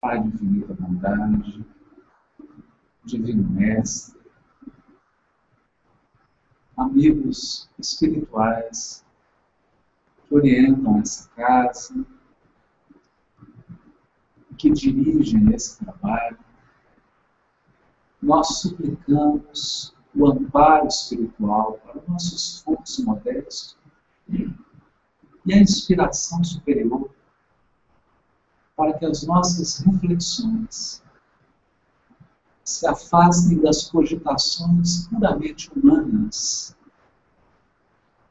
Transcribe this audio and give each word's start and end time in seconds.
Pai 0.00 0.18
de 0.18 0.28
infinita 0.28 0.72
bondade, 0.72 1.62
Divino 3.04 3.46
Mestre, 3.50 4.18
amigos 6.74 7.68
espirituais 7.78 9.04
que 10.26 10.34
orientam 10.34 11.00
essa 11.00 11.28
casa, 11.36 12.02
que 14.56 14.70
dirigem 14.70 15.52
esse 15.52 15.84
trabalho, 15.84 16.38
nós 18.22 18.60
suplicamos 18.60 19.94
o 20.14 20.26
amparo 20.26 20.86
espiritual 20.86 21.74
para 21.74 21.98
o 21.98 22.10
nosso 22.10 22.36
esforço 22.36 23.04
modesto 23.04 23.78
e 24.30 25.52
a 25.52 25.58
inspiração 25.58 26.42
superior 26.42 27.10
para 28.80 28.94
que 28.94 29.04
as 29.04 29.24
nossas 29.24 29.80
reflexões 29.80 31.02
se 32.64 32.86
afastem 32.86 33.60
das 33.60 33.90
cogitações 33.90 35.06
puramente 35.08 35.70
humanas 35.76 36.74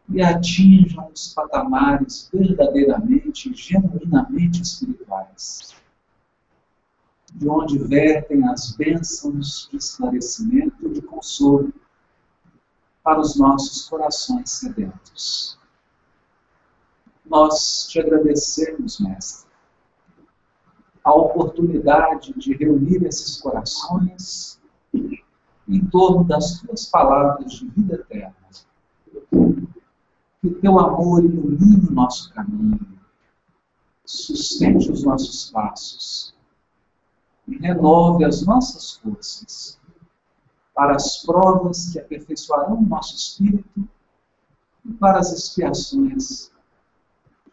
e 0.09 0.23
atinjam 0.23 1.11
os 1.13 1.35
patamares 1.35 2.27
verdadeiramente, 2.33 3.53
genuinamente 3.53 4.63
espirituais, 4.63 5.75
de 7.31 7.47
onde 7.47 7.77
vertem 7.77 8.43
as 8.49 8.71
bênçãos 8.71 9.69
de 9.69 9.77
esclarecimento 9.77 10.87
e 10.87 10.93
de 10.93 11.01
consolo 11.03 11.71
para 13.03 13.19
os 13.19 13.35
nossos 13.35 13.87
corações 13.87 14.49
sedentos. 14.49 15.59
Nós 17.23 17.85
te 17.87 17.99
agradecemos, 17.99 18.99
Mestre, 18.99 19.48
a 21.09 21.13
oportunidade 21.13 22.33
de 22.37 22.53
reunir 22.53 23.03
esses 23.05 23.37
corações 23.41 24.59
em 24.93 25.85
torno 25.91 26.23
das 26.23 26.59
tuas 26.59 26.85
palavras 26.85 27.51
de 27.51 27.67
vida 27.69 27.95
eterna. 27.95 28.35
Que 30.41 30.49
teu 30.61 30.79
amor 30.79 31.23
ilumine 31.23 31.87
o 31.89 31.91
nosso 31.91 32.33
caminho, 32.33 32.79
sustente 34.05 34.91
os 34.91 35.03
nossos 35.03 35.49
passos 35.51 36.33
renove 37.57 38.25
as 38.25 38.45
nossas 38.45 38.93
forças 38.93 39.79
para 40.73 40.95
as 40.95 41.17
provas 41.23 41.89
que 41.89 41.99
aperfeiçoarão 41.99 42.77
o 42.77 42.85
nosso 42.85 43.15
espírito 43.15 43.87
e 44.85 44.93
para 44.93 45.19
as 45.19 45.31
expiações 45.31 46.51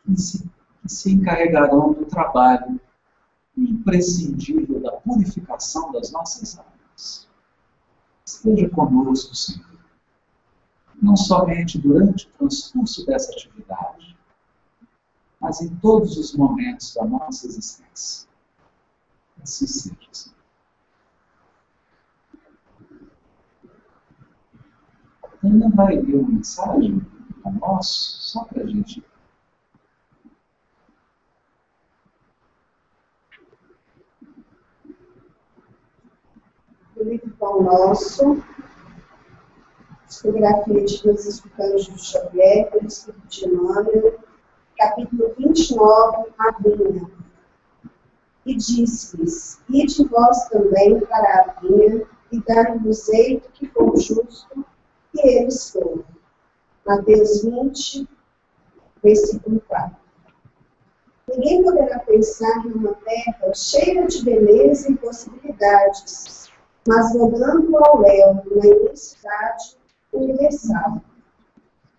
que 0.05 0.21
se, 0.21 0.49
que 0.83 0.89
se 0.89 1.13
encarregarão 1.13 1.93
do 1.93 2.05
trabalho 2.05 2.81
imprescindível 3.57 4.81
da 4.81 4.93
purificação 4.93 5.91
das 5.93 6.11
nossas 6.13 6.59
almas. 6.59 7.29
Esteja 8.25 8.69
conosco, 8.69 9.35
Senhor, 9.35 9.81
não 11.01 11.17
somente 11.17 11.79
durante 11.79 12.27
o 12.27 12.31
transcurso 12.39 13.07
dessa 13.07 13.33
atividade, 13.33 14.17
mas 15.41 15.61
em 15.61 15.75
todos 15.77 16.17
os 16.17 16.35
momentos 16.35 16.95
da 16.95 17.05
nossa 17.05 17.47
existência. 17.47 18.29
Assim 19.43 19.67
seja, 19.67 19.97
Senhor. 20.13 20.37
Ainda 25.45 25.69
vai 25.71 26.01
ler 26.01 26.17
uma 26.17 26.31
mensagem 26.31 27.01
a 27.45 27.51
nós, 27.51 27.87
só 27.87 28.45
para 28.45 28.65
a 28.65 28.67
gente 28.67 29.05
livro 37.05 37.31
Pão 37.39 37.63
Nosso, 37.63 38.43
Psicografia 40.07 40.85
de 40.85 41.03
Francisco 41.03 41.49
Cândido 41.51 41.99
Xavier, 41.99 42.71
pelo 42.71 42.87
Espírito 42.87 43.27
de 43.29 43.45
Emmanuel, 43.47 44.19
capítulo 44.79 45.35
29, 45.37 46.33
a 46.39 46.53
vinha. 46.61 47.11
E 48.47 48.55
disse-lhes, 48.57 49.61
ide 49.69 50.05
vós 50.09 50.49
também 50.49 51.01
para 51.01 51.41
a 51.41 51.61
vinha, 51.61 52.07
e 52.33 52.41
dai-vos 52.41 53.07
jeito 53.07 53.51
que 53.53 53.69
for 53.69 53.97
justo, 53.97 54.65
e 55.15 55.29
eles 55.29 55.71
foram. 55.71 56.05
Mateus 56.87 57.43
20, 57.43 58.09
versículo 59.03 59.61
4. 59.69 59.97
Ninguém 61.29 61.65
poderá 61.65 61.99
pensar 61.99 62.65
numa 62.65 62.95
terra 62.95 63.53
cheia 63.53 64.07
de 64.07 64.25
beleza 64.25 64.91
e 64.91 64.97
possibilidades, 64.97 66.46
mas 66.87 67.13
voltando 67.13 67.77
ao 67.85 67.99
léu 67.99 68.35
na 68.35 68.67
imensidade 68.67 69.77
universal. 70.13 71.03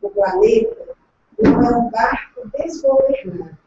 O 0.01 0.09
planeta 0.09 0.95
não 1.39 1.61
é 1.61 1.77
um 1.77 1.89
barco 1.89 2.49
desgovernado. 2.57 3.57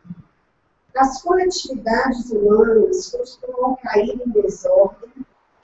As 0.96 1.22
coletividades 1.22 2.30
humanas 2.30 3.10
costumam 3.10 3.76
cair 3.82 4.20
em 4.26 4.30
desordem, 4.30 5.10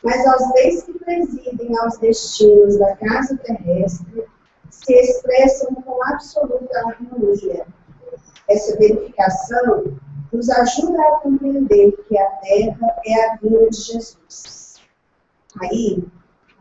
mas 0.02 0.24
as 0.26 0.52
leis 0.54 0.82
que 0.84 0.98
presidem 0.98 1.76
aos 1.78 1.98
destinos 1.98 2.78
da 2.78 2.94
casa 2.96 3.36
terrestre 3.38 4.24
se 4.70 4.92
expressam 4.92 5.74
com 5.74 6.04
absoluta 6.04 6.78
harmonia. 6.78 7.66
Essa 8.48 8.76
verificação 8.76 9.98
nos 10.32 10.48
ajuda 10.50 11.02
a 11.02 11.20
compreender 11.20 11.92
que 12.06 12.16
a 12.16 12.26
Terra 12.26 12.96
é 13.04 13.30
a 13.30 13.36
vinda 13.36 13.68
de 13.70 13.76
Jesus 13.76 14.65
Aí, 15.60 16.04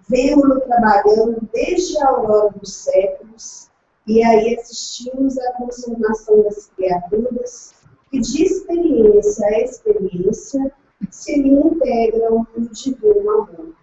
vemos-lo 0.07 0.61
trabalhando 0.61 1.47
desde 1.53 1.97
a 1.99 2.07
aurora 2.09 2.51
dos 2.51 2.73
séculos, 2.73 3.69
e 4.07 4.23
aí 4.23 4.55
assistimos 4.55 5.37
à 5.37 5.51
transformação 5.53 6.43
das 6.43 6.67
criaturas, 6.75 7.73
que 8.09 8.19
de 8.19 8.43
experiência 8.43 9.47
a 9.47 9.61
experiência 9.61 10.71
se 11.09 11.39
integram 11.39 12.45
no 12.55 12.69
divino 12.69 13.31
amor. 13.31 13.73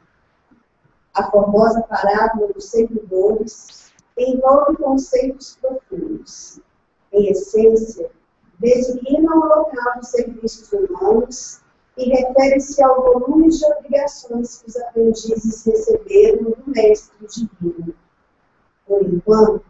A 1.14 1.30
formosa 1.30 1.82
parábola 1.82 2.52
dos 2.52 2.66
servidores 2.66 3.92
envolve 4.16 4.76
conceitos 4.76 5.58
profundos. 5.60 6.60
Em 7.12 7.28
essência, 7.28 8.10
designa 8.58 9.34
o 9.34 9.44
local 9.44 9.98
dos 9.98 10.08
serviços 10.08 10.72
humanos 10.72 11.61
e 11.96 12.08
refere-se 12.08 12.82
ao 12.82 13.02
volume 13.02 13.48
de 13.48 13.64
obrigações 13.66 14.58
que 14.58 14.68
os 14.68 14.76
aprendizes 14.76 15.64
receberam 15.64 16.44
do 16.44 16.62
Mestre 16.66 17.26
Divino. 17.26 17.94
Por 18.86 19.02
enquanto, 19.02 19.64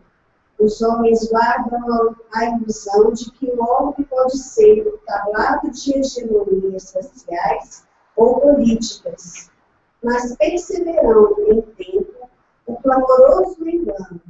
os 0.58 0.80
homens 0.80 1.28
guardam 1.28 2.14
a 2.32 2.44
ilusão 2.44 3.12
de 3.12 3.30
que 3.32 3.50
o 3.50 3.60
homem 3.60 4.06
pode 4.08 4.38
ser 4.38 4.86
o 4.86 4.98
tablado 4.98 5.70
de 5.70 5.98
hegemonias 5.98 6.92
raciais 6.94 7.84
ou 8.14 8.40
políticas, 8.40 9.50
mas 10.02 10.36
perceberão, 10.36 11.34
em 11.48 11.60
tempo, 11.62 12.28
o 12.66 12.76
clamoroso 12.76 13.68
engano, 13.68 14.20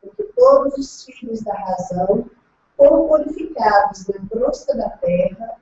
porque 0.00 0.24
todos 0.36 0.76
os 0.76 1.04
filhos 1.04 1.42
da 1.42 1.54
razão 1.54 2.28
purificados 2.76 4.06
na 4.08 4.28
crosta 4.28 4.76
da 4.76 4.90
terra 4.90 5.58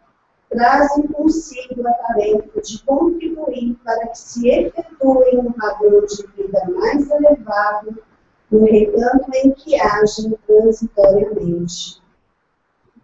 trazem 0.48 1.06
consigo 1.08 1.86
a 1.86 1.92
tarefa 1.92 2.60
de 2.60 2.82
contribuir 2.84 3.76
para 3.84 4.08
que 4.08 4.18
se 4.18 4.48
efetue 4.48 5.38
um 5.38 5.52
padrão 5.52 6.04
de 6.06 6.26
vida 6.36 6.62
mais 6.74 7.10
elevado 7.10 8.02
no 8.50 8.64
recanto 8.64 9.30
em 9.34 9.50
que 9.52 9.80
agem 9.80 10.36
transitoriamente. 10.46 12.00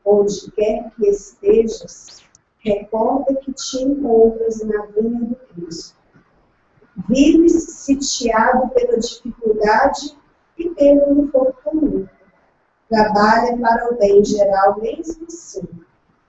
Onde 0.05 0.51
quer 0.53 0.91
que 0.97 1.09
estejas, 1.09 2.23
recorda 2.59 3.35
que 3.35 3.53
te 3.53 3.83
encontras 3.83 4.63
na 4.65 4.87
vinha 4.87 5.21
do 5.21 5.37
Cristo. 5.37 5.97
Vives 7.09 7.65
sitiado 7.65 8.69
pela 8.71 8.99
dificuldade 8.99 10.17
e 10.59 10.69
pelo 10.71 11.25
infortúnio. 11.25 12.09
Trabalha 12.89 13.57
para 13.57 13.93
o 13.93 13.97
bem 13.97 14.25
geral 14.25 14.79
mesmo 14.81 15.27
assim 15.27 15.83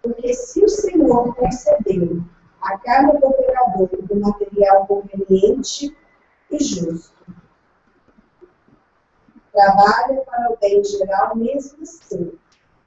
porque 0.04 0.34
se 0.34 0.62
o 0.62 0.68
Senhor 0.68 1.34
concedeu 1.34 2.22
a 2.62 2.78
cada 2.78 3.20
cooperador 3.20 3.90
do 4.04 4.20
material 4.20 4.86
conveniente 4.86 5.96
e 6.52 6.62
justo, 6.62 7.14
trabalha 9.54 10.22
para 10.22 10.52
o 10.52 10.58
bem 10.60 10.84
geral 10.84 11.36
mesmo 11.38 11.82
assim, 11.82 12.34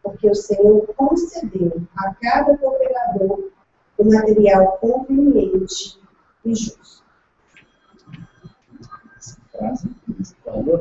porque 0.03 0.29
o 0.29 0.35
Senhor 0.35 0.87
concedeu 0.95 1.83
a 1.97 2.15
cada 2.15 2.57
cooperador 2.59 3.51
o 3.97 4.05
material 4.05 4.77
conveniente 4.79 5.99
e 6.45 6.55
justo. 6.55 7.03
Essa 9.17 9.41
frase, 9.53 9.97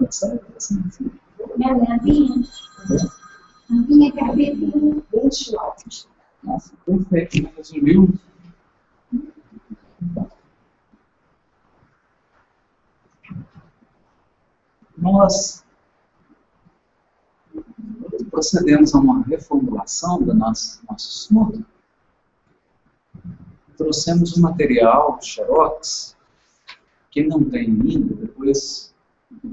nessa 0.01 0.73
Minha 1.55 1.97
vinha. 1.99 2.43
Vinha 3.87 4.13
capítulo 4.13 5.01
29. 5.13 6.14
Nossa, 6.45 6.73
perfeito, 6.85 7.41
né, 7.41 7.51
resumiu. 7.57 8.13
Nós 14.95 15.65
procedemos 18.29 18.93
a 18.93 18.99
uma 18.99 19.23
reformulação 19.23 20.21
do 20.21 20.33
nosso, 20.33 20.85
nosso 20.87 21.09
estudo. 21.09 21.65
Trouxemos 23.75 24.37
o 24.37 24.39
um 24.39 24.43
material 24.43 25.19
Xerox, 25.21 26.15
quem 27.09 27.27
não 27.27 27.43
tem 27.43 27.71
ainda, 27.71 28.15
depois 28.15 28.93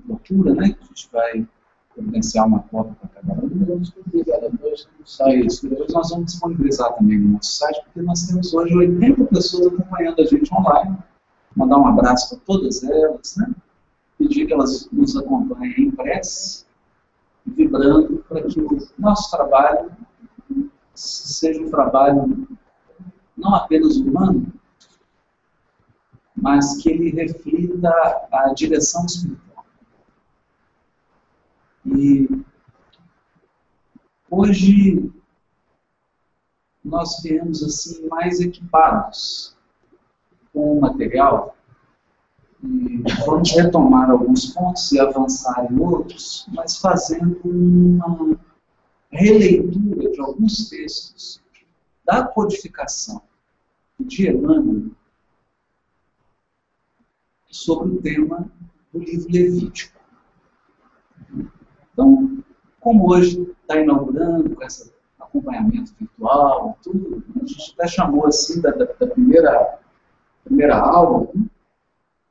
procura, 0.07 0.55
né, 0.55 0.75
que 0.75 0.83
a 0.83 0.87
gente 0.87 1.09
vai 1.11 1.49
providenciar 1.95 2.47
uma 2.47 2.61
cópia 2.61 2.95
para 3.01 3.09
cada 3.09 3.45
um. 3.45 3.49
Vamos 3.49 3.83
disponibilizar 3.83 4.41
depois 4.41 4.89
sai 5.05 5.41
isso. 5.41 5.69
Depois 5.69 5.93
nós 5.93 6.11
vamos 6.11 6.27
disponibilizar 6.27 6.95
também 6.95 7.19
no 7.19 7.35
nosso 7.35 7.57
site, 7.57 7.83
porque 7.85 8.03
nós 8.03 8.27
temos 8.27 8.53
hoje 8.55 8.77
80 8.77 9.25
pessoas 9.25 9.67
acompanhando 9.67 10.21
a 10.21 10.25
gente 10.25 10.55
online. 10.55 10.99
Mandar 11.55 11.79
um 11.79 11.87
abraço 11.87 12.31
para 12.31 12.45
todas 12.47 12.83
elas, 12.83 13.37
né? 13.37 13.55
Pedir 14.19 14.47
que 14.47 14.53
elas 14.53 14.89
nos 14.93 15.17
acompanhem 15.17 15.75
em 15.79 15.91
prece, 15.91 16.65
vibrando 17.47 18.25
para 18.29 18.43
que 18.43 18.61
o 18.61 18.79
nosso 18.99 19.31
trabalho 19.31 19.91
seja 20.95 21.61
um 21.61 21.71
trabalho 21.71 22.49
não 23.37 23.55
apenas 23.55 23.97
humano, 23.97 24.47
mas 26.37 26.77
que 26.77 26.91
ele 26.91 27.11
reflita 27.11 27.91
a 28.33 28.53
direção 28.55 29.05
espiritual. 29.07 29.52
E 31.95 32.45
hoje 34.31 35.13
nós 36.85 37.21
viemos 37.23 37.63
assim 37.63 38.07
mais 38.09 38.41
equipados 38.41 39.57
com 40.53 40.79
o 40.79 40.81
material 40.81 41.57
e 42.63 43.03
vamos 43.27 43.53
retomar 43.53 44.11
alguns 44.11 44.47
pontos 44.47 44.91
e 44.93 45.01
avançar 45.01 45.71
em 45.71 45.79
outros, 45.79 46.47
mas 46.53 46.79
fazendo 46.79 47.41
uma 47.45 48.39
releitura 49.11 50.11
de 50.11 50.21
alguns 50.21 50.69
textos 50.69 51.43
da 52.05 52.25
codificação 52.27 53.23
de 53.99 54.29
Emmanuel 54.29 54.91
sobre 57.51 57.95
o 57.95 58.03
tema 58.03 58.51
do 58.93 58.99
livro 58.99 59.31
Levítico. 59.31 60.02
Então, 61.93 62.43
como 62.81 63.13
hoje 63.13 63.43
está 63.61 63.81
inaugurando 63.81 64.55
com 64.55 64.63
esse 64.63 64.93
acompanhamento 65.19 65.95
virtual, 65.99 66.79
tudo, 66.83 67.23
a 67.37 67.47
gente 67.47 67.75
até 67.75 67.89
chamou 67.89 68.27
assim 68.27 68.61
da, 68.61 68.71
da, 68.71 68.85
da 68.85 69.07
primeira, 69.07 69.79
primeira 70.45 70.79
aula, 70.79 71.29
né? 71.35 71.45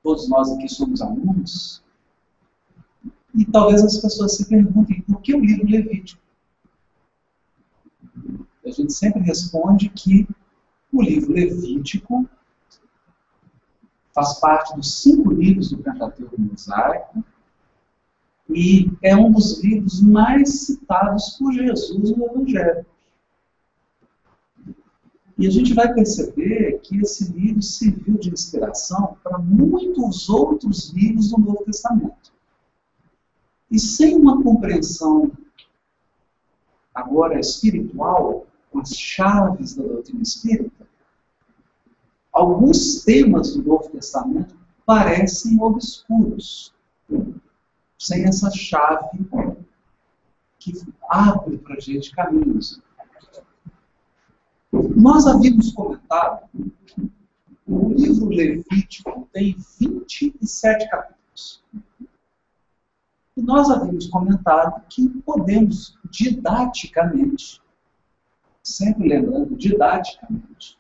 todos 0.04 0.28
nós 0.30 0.52
aqui 0.52 0.68
somos 0.68 1.02
alunos, 1.02 1.84
e 3.34 3.46
talvez 3.46 3.84
as 3.84 3.98
pessoas 3.98 4.36
se 4.36 4.50
perguntem 4.50 5.02
por 5.04 5.22
que 5.22 5.34
o 5.34 5.40
livro 5.40 5.68
Levítico? 5.68 6.22
A 8.66 8.70
gente 8.70 8.94
sempre 8.94 9.22
responde 9.22 9.90
que 9.90 10.28
o 10.92 11.02
livro 11.02 11.32
Levítico 11.34 12.30
faz 14.14 14.40
parte 14.40 14.76
dos 14.76 15.02
cinco 15.02 15.32
livros 15.32 15.70
do 15.72 15.78
Pentateuco 15.78 16.40
Mosaico 16.40 17.24
e 18.54 18.92
é 19.02 19.16
um 19.16 19.32
dos 19.32 19.64
livros 19.64 20.02
mais 20.02 20.66
citados 20.66 21.38
por 21.38 21.54
Jesus 21.54 22.16
no 22.16 22.26
Evangelho. 22.26 22.86
E 25.38 25.48
a 25.48 25.50
gente 25.50 25.74
vai 25.74 25.92
perceber 25.94 26.80
que 26.84 26.98
esse 26.98 27.32
livro 27.32 27.62
serviu 27.62 28.18
de 28.18 28.30
inspiração 28.30 29.18
para 29.24 29.40
muitos 29.40 30.30
outros 30.30 30.92
livros 30.92 31.32
do 31.32 31.40
Novo 31.40 31.64
Testamento. 31.66 32.32
E 33.72 33.80
sem 33.80 34.16
uma 34.16 34.44
compreensão 34.44 35.32
agora 36.94 37.40
espiritual, 37.40 38.46
com 38.70 38.80
as 38.80 38.96
chaves 38.96 39.76
da 39.76 39.84
doutrina 39.84 40.22
espírita, 40.22 40.88
alguns 42.32 43.04
temas 43.04 43.56
do 43.56 43.64
Novo 43.64 43.90
Testamento 43.90 44.56
parecem 44.86 45.60
obscuros, 45.62 46.74
sem 48.02 48.26
essa 48.26 48.50
chave 48.50 49.30
que 50.58 50.74
abre 51.08 51.60
para 51.60 51.76
a 51.76 51.80
gente 51.80 52.12
caminhos. 52.12 52.82
Nós 54.72 55.28
havíamos 55.28 55.72
comentado, 55.72 56.50
o 57.68 57.94
livro 57.94 58.30
Levítico 58.30 59.30
tem 59.32 59.56
27 59.80 60.90
capítulos. 60.90 61.64
E 63.38 63.42
nós 63.44 63.70
havíamos 63.70 64.08
comentado 64.08 64.82
que 64.90 65.08
podemos 65.24 65.96
didaticamente, 66.10 67.62
sempre 68.64 69.10
lembrando, 69.10 69.56
didaticamente, 69.56 70.80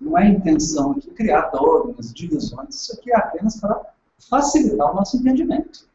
não 0.00 0.18
é 0.18 0.28
intenção 0.28 0.90
aqui 0.90 1.08
criar 1.12 1.50
dogmas, 1.50 2.12
divisões, 2.12 2.74
isso 2.74 2.94
aqui 2.94 3.12
é 3.12 3.16
apenas 3.16 3.60
para 3.60 3.94
facilitar 4.28 4.90
o 4.90 4.94
nosso 4.96 5.18
entendimento. 5.18 5.86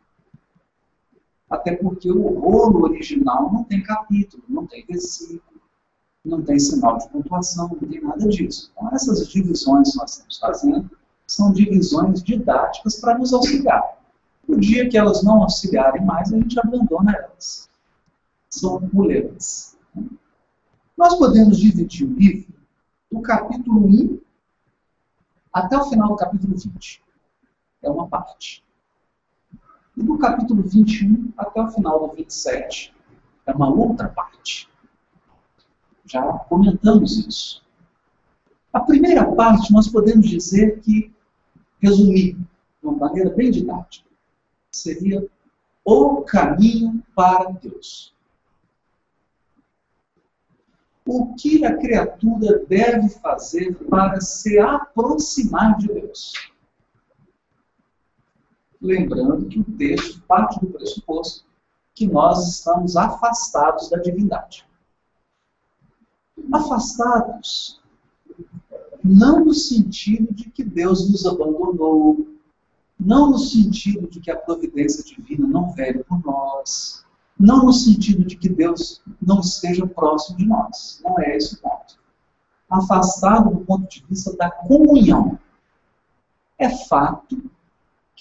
Até 1.52 1.76
porque 1.76 2.10
o 2.10 2.40
rolo 2.40 2.86
original 2.86 3.52
não 3.52 3.66
tem 3.66 3.84
capítulo, 3.84 4.42
não 4.48 4.66
tem 4.66 4.86
versículo, 4.86 5.60
não 6.24 6.42
tem 6.42 6.58
sinal 6.58 6.98
de 6.98 7.10
pontuação, 7.10 7.68
não 7.68 7.90
tem 7.90 8.00
nada 8.00 8.26
disso. 8.30 8.72
Então, 8.74 8.90
essas 8.94 9.28
divisões 9.28 9.92
que 9.92 9.98
nós 9.98 10.12
estamos 10.12 10.40
fazendo 10.40 10.90
são 11.28 11.52
divisões 11.52 12.24
didáticas 12.24 13.02
para 13.02 13.18
nos 13.18 13.34
auxiliar. 13.34 14.00
No 14.48 14.60
dia 14.62 14.88
que 14.88 14.98
elas 14.98 15.24
não 15.24 15.44
auxiliarem 15.44 16.06
mais, 16.06 16.32
a 16.32 16.38
gente 16.38 16.58
abandona 16.58 17.12
elas. 17.12 17.70
São 18.50 18.80
muletas. 18.94 19.78
Nós 20.98 21.16
podemos 21.16 21.58
dividir 21.58 22.08
o 22.08 22.14
livro 22.14 22.54
do 23.12 23.22
capítulo 23.22 23.88
1 23.88 24.22
até 25.52 25.78
o 25.78 25.90
final 25.90 26.10
do 26.10 26.16
capítulo 26.16 26.56
20. 26.56 27.04
É 27.82 27.90
uma 27.90 28.08
parte. 28.08 28.64
E 30.02 30.04
do 30.04 30.18
capítulo 30.18 30.64
21 30.64 31.32
até 31.38 31.62
o 31.62 31.68
final 31.68 32.08
do 32.08 32.16
27 32.16 32.92
é 33.46 33.52
uma 33.52 33.72
outra 33.72 34.10
parte. 34.10 34.68
Já 36.06 36.24
comentamos 36.50 37.20
isso. 37.20 37.64
A 38.74 38.80
primeira 38.80 39.24
parte 39.36 39.72
nós 39.72 39.88
podemos 39.88 40.28
dizer 40.28 40.80
que, 40.80 41.14
resumir 41.80 42.34
de 42.34 42.48
uma 42.82 42.98
maneira 42.98 43.30
bem 43.30 43.52
didática, 43.52 44.10
seria 44.72 45.24
o 45.86 46.24
caminho 46.24 47.04
para 47.16 47.52
Deus 47.52 48.12
o 51.06 51.36
que 51.36 51.64
a 51.64 51.78
criatura 51.78 52.66
deve 52.68 53.10
fazer 53.10 53.76
para 53.88 54.20
se 54.20 54.58
aproximar 54.58 55.78
de 55.78 55.88
Deus. 55.88 56.51
Lembrando 58.82 59.46
que 59.46 59.60
o 59.60 59.64
texto 59.64 60.22
parte 60.24 60.60
do 60.60 60.68
pressuposto 60.68 61.46
que 61.94 62.08
nós 62.08 62.48
estamos 62.48 62.96
afastados 62.96 63.90
da 63.90 63.98
divindade. 63.98 64.66
Afastados 66.52 67.82
não 69.04 69.46
no 69.46 69.54
sentido 69.54 70.34
de 70.34 70.50
que 70.50 70.64
Deus 70.64 71.10
nos 71.10 71.26
abandonou, 71.26 72.28
não 73.00 73.32
no 73.32 73.40
sentido 73.40 74.08
de 74.08 74.20
que 74.20 74.30
a 74.30 74.38
providência 74.38 75.04
divina 75.04 75.48
não 75.48 75.72
veio 75.72 76.04
por 76.06 76.24
nós, 76.24 77.04
não 77.38 77.66
no 77.66 77.74
sentido 77.74 78.24
de 78.24 78.38
que 78.38 78.48
Deus 78.48 79.02
não 79.20 79.40
esteja 79.40 79.88
próximo 79.88 80.38
de 80.38 80.46
nós. 80.46 81.02
Não 81.04 81.20
é 81.20 81.36
esse 81.36 81.56
o 81.56 81.58
ponto. 81.60 82.00
Afastado 82.70 83.50
do 83.50 83.66
ponto 83.66 83.90
de 83.90 84.06
vista 84.08 84.36
da 84.38 84.52
comunhão. 84.52 85.40
É 86.60 86.70
fato 86.70 87.42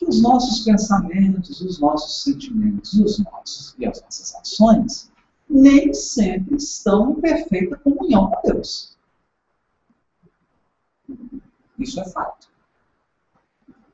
que 0.00 0.06
os 0.06 0.22
nossos 0.22 0.60
pensamentos, 0.60 1.60
os 1.60 1.78
nossos 1.78 2.22
sentimentos 2.22 2.94
os 2.94 3.18
nossos, 3.18 3.74
e 3.78 3.84
as 3.84 4.00
nossas 4.00 4.34
ações 4.34 5.12
nem 5.46 5.92
sempre 5.92 6.56
estão 6.56 7.10
em 7.10 7.20
perfeita 7.20 7.76
comunhão 7.76 8.30
com 8.30 8.50
Deus. 8.50 8.96
Isso 11.78 12.00
é 12.00 12.08
fato. 12.08 12.48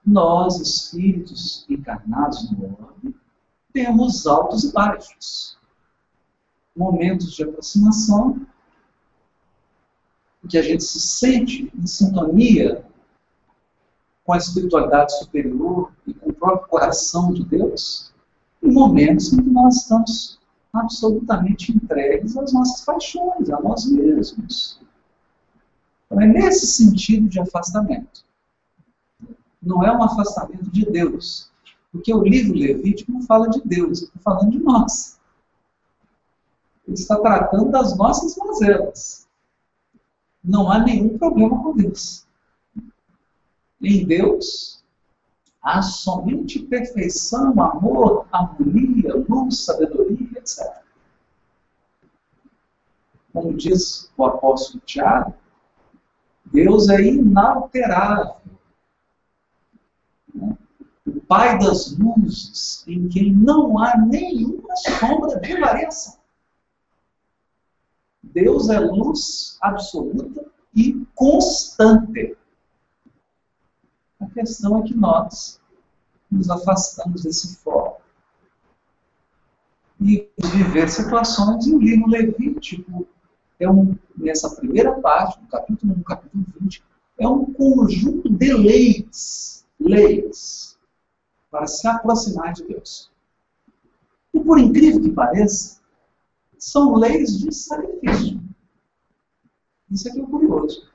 Nós, 0.05 0.61
espíritos 0.61 1.67
encarnados 1.69 2.53
no 2.53 2.67
orbe, 2.67 3.17
temos 3.73 4.29
altos 4.29 4.63
e 4.63 4.73
baixos. 4.73 5.59
Momentos 6.77 7.33
de 7.33 7.43
aproximação, 7.43 8.47
em 10.45 10.47
que 10.47 10.59
a 10.59 10.63
gente 10.63 10.85
se 10.85 11.01
sente 11.01 11.73
em 11.75 11.87
sintonia 11.87 12.87
com 14.23 14.33
a 14.35 14.37
espiritualidade 14.37 15.19
superior 15.19 15.96
próprio 16.47 16.69
coração 16.69 17.33
de 17.33 17.45
Deus, 17.45 18.13
e 18.63 18.71
momentos 18.71 19.33
em 19.33 19.43
que 19.43 19.51
nós 19.51 19.77
estamos 19.77 20.39
absolutamente 20.73 21.73
entregues 21.73 22.37
às 22.37 22.53
nossas 22.53 22.85
paixões, 22.85 23.51
a 23.51 23.61
nós 23.61 23.91
mesmos. 23.91 24.81
Então, 26.07 26.21
é 26.21 26.27
nesse 26.27 26.67
sentido 26.67 27.29
de 27.29 27.41
afastamento. 27.41 28.25
Não 29.61 29.83
é 29.83 29.91
um 29.91 30.03
afastamento 30.03 30.71
de 30.71 30.85
Deus, 30.85 31.51
Porque 31.91 32.15
o 32.15 32.23
livro 32.23 32.59
Levítico 32.59 33.11
não 33.11 33.23
fala 33.23 33.49
de 33.49 33.61
Deus, 33.65 34.03
está 34.03 34.21
falando 34.21 34.51
de 34.51 34.59
nós. 34.59 35.19
Ele 36.87 36.95
está 36.95 37.19
tratando 37.19 37.71
das 37.71 37.97
nossas 37.97 38.37
mazelas. 38.37 39.27
Não 40.45 40.71
há 40.71 40.79
nenhum 40.79 41.19
problema 41.19 41.61
com 41.63 41.75
Deus. 41.75 42.25
Em 43.83 44.07
Deus, 44.07 44.76
há 45.67 45.83
somente 45.83 46.61
perfeição, 46.61 47.61
amor, 47.61 48.29
harmonia, 48.31 49.17
luz, 49.29 49.65
sabedoria, 49.65 50.39
etc. 50.39 50.65
Como 53.33 53.53
diz 53.53 54.09
o 54.17 54.25
apóstolo 54.25 54.81
Tiago, 54.87 55.35
Deus 56.45 56.89
é 56.89 57.03
inalterável. 57.03 58.37
O 61.05 61.21
Pai 61.27 61.59
das 61.59 61.99
luzes, 61.99 62.85
em 62.87 63.09
quem 63.09 63.33
não 63.33 63.77
há 63.77 63.99
nenhuma 63.99 64.77
sombra 64.77 65.41
de 65.41 65.59
variação. 65.59 66.17
Deus 68.23 68.69
é 68.69 68.79
luz 68.79 69.59
absoluta 69.61 70.47
e 70.73 71.05
constante. 71.17 72.37
A 74.21 74.27
questão 74.27 74.79
é 74.79 74.83
que 74.83 74.95
nós 74.95 75.61
nos 76.31 76.49
afastamos 76.51 77.23
desse 77.23 77.57
foco 77.57 78.03
e 80.01 80.29
viver 80.39 80.89
situações, 80.89 81.67
e 81.67 81.75
o 81.75 81.79
livro 81.79 82.09
Levítico 82.09 83.07
é 83.59 83.69
um, 83.71 83.97
nessa 84.17 84.55
primeira 84.57 84.93
parte, 85.01 85.41
no 85.41 85.49
capítulo 85.49 85.95
1, 85.95 86.03
capítulo 86.03 86.45
20, 86.61 86.85
é 87.19 87.29
um 87.29 87.53
conjunto 87.53 88.29
de 88.29 88.53
leis, 88.53 89.65
leis, 89.81 90.79
para 91.51 91.67
se 91.67 91.87
aproximar 91.89 92.53
de 92.53 92.65
Deus. 92.65 93.11
E 94.35 94.41
por 94.41 94.59
incrível 94.59 95.01
que 95.01 95.13
pareça, 95.13 95.81
são 96.59 96.95
leis 96.97 97.39
de 97.39 97.55
sacrifício. 97.55 98.41
Isso 99.91 100.09
aqui 100.09 100.21
é 100.21 100.27
curioso. 100.27 100.91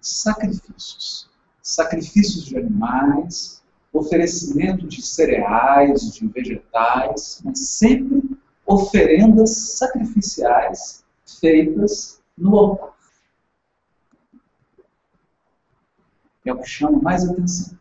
Sacrifícios. 0.00 1.30
Sacrifícios 1.64 2.44
de 2.44 2.58
animais, 2.58 3.64
oferecimento 3.90 4.86
de 4.86 5.00
cereais, 5.00 6.12
de 6.12 6.28
vegetais, 6.28 7.40
mas 7.42 7.58
sempre 7.70 8.22
oferendas 8.66 9.78
sacrificiais 9.78 11.02
feitas 11.40 12.22
no 12.36 12.54
altar. 12.58 12.92
É 16.44 16.52
o 16.52 16.60
que 16.60 16.68
chama 16.68 17.00
mais 17.00 17.26
atenção. 17.26 17.78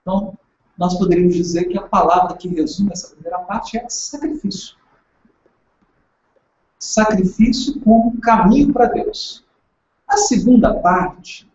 Então, 0.00 0.38
nós 0.78 0.96
poderíamos 0.96 1.34
dizer 1.34 1.66
que 1.66 1.76
a 1.76 1.86
palavra 1.86 2.38
que 2.38 2.48
resume 2.48 2.92
essa 2.92 3.10
primeira 3.10 3.40
parte 3.40 3.76
é 3.76 3.86
sacrifício. 3.90 4.76
Sacrifício 6.78 7.78
como 7.82 8.18
caminho 8.18 8.72
para 8.72 8.86
Deus. 8.86 9.44
A 10.08 10.16
segunda 10.16 10.72
parte 10.80 11.46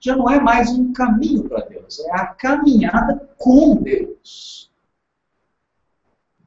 já 0.00 0.16
não 0.16 0.28
é 0.30 0.40
mais 0.40 0.70
um 0.70 0.92
caminho 0.92 1.48
para 1.48 1.64
Deus, 1.66 1.98
é 2.00 2.12
a 2.12 2.26
caminhada 2.26 3.28
com 3.36 3.76
Deus. 3.76 4.70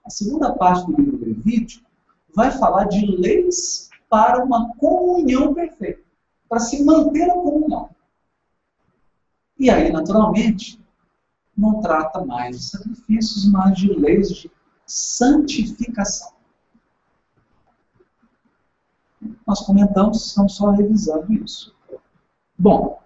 A 0.06 0.10
segunda 0.10 0.54
parte 0.54 0.86
do 0.86 1.02
livro 1.02 1.26
Levítico 1.26 1.90
vai 2.34 2.52
falar 2.52 2.86
de 2.86 3.06
leis 3.06 3.90
para 4.10 4.44
uma 4.44 4.74
comunhão 4.76 5.54
perfeita, 5.54 6.02
para 6.50 6.60
se 6.60 6.84
manter 6.84 7.30
a 7.30 7.34
comunhão. 7.34 7.90
E 9.60 9.70
aí, 9.70 9.92
naturalmente, 9.92 10.82
não 11.56 11.82
trata 11.82 12.26
mais 12.26 12.58
de 12.58 12.64
sacrifícios, 12.64 13.50
mas 13.52 13.78
de 13.78 13.94
leis 13.94 14.30
de 14.30 14.52
santificação. 14.86 16.32
Nós 19.46 19.62
comentamos, 19.62 20.26
estamos 20.26 20.56
só 20.56 20.72
revisando 20.72 21.32
isso. 21.34 21.76
Bom, 22.58 23.01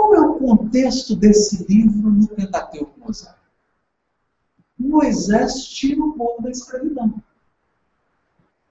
qual 0.00 0.14
é 0.14 0.20
o 0.20 0.38
contexto 0.38 1.14
desse 1.14 1.66
livro 1.66 2.10
no 2.10 2.26
Pentateuco 2.28 2.98
Mosaico? 2.98 3.38
Moisés 4.78 5.66
tira 5.66 6.02
o 6.02 6.14
povo 6.14 6.42
da 6.42 6.50
escravidão. 6.50 7.22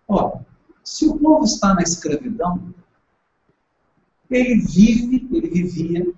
Ora, 0.08 0.44
se 0.84 1.08
o 1.08 1.20
povo 1.20 1.46
está 1.46 1.76
na 1.76 1.84
escravidão, 1.84 2.74
ele 4.28 4.56
vive, 4.62 5.28
ele 5.32 5.50
vivia 5.50 6.14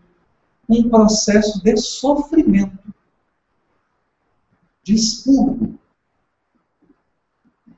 um 0.70 0.90
processo 0.90 1.62
de 1.62 1.76
sofrimento, 1.76 2.94
de 4.82 4.96
expurgo, 4.96 5.78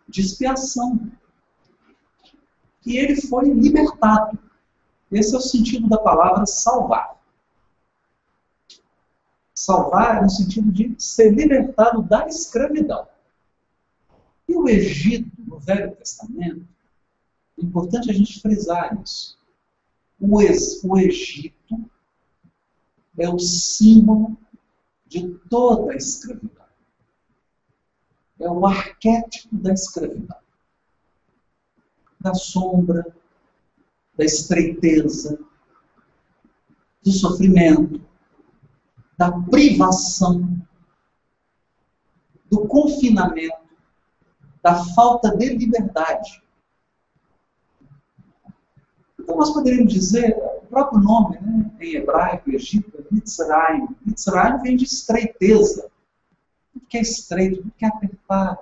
de 0.08 0.22
expiação. 0.22 1.12
E 2.86 2.98
ele 2.98 3.20
foi 3.20 3.50
libertado. 3.50 4.38
Esse 5.12 5.34
é 5.34 5.38
o 5.40 5.42
sentido 5.42 5.90
da 5.90 5.98
palavra 5.98 6.46
salvar. 6.46 7.12
Salvar 9.63 10.22
no 10.22 10.29
sentido 10.29 10.70
de 10.74 10.93
ser 10.98 11.34
libertado 11.34 12.03
da 12.03 12.27
escravidão. 12.27 13.08
E 14.46 14.58
o 14.58 14.67
Egito, 14.67 15.32
no 15.38 15.58
Velho 15.58 15.96
Testamento, 15.96 16.67
é 17.58 17.63
importante 17.63 18.12
a 18.12 18.13
gente 18.13 18.41
frisar 18.41 19.01
isso. 19.01 19.38
O, 20.20 20.36
o 20.36 21.00
Egito 21.00 21.89
é 23.17 23.29
o 23.29 23.39
símbolo 23.39 24.38
de 25.05 25.29
toda 25.50 25.93
a 25.93 25.96
escravidão. 25.96 26.65
É 28.41 28.50
o 28.50 28.65
arquétipo 28.65 29.55
da 29.55 29.72
escravidão. 29.72 30.39
Da 32.20 32.34
sombra, 32.34 33.15
da 34.17 34.25
estreiteza, 34.25 35.39
do 37.01 37.12
sofrimento, 37.13 38.01
da 39.17 39.32
privação, 39.32 40.58
do 42.50 42.67
confinamento, 42.67 43.63
da 44.62 44.84
falta 44.93 45.36
de 45.36 45.50
liberdade. 45.50 46.41
Então 49.20 49.38
nós 49.38 49.51
poderíamos 49.51 49.93
dizer, 49.93 50.36
o 50.38 50.65
próprio 50.67 51.00
nome 51.00 51.39
né, 51.39 51.72
em 51.79 51.96
hebraico, 51.96 52.51
Egito, 52.51 52.91
é 53.00 53.13
Mitzrayim. 53.13 53.88
Mitzrayim 54.05 54.62
vem 54.62 54.75
de 54.75 54.86
estreiteza. 54.86 55.89
Tudo 56.74 56.86
que 56.88 56.98
é 56.98 57.01
estreito, 57.01 57.58
tudo 57.58 57.74
que 57.77 57.86
é 57.86 57.88
apertado. 57.88 58.60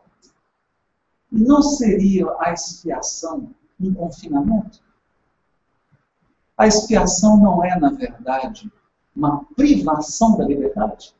E 1.31 1.39
não 1.39 1.61
seria 1.61 2.27
a 2.39 2.51
expiação 2.51 3.51
um 3.79 3.93
confinamento? 3.93 4.81
A 6.57 6.67
expiação 6.67 7.37
não 7.37 7.63
é, 7.63 7.79
na 7.79 7.89
verdade, 7.89 8.71
uma 9.15 9.43
privação 9.55 10.37
da 10.37 10.45
liberdade? 10.45 11.13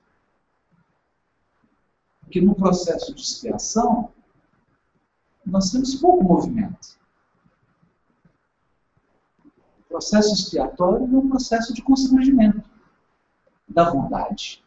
Porque 2.22 2.42
no 2.42 2.56
processo 2.56 3.14
de 3.14 3.22
expiação, 3.22 4.12
nós 5.46 5.72
temos 5.72 5.96
pouco 5.96 6.24
movimento. 6.24 7.00
O 9.80 9.90
processo 9.90 10.34
expiatório 10.34 11.04
é 11.06 11.18
um 11.18 11.30
processo 11.30 11.74
de 11.74 11.82
constrangimento 11.82 12.64
da 13.68 13.90
vontade. 13.90 14.64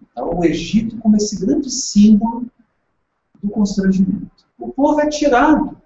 Então, 0.00 0.30
o 0.34 0.44
Egito 0.44 0.98
como 0.98 1.16
esse 1.16 1.38
grande 1.38 1.70
símbolo 1.70 2.50
do 3.42 3.50
constrangimento. 3.50 4.46
O 4.58 4.72
povo 4.72 5.00
é 5.00 5.08
tirado 5.08 5.80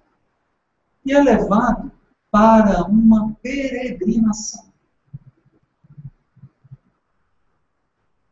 e 1.05 1.13
é 1.13 1.21
levado 1.21 1.91
para 2.33 2.83
uma 2.85 3.31
peregrinação. 3.43 4.73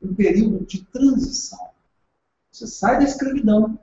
Um 0.02 0.16
período 0.16 0.66
de 0.66 0.84
transição. 0.86 1.70
Você 2.52 2.66
sai 2.66 2.98
da 2.98 3.04
escravidão, 3.04 3.80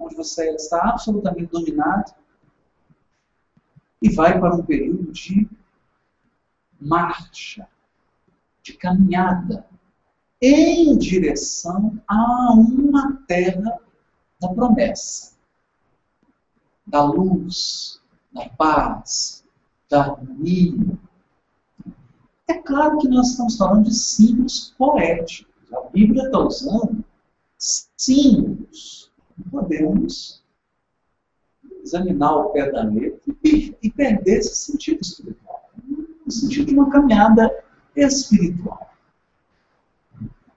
onde 0.00 0.16
você 0.16 0.50
está 0.56 0.88
absolutamente 0.88 1.52
dominado, 1.52 2.12
e 4.02 4.10
vai 4.10 4.40
para 4.40 4.56
um 4.56 4.64
período 4.64 5.12
de 5.12 5.48
marcha, 6.80 7.68
de 8.64 8.72
caminhada, 8.72 9.64
em 10.40 10.98
direção 10.98 12.02
a 12.08 12.52
uma 12.52 13.22
terra 13.28 13.78
da 14.40 14.48
promessa, 14.48 15.36
da 16.84 17.04
luz, 17.04 18.02
da 18.32 18.48
paz, 18.48 19.41
harmonia. 20.00 20.98
É 22.48 22.54
claro 22.54 22.98
que 22.98 23.08
nós 23.08 23.30
estamos 23.30 23.56
falando 23.56 23.84
de 23.84 23.94
símbolos 23.94 24.74
poéticos. 24.76 25.46
A 25.72 25.88
Bíblia 25.88 26.24
está 26.24 26.38
usando 26.38 27.04
símbolos. 27.58 29.10
Podemos 29.50 30.42
examinar 31.82 32.36
o 32.36 32.50
pé 32.50 32.70
da 32.70 32.82
letra 32.84 33.34
e, 33.44 33.76
e 33.82 33.90
perder 33.90 34.38
esse 34.38 34.54
sentido 34.54 35.00
espiritual. 35.00 35.70
sentido 36.28 36.66
de 36.66 36.74
uma 36.74 36.90
caminhada 36.90 37.50
espiritual. 37.96 38.90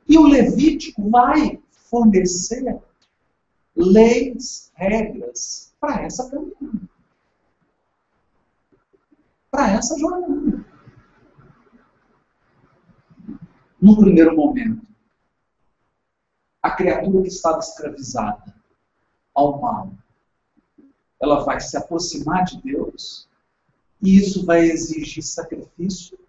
E 0.08 0.18
o 0.18 0.28
Levítico 0.28 1.10
vai 1.10 1.60
fornecer 1.72 2.80
leis, 3.76 4.72
regras 4.76 5.74
para 5.80 6.04
essa 6.04 6.30
caminhada. 6.30 6.85
Para 9.56 9.72
essa 9.72 9.98
jornada. 9.98 10.66
No 13.82 13.98
primeiro 13.98 14.36
momento, 14.36 14.86
a 16.62 16.72
criatura 16.72 17.22
que 17.22 17.30
estava 17.30 17.60
escravizada 17.60 18.54
ao 19.34 19.62
mal, 19.62 19.94
ela 21.22 21.46
vai 21.46 21.62
se 21.62 21.78
aproximar 21.78 22.44
de 22.44 22.62
Deus, 22.64 23.30
e 24.02 24.18
isso 24.18 24.46
vai 24.46 24.66
exigir 24.66 25.24
sacrifício. 25.24 26.20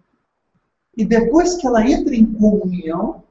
E 0.97 1.05
depois 1.05 1.57
que 1.57 1.67
ela 1.67 1.85
entra 1.85 2.15
em 2.15 2.33
comunhão, 2.33 3.25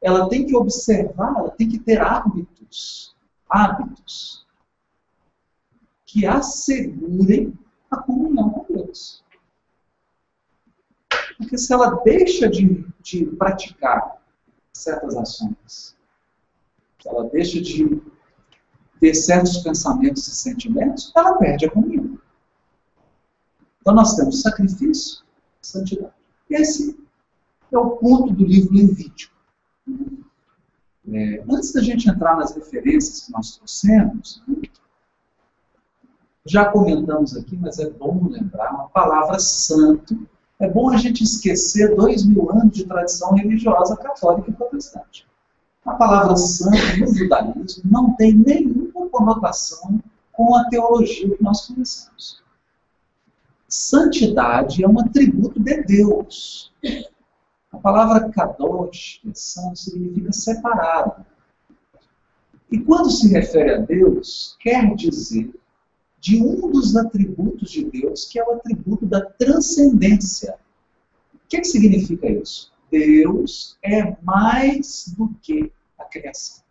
ela 0.00 0.28
tem 0.28 0.46
que 0.46 0.54
observar, 0.54 1.34
ela 1.36 1.50
tem 1.50 1.68
que 1.68 1.80
ter 1.80 2.00
hábitos, 2.00 3.16
hábitos 3.50 4.46
que 6.04 6.24
assegurem 6.24 7.52
a 7.90 7.96
comunhão 7.96 8.50
com 8.50 8.65
Deus. 8.76 9.24
Porque 11.38 11.58
se 11.58 11.72
ela 11.72 12.02
deixa 12.02 12.48
de, 12.48 12.86
de 13.02 13.26
praticar 13.26 14.22
certas 14.72 15.16
ações, 15.16 15.96
se 17.00 17.08
ela 17.08 17.28
deixa 17.28 17.60
de 17.60 18.02
ter 19.00 19.14
certos 19.14 19.58
pensamentos 19.58 20.26
e 20.26 20.34
sentimentos, 20.34 21.12
ela 21.14 21.36
perde 21.36 21.66
a 21.66 21.70
comunhão. 21.70 22.18
Então 23.80 23.94
nós 23.94 24.16
temos 24.16 24.42
sacrifício 24.42 25.24
santidade. 25.66 26.14
Esse 26.48 26.98
é 27.72 27.78
o 27.78 27.96
ponto 27.96 28.32
do 28.32 28.44
livro 28.44 28.74
Levítico. 28.74 29.34
É, 31.08 31.44
antes 31.48 31.72
da 31.72 31.82
gente 31.82 32.08
entrar 32.08 32.36
nas 32.36 32.54
referências 32.54 33.26
que 33.26 33.32
nós 33.32 33.56
trouxemos, 33.56 34.42
já 36.46 36.66
comentamos 36.66 37.36
aqui, 37.36 37.56
mas 37.56 37.78
é 37.78 37.90
bom 37.90 38.28
lembrar, 38.30 38.70
a 38.70 38.84
palavra 38.84 39.38
santo, 39.38 40.16
é 40.58 40.70
bom 40.70 40.90
a 40.90 40.96
gente 40.96 41.22
esquecer 41.22 41.94
dois 41.94 42.24
mil 42.24 42.50
anos 42.50 42.72
de 42.72 42.84
tradição 42.84 43.34
religiosa 43.34 43.96
católica 43.96 44.50
e 44.50 44.54
protestante. 44.54 45.26
A 45.84 45.94
palavra 45.94 46.36
santo 46.36 46.76
no 46.98 47.14
judaísmo 47.14 47.82
não 47.84 48.14
tem 48.14 48.32
nenhuma 48.32 49.08
conotação 49.08 50.00
com 50.32 50.54
a 50.54 50.68
teologia 50.68 51.36
que 51.36 51.42
nós 51.42 51.66
conhecemos. 51.66 52.42
Santidade 53.68 54.82
é 54.84 54.88
um 54.88 54.98
atributo 55.00 55.60
de 55.60 55.82
Deus. 55.82 56.72
A 57.72 57.78
palavra 57.78 58.28
kadosh, 58.30 59.20
que 59.22 59.30
é 59.30 59.34
santo, 59.34 59.78
significa 59.78 60.32
separado. 60.32 61.24
E 62.70 62.78
quando 62.78 63.10
se 63.10 63.28
refere 63.28 63.74
a 63.74 63.78
Deus, 63.78 64.56
quer 64.60 64.94
dizer 64.94 65.52
de 66.18 66.42
um 66.42 66.70
dos 66.70 66.96
atributos 66.96 67.70
de 67.70 67.84
Deus, 67.84 68.24
que 68.24 68.38
é 68.38 68.44
o 68.44 68.52
atributo 68.52 69.06
da 69.06 69.20
transcendência. 69.20 70.58
O 71.34 71.48
que, 71.48 71.58
que 71.58 71.64
significa 71.64 72.28
isso? 72.28 72.72
Deus 72.90 73.78
é 73.82 74.16
mais 74.22 75.14
do 75.16 75.34
que 75.42 75.72
a 75.98 76.04
criação. 76.04 76.64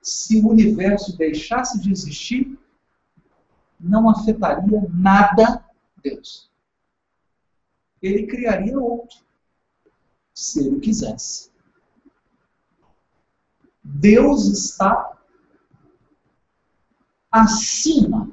Se 0.00 0.40
o 0.40 0.48
universo 0.48 1.16
deixasse 1.16 1.80
de 1.80 1.92
existir, 1.92 2.58
não 3.78 4.08
afetaria 4.08 4.82
nada 4.90 5.64
Deus 6.02 6.48
ele 8.02 8.26
criaria 8.26 8.78
outro, 8.78 9.18
se 10.32 10.66
ele 10.66 10.80
quisesse. 10.80 11.50
Deus 13.82 14.46
está 14.46 15.17
acima 17.30 18.30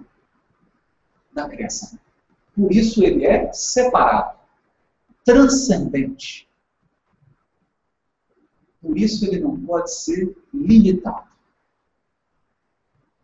da 1.34 1.48
criação. 1.48 2.00
Por 2.56 2.72
isso 2.72 3.04
ele 3.04 3.26
é 3.26 3.52
separado, 3.52 4.38
transcendente. 5.24 6.48
Por 8.82 8.98
isso 8.98 9.26
ele 9.26 9.40
não 9.40 9.60
pode 9.60 9.94
ser 9.94 10.36
limitado. 10.54 11.28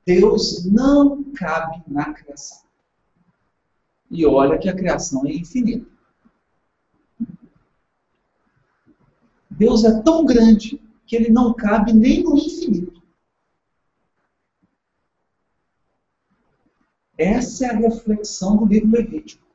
Deus 0.06 0.66
não 0.66 1.24
cabe 1.34 1.82
na 1.88 2.14
criação. 2.14 2.64
E 4.10 4.26
olha 4.26 4.58
que 4.58 4.68
a 4.68 4.76
criação 4.76 5.26
é 5.26 5.32
infinita. 5.32 5.90
Deus 9.50 9.86
é 9.86 10.02
tão 10.02 10.26
grande 10.26 10.82
que 11.06 11.16
ele 11.16 11.30
não 11.30 11.54
cabe 11.54 11.94
nem 11.94 12.24
no 12.24 12.36
infinito. 12.36 13.01
Essa 17.22 17.68
é 17.68 17.70
a 17.70 17.78
reflexão 17.78 18.58
do 18.58 18.66
livro 18.66 18.90
Levítico. 18.90 19.46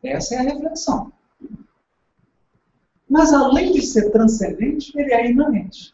Essa 0.00 0.36
é 0.36 0.38
a 0.38 0.42
reflexão. 0.42 1.12
Mas 3.10 3.32
além 3.32 3.72
de 3.72 3.82
ser 3.82 4.12
transcendente, 4.12 4.96
ele 4.96 5.12
é 5.12 5.28
imanente. 5.28 5.92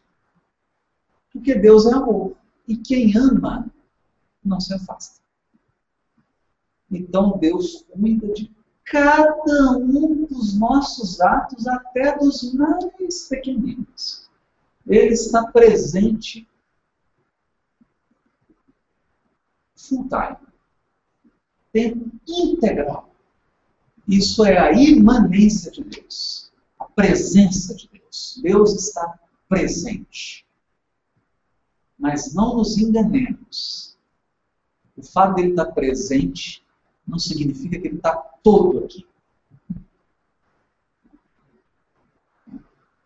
Porque 1.32 1.54
Deus 1.54 1.86
é 1.86 1.94
amor. 1.94 2.36
E 2.68 2.76
quem 2.76 3.16
ama 3.16 3.66
não 4.44 4.60
se 4.60 4.74
afasta. 4.74 5.22
Então 6.90 7.38
Deus 7.38 7.86
cuida 7.90 8.30
de 8.34 8.54
cada 8.84 9.78
um 9.78 10.26
dos 10.26 10.58
nossos 10.58 11.18
atos, 11.22 11.66
até 11.66 12.18
dos 12.18 12.52
mais 12.52 13.26
pequeninos. 13.26 14.28
Ele 14.86 15.14
está 15.14 15.46
presente 15.46 16.46
full 19.88 20.08
time, 20.08 20.36
tempo 21.72 22.10
integral. 22.26 23.10
Isso 24.06 24.44
é 24.44 24.58
a 24.58 24.72
imanência 24.72 25.70
de 25.70 25.82
Deus, 25.82 26.52
a 26.78 26.84
presença 26.84 27.74
de 27.74 27.88
Deus. 27.88 28.40
Deus 28.42 28.74
está 28.74 29.18
presente. 29.48 30.46
Mas 31.98 32.34
não 32.34 32.56
nos 32.56 32.76
enganemos. 32.76 33.96
O 34.96 35.02
fato 35.02 35.36
dele 35.36 35.50
estar 35.50 35.66
presente 35.72 36.62
não 37.06 37.18
significa 37.18 37.78
que 37.78 37.88
ele 37.88 37.96
está 37.96 38.14
todo 38.14 38.84
aqui. 38.84 39.06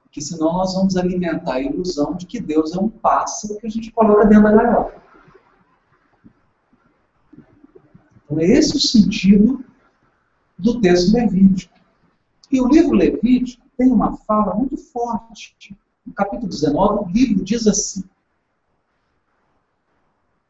Porque 0.03 0.21
senão 0.21 0.53
nós 0.55 0.75
vamos 0.75 0.97
alimentar 0.97 1.55
a 1.55 1.61
ilusão 1.61 2.15
de 2.15 2.27
que 2.27 2.41
Deus 2.41 2.75
é 2.75 2.81
um 2.81 2.89
pássaro 2.89 3.59
que 3.61 3.67
a 3.67 3.71
gente 3.71 3.93
coloca 3.93 4.27
dentro 4.27 4.45
da 4.45 4.53
gaiola. 4.53 5.08
Então 8.29 8.41
é 8.41 8.45
esse 8.45 8.77
o 8.77 8.81
sentido 8.81 9.65
do 10.59 10.81
texto 10.81 11.15
levítico. 11.15 11.79
E 12.51 12.61
o 12.61 12.69
livro 12.69 12.93
Levítico 12.93 13.67
tem 13.77 13.91
uma 13.91 14.17
fala 14.19 14.55
muito 14.55 14.77
forte. 14.77 15.77
No 16.05 16.13
capítulo 16.13 16.49
19, 16.49 17.05
o 17.05 17.13
livro 17.13 17.43
diz 17.43 17.67
assim: 17.67 18.05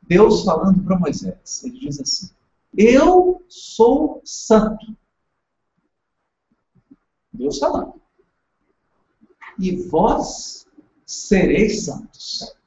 Deus 0.02 0.42
falando 0.44 0.82
para 0.82 0.98
Moisés, 0.98 1.62
ele 1.64 1.78
diz 1.78 2.00
assim: 2.00 2.30
eu 2.76 3.44
sou 3.48 4.20
santo. 4.24 4.96
Deus 7.32 7.58
falando. 7.58 8.00
E 9.58 9.76
vós 9.88 10.66
sereis 11.04 11.84
santos. 11.84 12.57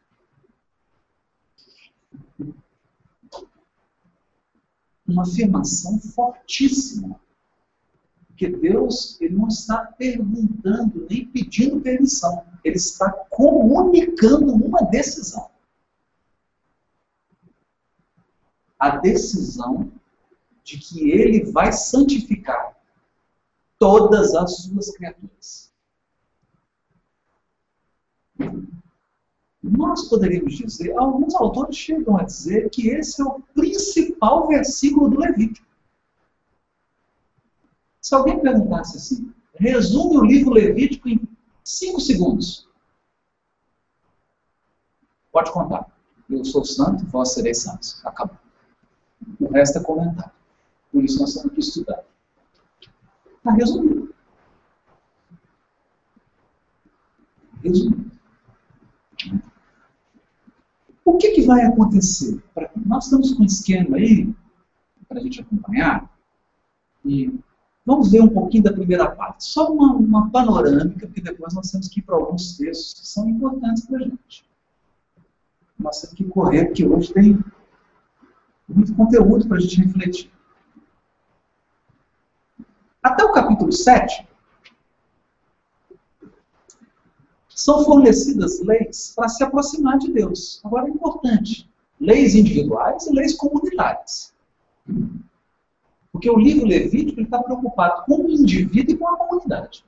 Uma 5.11 5.23
afirmação 5.23 5.99
fortíssima. 5.99 7.19
Porque 8.27 8.47
Deus 8.47 9.19
ele 9.21 9.35
não 9.35 9.47
está 9.47 9.77
perguntando 9.77 11.05
nem 11.09 11.25
pedindo 11.27 11.81
permissão. 11.81 12.43
Ele 12.63 12.77
está 12.77 13.11
comunicando 13.29 14.53
uma 14.53 14.81
decisão. 14.83 15.51
a 18.81 18.97
decisão 18.97 19.91
de 20.63 20.79
que 20.79 21.11
ele 21.11 21.51
vai 21.51 21.71
santificar 21.71 22.75
todas 23.77 24.33
as 24.33 24.63
suas 24.63 24.89
criaturas. 24.89 25.71
Nós 29.63 30.09
poderíamos 30.09 30.53
dizer, 30.53 30.97
alguns 30.97 31.35
autores 31.35 31.75
chegam 31.75 32.17
a 32.17 32.23
dizer 32.23 32.69
que 32.69 32.89
esse 32.89 33.21
é 33.21 33.25
o 33.25 33.41
principal 33.53 34.47
versículo 34.47 35.09
do 35.09 35.19
Levítico. 35.19 35.67
Se 38.01 38.15
alguém 38.15 38.39
perguntasse 38.39 38.97
assim, 38.97 39.31
resume 39.53 40.17
o 40.17 40.25
livro 40.25 40.51
Levítico 40.51 41.07
em 41.07 41.21
cinco 41.63 42.01
segundos. 42.01 42.67
Pode 45.31 45.51
contar. 45.51 45.87
Eu 46.27 46.43
sou 46.43 46.65
santo, 46.65 47.05
vós 47.05 47.33
sereis 47.33 47.61
santos. 47.61 48.03
Acabou. 48.05 48.37
O 49.39 49.47
resto 49.51 49.77
é 49.77 49.83
comentário. 49.83 50.31
Por 50.91 51.03
isso 51.03 51.19
nós 51.19 51.35
temos 51.35 51.53
que 51.53 51.59
estudar. 51.59 52.03
Está 53.37 53.51
resumido. 53.51 54.13
Resumido. 57.63 58.11
O 61.11 61.17
que, 61.17 61.31
que 61.31 61.41
vai 61.41 61.65
acontecer? 61.65 62.41
Nós 62.85 63.03
estamos 63.03 63.33
com 63.33 63.43
um 63.43 63.45
esquema 63.45 63.97
aí, 63.97 64.33
para 65.09 65.19
a 65.19 65.21
gente 65.21 65.41
acompanhar, 65.41 66.09
e 67.03 67.37
vamos 67.85 68.09
ver 68.09 68.21
um 68.21 68.29
pouquinho 68.29 68.63
da 68.63 68.71
primeira 68.71 69.11
parte. 69.11 69.43
Só 69.43 69.73
uma, 69.73 69.93
uma 69.93 70.29
panorâmica, 70.29 71.05
porque 71.05 71.19
depois 71.19 71.53
nós 71.53 71.69
temos 71.69 71.89
que 71.89 71.99
ir 71.99 72.03
para 72.03 72.15
alguns 72.15 72.55
textos 72.57 73.01
que 73.01 73.07
são 73.07 73.27
importantes 73.27 73.85
para 73.85 73.97
a 73.97 74.03
gente. 74.03 74.49
Nós 75.77 75.99
temos 75.99 76.15
que 76.15 76.23
correr, 76.23 76.67
porque 76.67 76.85
hoje 76.85 77.13
tem 77.13 77.37
muito 78.69 78.95
conteúdo 78.95 79.45
para 79.49 79.57
a 79.57 79.59
gente 79.59 79.81
refletir. 79.81 80.31
Até 83.03 83.25
o 83.25 83.33
capítulo 83.33 83.73
7, 83.73 84.25
são 87.55 87.83
fornecidas 87.83 88.61
leis 88.61 89.13
para 89.15 89.29
se 89.29 89.43
aproximar 89.43 89.97
de 89.97 90.11
Deus. 90.11 90.61
Agora 90.63 90.87
é 90.87 90.91
importante: 90.91 91.69
leis 91.99 92.35
individuais 92.35 93.05
e 93.07 93.13
leis 93.13 93.35
comunitárias. 93.35 94.33
Porque 96.11 96.29
o 96.29 96.37
livro 96.37 96.65
Levítico 96.65 97.21
está 97.21 97.41
preocupado 97.41 98.03
com 98.05 98.25
o 98.25 98.29
indivíduo 98.29 98.95
e 98.95 98.97
com 98.97 99.07
a 99.07 99.17
comunidade. 99.17 99.85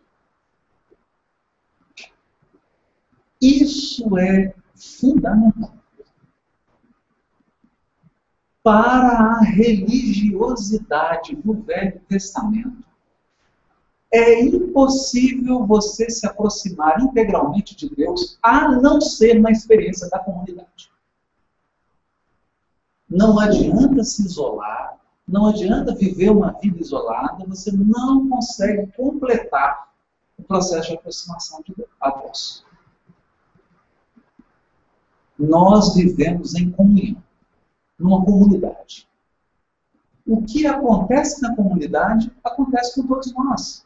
Isso 3.42 4.18
é 4.18 4.54
fundamental 4.74 5.74
para 8.64 9.36
a 9.36 9.42
religiosidade 9.42 11.36
do 11.36 11.54
Velho 11.54 12.00
Testamento. 12.08 12.93
É 14.16 14.40
impossível 14.42 15.66
você 15.66 16.08
se 16.08 16.28
aproximar 16.28 17.02
integralmente 17.02 17.76
de 17.76 17.90
Deus 17.90 18.38
a 18.44 18.72
não 18.72 19.02
ser 19.02 19.42
na 19.42 19.50
experiência 19.50 20.08
da 20.08 20.20
comunidade. 20.20 20.92
Não 23.10 23.40
adianta 23.40 24.04
se 24.04 24.24
isolar, 24.24 25.00
não 25.28 25.48
adianta 25.48 25.96
viver 25.96 26.30
uma 26.30 26.52
vida 26.52 26.80
isolada, 26.80 27.44
você 27.48 27.72
não 27.72 28.30
consegue 28.30 28.86
completar 28.96 29.92
o 30.38 30.44
processo 30.44 30.90
de 30.90 30.96
aproximação 30.96 31.64
de 31.64 31.74
Deus, 31.76 31.90
a 32.00 32.12
Deus. 32.12 32.66
Nós 35.40 35.96
vivemos 35.96 36.54
em 36.54 36.70
comunhão 36.70 37.24
numa 37.98 38.24
comunidade. 38.24 39.08
O 40.24 40.44
que 40.44 40.68
acontece 40.68 41.42
na 41.42 41.56
comunidade 41.56 42.32
acontece 42.44 43.02
com 43.02 43.08
todos 43.08 43.34
nós. 43.34 43.84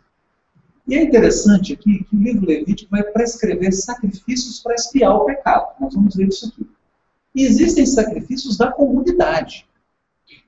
E 0.88 0.96
é 0.96 1.04
interessante 1.04 1.74
aqui 1.74 2.04
que 2.06 2.16
o 2.16 2.20
livro 2.20 2.46
Levítico 2.46 2.92
vai 2.92 3.04
prescrever 3.04 3.74
sacrifícios 3.74 4.62
para 4.62 4.74
expiar 4.74 5.16
o 5.16 5.26
pecado. 5.26 5.76
Nós 5.82 5.94
vamos 5.94 6.16
ver 6.16 6.30
isso 6.30 6.48
aqui. 6.48 6.70
E 7.36 7.44
existem 7.44 7.86
sacrifícios 7.86 8.58
da 8.58 8.72
comunidade. 8.72 9.68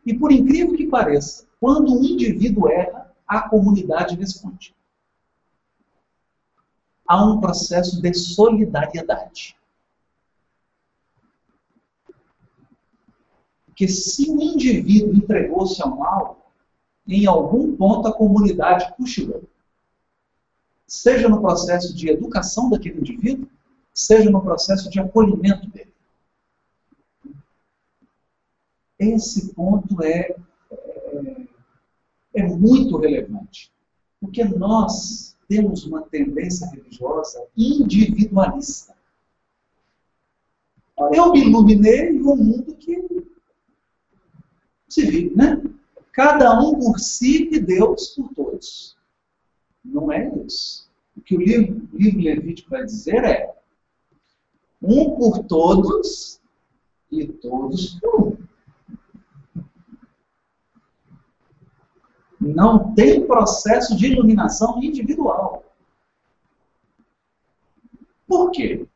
E 0.06 0.14
por 0.14 0.32
incrível 0.32 0.76
que 0.76 0.88
pareça, 0.88 1.46
quando 1.60 1.94
um 1.94 2.04
indivíduo 2.04 2.70
erra, 2.70 3.14
a 3.28 3.50
comunidade 3.50 4.16
responde. 4.16 4.74
Há 7.06 7.26
um 7.26 7.42
processo 7.42 8.02
de 8.02 8.14
solidariedade. 8.14 9.60
que 13.80 13.88
se 13.88 14.30
um 14.30 14.42
indivíduo 14.42 15.16
entregou-se 15.16 15.82
ao 15.82 15.96
mal, 15.96 16.52
em 17.08 17.26
algum 17.26 17.78
ponto 17.78 18.10
a 18.10 18.14
comunidade 18.14 18.94
cochilou. 18.98 19.49
Seja 20.90 21.30
no 21.30 21.40
processo 21.40 21.96
de 21.96 22.10
educação 22.10 22.68
daquele 22.68 23.00
indivíduo, 23.00 23.48
seja 23.94 24.28
no 24.32 24.42
processo 24.42 24.90
de 24.90 25.00
acolhimento 25.00 25.70
dele. 25.70 25.94
Esse 28.98 29.54
ponto 29.54 30.02
é, 30.04 30.36
é, 30.72 31.48
é 32.34 32.44
muito 32.44 32.98
relevante, 32.98 33.72
porque 34.20 34.44
nós 34.44 35.38
temos 35.48 35.86
uma 35.86 36.02
tendência 36.02 36.68
religiosa 36.68 37.46
individualista. 37.56 38.96
Eu 41.14 41.32
me 41.32 41.46
iluminei 41.46 42.20
um 42.20 42.36
mundo 42.36 42.76
que 42.76 43.28
se 44.88 45.06
vive, 45.06 45.36
né? 45.36 45.62
Cada 46.12 46.60
um 46.60 46.80
por 46.80 47.00
si 47.00 47.48
e 47.54 47.60
Deus 47.60 48.08
por 48.10 48.34
todos. 48.34 48.99
Não 49.90 50.12
é 50.12 50.28
isso. 50.46 50.90
O 51.18 51.22
que 51.22 51.36
o 51.36 51.42
livro, 51.42 51.88
livro 51.92 52.22
Levítico 52.22 52.70
vai 52.70 52.86
dizer 52.86 53.24
é 53.24 53.56
um 54.82 55.16
por 55.16 55.44
todos 55.44 56.40
e 57.12 57.28
todos 57.28 58.00
por 58.00 58.28
um. 58.28 58.38
Não 62.40 62.94
tem 62.94 63.28
processo 63.28 63.98
de 63.98 64.08
iluminação 64.08 64.82
individual. 64.82 65.66
Por 68.26 68.52
quê? 68.52 68.88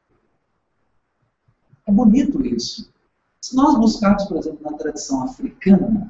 É 1.85 1.91
bonito 1.91 2.45
isso. 2.45 2.93
Se 3.41 3.55
nós 3.55 3.77
buscarmos, 3.77 4.23
por 4.25 4.37
exemplo, 4.37 4.71
na 4.71 4.77
tradição 4.77 5.23
africana, 5.23 6.09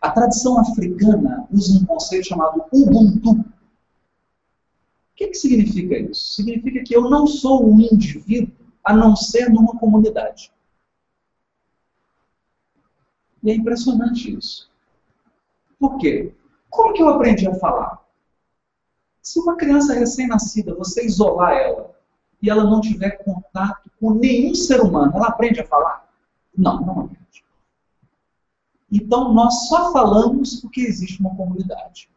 a 0.00 0.10
tradição 0.10 0.58
africana 0.58 1.46
usa 1.50 1.78
um 1.78 1.84
conceito 1.84 2.28
chamado 2.28 2.64
Ubuntu. 2.72 3.30
O 3.30 3.44
que, 5.16 5.28
que 5.28 5.34
significa 5.34 5.98
isso? 5.98 6.34
Significa 6.34 6.82
que 6.84 6.94
eu 6.94 7.10
não 7.10 7.26
sou 7.26 7.68
um 7.68 7.80
indivíduo 7.80 8.54
a 8.84 8.94
não 8.94 9.16
ser 9.16 9.50
numa 9.50 9.76
comunidade. 9.76 10.52
E 13.42 13.50
é 13.50 13.54
impressionante 13.54 14.36
isso. 14.36 14.70
Por 15.78 15.98
quê? 15.98 16.32
Como 16.70 16.92
que 16.92 17.02
eu 17.02 17.08
aprendi 17.08 17.46
a 17.48 17.54
falar? 17.54 17.98
Se 19.22 19.40
uma 19.40 19.56
criança 19.56 19.94
recém-nascida, 19.94 20.74
você 20.74 21.04
isolar 21.04 21.52
ela, 21.52 21.94
e 22.40 22.48
ela 22.48 22.64
não 22.64 22.80
tiver 22.80 23.22
contato 23.24 23.90
com 24.00 24.14
nenhum 24.14 24.54
ser 24.54 24.80
humano, 24.80 25.12
ela 25.14 25.28
aprende 25.28 25.60
a 25.60 25.66
falar? 25.66 26.08
Não, 26.56 26.80
não 26.80 27.00
aprende. 27.00 27.44
Então 28.90 29.32
nós 29.34 29.68
só 29.68 29.92
falamos 29.92 30.60
porque 30.60 30.80
existe 30.80 31.20
uma 31.20 31.34
comunidade. 31.34 32.08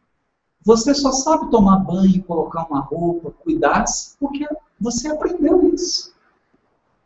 Você 0.64 0.94
só 0.94 1.12
sabe 1.12 1.50
tomar 1.50 1.80
banho, 1.80 2.24
colocar 2.24 2.66
uma 2.70 2.82
roupa, 2.82 3.32
cuidar-se, 3.32 4.16
porque 4.20 4.48
você 4.80 5.08
aprendeu 5.08 5.74
isso. 5.74 6.14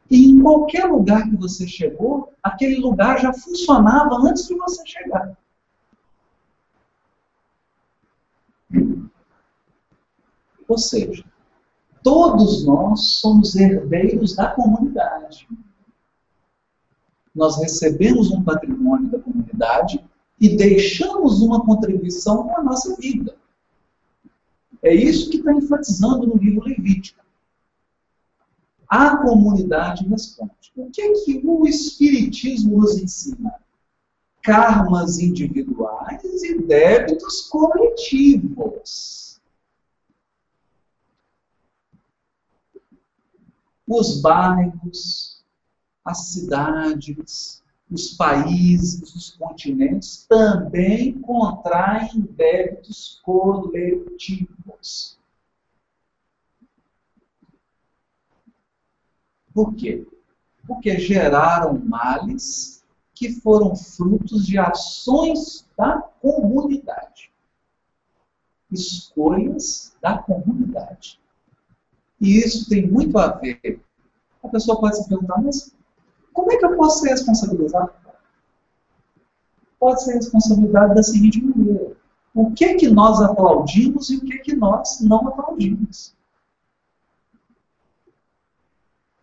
E 0.10 0.30
em 0.30 0.42
qualquer 0.42 0.86
lugar 0.86 1.30
que 1.30 1.36
você 1.36 1.68
chegou, 1.68 2.32
aquele 2.44 2.78
lugar 2.78 3.20
já 3.20 3.34
funcionava 3.34 4.16
antes 4.18 4.48
de 4.48 4.56
você 4.56 4.86
chegar. 4.86 5.38
Ou 10.68 10.78
seja, 10.78 11.24
todos 12.04 12.66
nós 12.66 13.18
somos 13.20 13.56
herdeiros 13.56 14.36
da 14.36 14.50
comunidade. 14.52 15.48
Nós 17.36 17.58
recebemos 17.58 18.32
um 18.32 18.44
patrimônio 18.44 19.10
da 19.10 19.20
comunidade 19.20 20.04
e 20.40 20.56
deixamos 20.56 21.42
uma 21.42 21.66
contribuição 21.66 22.48
para 22.48 22.64
nossa 22.64 22.96
vida. 22.96 23.36
É 24.82 24.94
isso 24.94 25.30
que 25.30 25.38
está 25.38 25.54
enfatizando 25.54 26.28
no 26.28 26.38
livro 26.38 26.64
Levítico. 26.64 27.24
A 28.88 29.18
comunidade 29.18 30.08
responde. 30.08 30.54
O 30.76 30.90
que 30.92 31.02
é 31.02 31.12
que 31.14 31.42
o 31.44 31.68
Espiritismo 31.68 32.80
nos 32.80 32.98
ensina? 32.98 33.56
Karmas 34.42 35.18
individuais 35.20 36.44
e 36.44 36.62
débitos 36.62 37.42
coletivos. 37.50 39.26
os 43.88 44.20
bairros, 44.20 45.35
as 46.06 46.28
cidades, 46.28 47.64
os 47.90 48.12
países, 48.12 49.16
os 49.16 49.32
continentes 49.32 50.26
também 50.28 51.20
contraem 51.20 52.22
débitos 52.22 53.20
coletivos. 53.24 55.18
Por 59.54 59.74
quê? 59.74 60.06
Porque 60.68 61.00
geraram 61.00 61.80
males 61.80 62.84
que 63.14 63.32
foram 63.40 63.76
frutos 63.76 64.46
de 64.46 64.58
ações 64.58 65.66
da 65.78 66.00
comunidade. 66.00 67.32
Escolhas 68.72 69.96
da 70.02 70.18
comunidade. 70.18 71.20
E 72.20 72.38
isso 72.40 72.68
tem 72.68 72.86
muito 72.86 73.18
a 73.18 73.28
ver. 73.28 73.80
A 74.44 74.50
pessoa 74.50 74.80
pode 74.80 74.98
se 74.98 75.08
perguntar, 75.08 75.42
mas 75.42 75.75
como 76.36 76.52
é 76.52 76.58
que 76.58 76.66
eu 76.66 76.78
posso 76.78 77.00
ser 77.00 77.10
responsabilizado? 77.10 77.92
pode 79.86 80.04
ser 80.04 80.16
responsabilidade 80.16 80.96
da 80.96 81.04
seguinte 81.04 81.40
maneira: 81.44 81.96
o 82.34 82.52
que 82.52 82.74
que 82.74 82.90
nós 82.90 83.22
aplaudimos 83.22 84.10
e 84.10 84.18
o 84.18 84.22
que 84.22 84.40
que 84.40 84.56
nós 84.56 85.00
não 85.02 85.28
aplaudimos. 85.28 86.16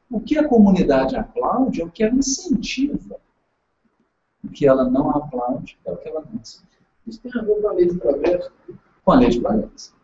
O 0.08 0.20
que 0.20 0.38
a 0.38 0.46
comunidade 0.46 1.16
aplaude 1.16 1.80
é 1.80 1.84
o 1.84 1.90
que 1.90 2.04
ela 2.04 2.14
incentiva. 2.14 3.18
O 4.44 4.48
que 4.48 4.66
ela 4.66 4.84
não 4.88 5.10
aplaude 5.10 5.78
é 5.84 5.90
o 5.90 5.96
que 5.96 6.08
ela 6.08 6.20
não 6.20 6.40
incentiva. 6.40 6.70
Isso 7.06 7.20
tem 7.20 7.32
a 7.34 7.42
ver 7.42 7.60
com 7.60 7.68
a 7.68 7.72
lei 7.72 7.88
de 7.88 7.98
progresso. 7.98 8.52
Com 9.04 9.12
a 9.12 9.14
lei 9.16 9.30
de 9.30 9.40
progresso. 9.40 9.94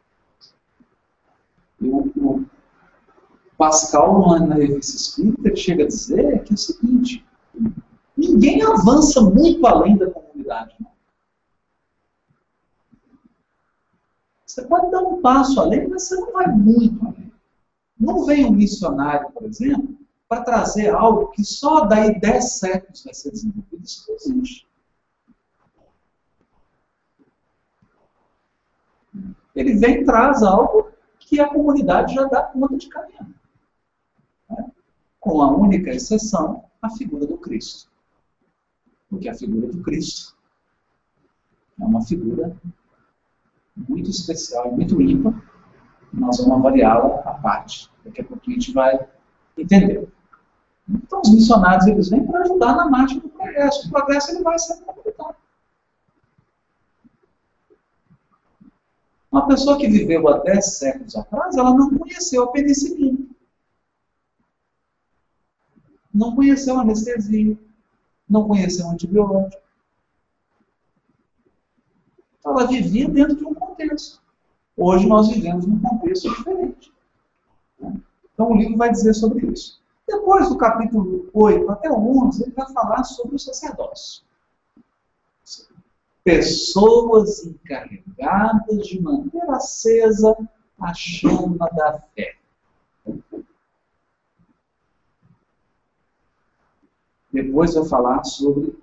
Pascal, 3.58 4.38
na 4.46 4.54
revista 4.54 4.96
espírita, 4.96 5.56
chega 5.56 5.82
a 5.82 5.88
dizer 5.88 6.44
que 6.44 6.52
é 6.52 6.54
o 6.54 6.56
seguinte: 6.56 7.26
ninguém 8.16 8.62
avança 8.62 9.20
muito 9.20 9.66
além 9.66 9.96
da 9.96 10.08
comunidade. 10.08 10.76
Você 14.46 14.62
pode 14.64 14.92
dar 14.92 15.02
um 15.02 15.20
passo 15.20 15.60
além, 15.60 15.88
mas 15.88 16.04
você 16.04 16.14
não 16.14 16.32
vai 16.32 16.46
muito 16.46 17.04
além. 17.04 17.32
Não 17.98 18.24
vem 18.24 18.46
um 18.46 18.52
missionário, 18.52 19.32
por 19.32 19.42
exemplo, 19.44 19.98
para 20.28 20.44
trazer 20.44 20.90
algo 20.94 21.32
que 21.32 21.42
só 21.42 21.80
daí 21.80 22.18
10 22.20 22.58
séculos 22.58 23.02
vai 23.02 23.12
ser 23.12 23.32
desenvolvido. 23.32 23.82
Isso 23.82 24.04
não 24.06 24.14
existe. 24.14 24.68
Ele 29.52 29.74
vem 29.74 30.02
e 30.02 30.04
traz 30.04 30.44
algo 30.44 30.92
que 31.18 31.40
a 31.40 31.48
comunidade 31.48 32.14
já 32.14 32.24
dá 32.24 32.42
conta 32.44 32.76
de 32.76 32.88
caminhar. 32.88 33.37
Com 35.20 35.42
a 35.42 35.50
única 35.50 35.90
exceção, 35.90 36.64
a 36.80 36.90
figura 36.90 37.26
do 37.26 37.36
Cristo. 37.38 37.90
Porque 39.08 39.28
a 39.28 39.34
figura 39.34 39.68
do 39.68 39.82
Cristo 39.82 40.36
é 41.80 41.84
uma 41.84 42.02
figura 42.02 42.56
muito 43.76 44.10
especial 44.10 44.68
e 44.68 44.72
muito 44.72 45.00
ímpar. 45.00 45.42
Nós 46.12 46.38
vamos 46.38 46.58
avaliá-la 46.58 47.20
à 47.20 47.34
parte. 47.34 47.90
Daqui 48.04 48.20
a 48.20 48.24
pouco 48.24 48.42
a 48.48 48.52
gente 48.52 48.72
vai 48.72 49.08
entender. 49.56 50.08
Então, 50.88 51.20
os 51.20 51.30
missionários 51.30 51.86
eles 51.86 52.08
vêm 52.08 52.26
para 52.26 52.40
ajudar 52.40 52.76
na 52.76 52.88
marcha 52.88 53.20
do 53.20 53.28
progresso. 53.28 53.86
O 53.86 53.90
progresso 53.90 54.30
ele 54.32 54.42
vai 54.42 54.58
ser 54.58 54.82
comunitário. 54.82 55.36
Uma 59.30 59.46
pessoa 59.46 59.76
que 59.76 59.88
viveu 59.88 60.26
há 60.28 60.38
10 60.38 60.78
séculos 60.78 61.14
atrás, 61.14 61.56
ela 61.56 61.74
não 61.74 61.90
conheceu 61.96 62.44
a 62.44 62.50
penicilina. 62.50 63.18
Não 66.12 66.34
conheceu 66.34 66.78
anestesia. 66.78 67.58
Não 68.28 68.46
conheceu 68.46 68.88
antibiótico. 68.88 69.62
Ela 72.44 72.66
vivia 72.66 73.08
dentro 73.08 73.36
de 73.36 73.44
um 73.44 73.54
contexto. 73.54 74.20
Hoje 74.76 75.06
nós 75.06 75.28
vivemos 75.28 75.66
num 75.66 75.80
contexto 75.80 76.28
diferente. 76.30 76.92
Então 78.32 78.52
o 78.52 78.56
livro 78.56 78.76
vai 78.76 78.90
dizer 78.90 79.12
sobre 79.14 79.46
isso. 79.52 79.80
Depois 80.06 80.48
do 80.48 80.56
capítulo 80.56 81.28
8 81.34 81.70
até 81.70 81.90
o 81.90 82.26
11, 82.26 82.44
ele 82.44 82.52
vai 82.52 82.72
falar 82.72 83.04
sobre 83.04 83.36
o 83.36 83.38
sacerdócio. 83.38 84.22
Pessoas 86.24 87.44
encarregadas 87.44 88.86
de 88.86 89.00
manter 89.02 89.50
acesa 89.50 90.36
a 90.80 90.94
chama 90.94 91.68
da 91.74 92.00
fé. 92.14 92.36
Depois 97.32 97.74
vai 97.74 97.84
falar 97.84 98.24
sobre 98.24 98.78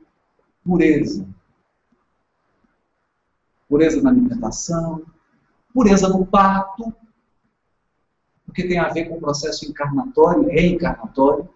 pureza. 0.64 1.28
Pureza 3.68 4.02
na 4.02 4.12
alimentação, 4.12 5.04
pureza 5.74 6.08
no 6.08 6.26
parto, 6.26 6.94
porque 8.46 8.68
tem 8.68 8.80
a 8.80 8.90
ver 8.90 9.10
com 9.10 9.16
o 9.16 9.20
processo 9.20 9.66
encarnatório 9.70 10.48
reencarnatório. 10.48 11.50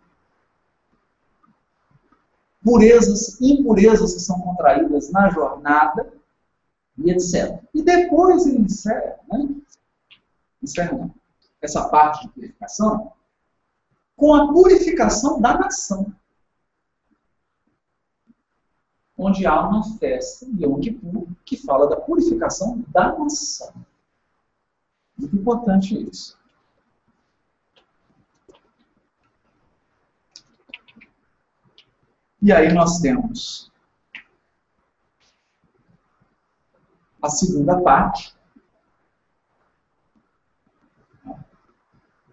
Purezas, 2.61 3.39
impurezas 3.39 4.13
que 4.13 4.19
são 4.19 4.39
contraídas 4.41 5.09
na 5.11 5.29
jornada 5.29 6.11
e 6.97 7.09
etc. 7.09 7.63
E 7.73 7.81
depois 7.81 8.45
ele 8.45 8.59
encerra, 8.59 9.17
né? 9.31 9.49
encerra 10.61 11.09
essa 11.61 11.87
parte 11.87 12.27
de 12.27 12.33
purificação 12.33 13.13
com 14.17 14.35
a 14.35 14.51
purificação 14.51 15.39
da 15.39 15.57
nação. 15.57 16.13
Onde 19.21 19.45
há 19.45 19.67
uma 19.67 19.83
festa, 19.97 20.45
Yom 20.57 20.79
Kippur, 20.79 21.27
que 21.43 21.57
fala 21.57 21.89
da 21.89 21.97
purificação 21.97 22.85
da 22.87 23.17
nação. 23.17 23.73
Muito 25.17 25.35
importante 25.35 25.93
isso. 26.09 26.39
E 32.41 32.53
aí 32.53 32.71
nós 32.71 32.99
temos 33.01 33.69
a 37.21 37.29
segunda 37.29 37.81
parte, 37.81 38.33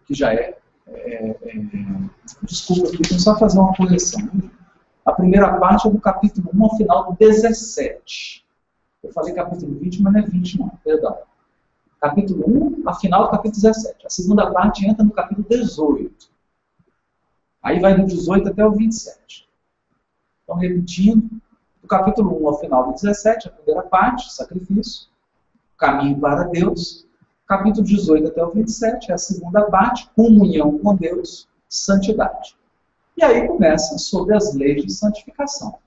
que 0.07 0.15
já 0.15 0.33
é. 0.33 0.57
é, 0.87 1.31
é 1.31 1.37
desculpa 2.45 2.91
eu 3.13 3.19
só 3.19 3.37
fazer 3.37 3.59
uma 3.59 3.75
correção. 3.75 4.31
A 5.07 5.13
primeira 5.13 5.57
parte 5.61 5.87
é 5.87 5.91
do 5.91 6.01
capítulo 6.01 6.51
1 6.53 6.65
ao 6.65 6.77
final 6.77 7.07
do 7.07 7.17
17. 7.17 8.45
Eu 9.05 9.13
falei 9.13 9.33
capítulo 9.33 9.79
20, 9.79 10.03
mas 10.03 10.13
não 10.13 10.21
é 10.21 10.25
20, 10.25 10.59
não, 10.59 10.69
perdão. 10.83 11.17
Capítulo 12.01 12.45
1, 12.83 12.89
a 12.89 12.95
final 12.95 13.23
do 13.23 13.31
capítulo 13.31 13.63
17. 13.63 14.05
A 14.05 14.11
segunda 14.11 14.51
parte 14.51 14.85
entra 14.85 15.05
no 15.05 15.13
capítulo 15.13 15.47
18. 15.49 16.29
Aí 17.63 17.79
vai 17.79 17.97
do 17.97 18.05
18 18.05 18.49
até 18.49 18.67
o 18.67 18.73
27. 18.73 19.49
Então, 20.43 20.57
repetindo, 20.57 21.31
do 21.81 21.87
capítulo 21.87 22.43
1 22.43 22.49
ao 22.49 22.59
final 22.59 22.87
do 22.87 22.95
17, 22.95 23.47
a 23.47 23.53
primeira 23.53 23.83
parte, 23.83 24.33
sacrifício, 24.33 25.09
caminho 25.79 26.19
para 26.19 26.49
Deus. 26.49 27.07
Capítulo 27.47 27.87
18 27.87 28.27
até 28.27 28.45
o 28.45 28.51
27 28.51 29.13
é 29.13 29.15
a 29.15 29.19
segunda 29.19 29.63
parte, 29.71 30.11
comunhão 30.17 30.77
com 30.79 30.97
Deus, 30.97 31.49
santidade. 31.69 32.56
E 33.17 33.25
aí 33.25 33.47
começa 33.49 33.97
sobre 33.99 34.37
as 34.37 34.55
leis 34.55 34.85
de 34.85 34.93
santificação. 34.93 35.79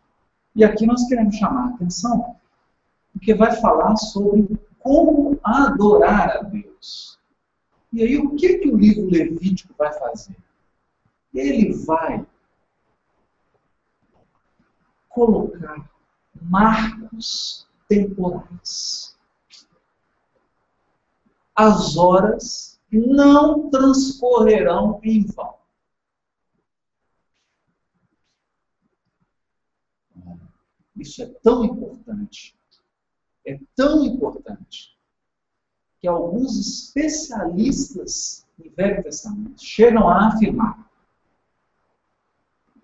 E 0.55 0.63
aqui 0.63 0.85
nós 0.85 1.07
queremos 1.07 1.35
chamar 1.35 1.67
a 1.67 1.75
atenção, 1.75 2.35
porque 3.13 3.33
vai 3.35 3.55
falar 3.57 3.95
sobre 3.97 4.59
como 4.79 5.39
adorar 5.43 6.37
a 6.37 6.41
Deus. 6.41 7.19
E 7.93 8.01
aí 8.01 8.17
o 8.17 8.35
que, 8.35 8.57
que 8.59 8.69
o 8.69 8.77
livro 8.77 9.09
Levítico 9.09 9.73
vai 9.77 9.93
fazer? 9.93 10.35
Ele 11.33 11.73
vai 11.85 12.25
colocar 15.09 15.89
marcos 16.41 17.67
temporais. 17.87 19.17
As 21.55 21.97
horas 21.97 22.79
não 22.91 23.69
transcorrerão 23.69 24.99
em 25.03 25.25
vão. 25.25 25.58
Isso 30.99 31.23
é 31.23 31.25
tão 31.41 31.63
importante, 31.63 32.55
é 33.45 33.59
tão 33.75 34.05
importante, 34.05 34.97
que 35.99 36.07
alguns 36.07 36.57
especialistas 36.59 38.45
em 38.63 38.69
Velho 38.69 39.03
Testamento 39.03 39.62
chegam 39.62 40.07
a 40.07 40.27
afirmar 40.27 40.89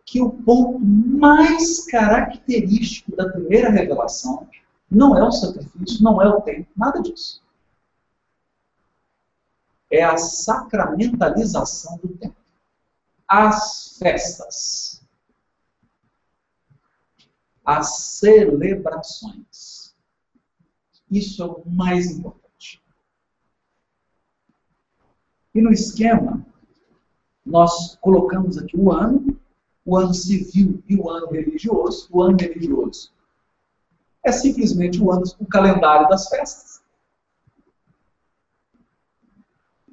que 0.05 0.21
o 0.21 0.29
ponto 0.29 0.79
mais 0.79 1.85
característico 1.85 3.15
da 3.15 3.27
primeira 3.27 3.69
revelação 3.69 4.47
não 4.89 5.17
é 5.17 5.23
o 5.23 5.31
sacrifício, 5.31 6.03
não 6.03 6.21
é 6.21 6.29
o 6.29 6.41
tempo, 6.41 6.69
nada 6.75 7.01
disso. 7.01 7.43
É 9.91 10.03
a 10.03 10.17
sacramentalização 10.17 11.97
do 11.97 12.09
tempo. 12.09 12.35
As 13.27 13.97
festas. 13.97 14.94
As 17.65 17.97
celebrações. 18.19 19.95
Isso 21.09 21.41
é 21.41 21.45
o 21.45 21.63
mais 21.65 22.11
importante. 22.11 22.81
E 25.53 25.61
no 25.61 25.71
esquema, 25.71 26.45
nós 27.45 27.95
colocamos 28.01 28.57
aqui 28.57 28.77
o 28.77 28.91
ano, 28.91 29.39
o 29.85 29.95
ano 29.95 30.13
civil 30.13 30.83
e 30.87 30.95
o 30.95 31.09
ano 31.09 31.31
religioso. 31.31 32.07
O 32.11 32.21
ano 32.21 32.37
religioso 32.37 33.13
é 34.23 34.31
simplesmente 34.31 35.01
o, 35.01 35.11
ano, 35.11 35.23
o 35.39 35.45
calendário 35.45 36.09
das 36.09 36.27
festas 36.27 36.83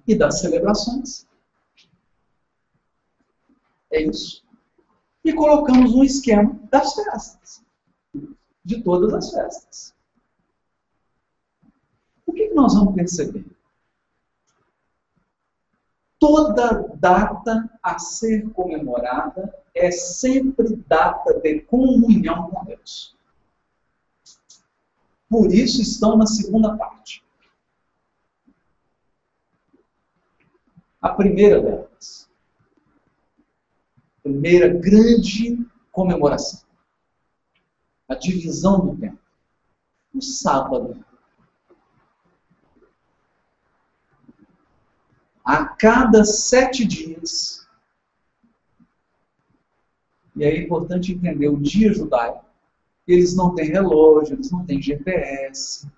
e 0.06 0.14
das 0.14 0.40
celebrações. 0.40 1.26
É 3.90 4.00
isso. 4.00 4.42
E 5.22 5.32
colocamos 5.34 5.94
um 5.94 6.02
esquema 6.02 6.58
das 6.70 6.94
festas. 6.94 7.61
De 8.64 8.82
todas 8.82 9.12
as 9.12 9.30
festas. 9.32 9.94
O 12.26 12.32
que 12.32 12.48
nós 12.54 12.74
vamos 12.74 12.94
perceber? 12.94 13.44
Toda 16.18 16.88
data 16.94 17.68
a 17.82 17.98
ser 17.98 18.48
comemorada 18.50 19.52
é 19.74 19.90
sempre 19.90 20.76
data 20.86 21.40
de 21.40 21.60
comunhão 21.62 22.48
com 22.48 22.64
Deus. 22.64 23.16
Por 25.28 25.52
isso 25.52 25.82
estão 25.82 26.16
na 26.16 26.26
segunda 26.26 26.76
parte. 26.76 27.24
A 31.00 31.08
primeira 31.08 31.60
delas. 31.60 32.30
Primeira 34.22 34.68
grande 34.68 35.66
comemoração. 35.90 36.60
A 38.12 38.14
divisão 38.14 38.86
do 38.86 38.96
tempo. 38.96 39.18
O 40.14 40.20
sábado. 40.20 41.02
A 45.42 45.64
cada 45.64 46.24
sete 46.24 46.84
dias. 46.84 47.66
E 50.36 50.44
é 50.44 50.62
importante 50.62 51.12
entender 51.12 51.48
o 51.48 51.58
dia 51.58 51.92
judaico. 51.92 52.44
Eles 53.06 53.34
não 53.34 53.54
têm 53.54 53.70
relógio, 53.70 54.34
eles 54.34 54.50
não 54.50 54.64
têm 54.64 54.80
GPS, 54.80 55.90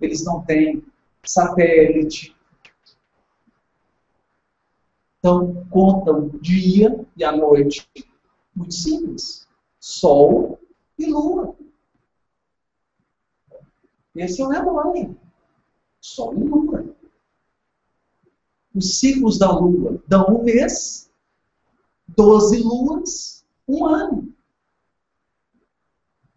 eles 0.00 0.24
não 0.24 0.44
têm 0.44 0.84
satélite, 1.24 2.36
então, 5.18 5.66
conta 5.68 6.12
o 6.12 6.38
dia 6.40 7.04
e 7.16 7.24
a 7.24 7.32
noite. 7.32 7.88
Muito 8.54 8.74
simples. 8.74 9.48
Sol 9.80 10.58
e 10.98 11.06
lua. 11.06 11.56
Esse 14.14 14.42
é 14.42 14.44
o 14.44 14.48
relógio. 14.48 15.18
Sol 16.00 16.34
e 16.34 16.42
lua. 16.42 16.96
Os 18.74 18.98
ciclos 18.98 19.38
da 19.38 19.50
lua 19.50 20.02
dão 20.06 20.26
um 20.26 20.44
mês, 20.44 21.10
12 22.08 22.62
luas, 22.62 23.44
um 23.66 23.86
ano. 23.86 24.34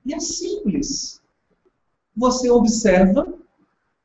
E 0.06 0.13
é 0.13 0.19
simples. 0.19 1.21
Você 2.15 2.50
observa 2.50 3.34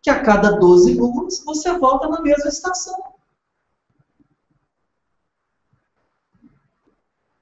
que 0.03 0.11
a 0.11 0.23
cada 0.23 0.59
12 0.59 0.95
luas 0.95 1.43
você 1.45 1.77
volta 1.79 2.09
na 2.09 2.21
mesma 2.21 2.49
estação. 2.49 3.15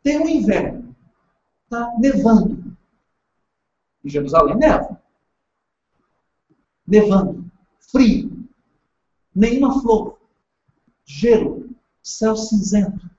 Tem 0.03 0.19
o 0.19 0.29
inverno. 0.29 0.95
Está 1.65 1.95
nevando. 1.99 2.64
Em 4.05 4.09
Jerusalém 4.09 4.57
neva. 4.57 5.01
Nevando. 6.87 7.51
Frio. 7.81 8.47
Nenhuma 9.35 9.81
flor. 9.81 10.19
Gelo. 11.05 11.71
Céu 12.03 12.37
cinzento. 12.37 13.11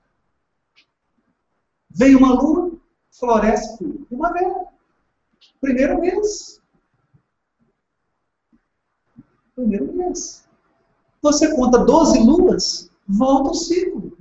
Vem 1.90 2.14
uma 2.14 2.34
lua, 2.34 2.78
floresce 3.10 3.78
tudo. 3.78 4.04
Primavera. 4.06 4.66
Primeiro 5.60 6.00
mês. 6.00 6.60
Primeiro 9.54 9.92
mês. 9.94 10.46
Você 11.22 11.56
conta 11.56 11.84
12 11.84 12.20
luas, 12.20 12.90
volta 13.08 13.50
o 13.50 13.54
ciclo. 13.54 14.16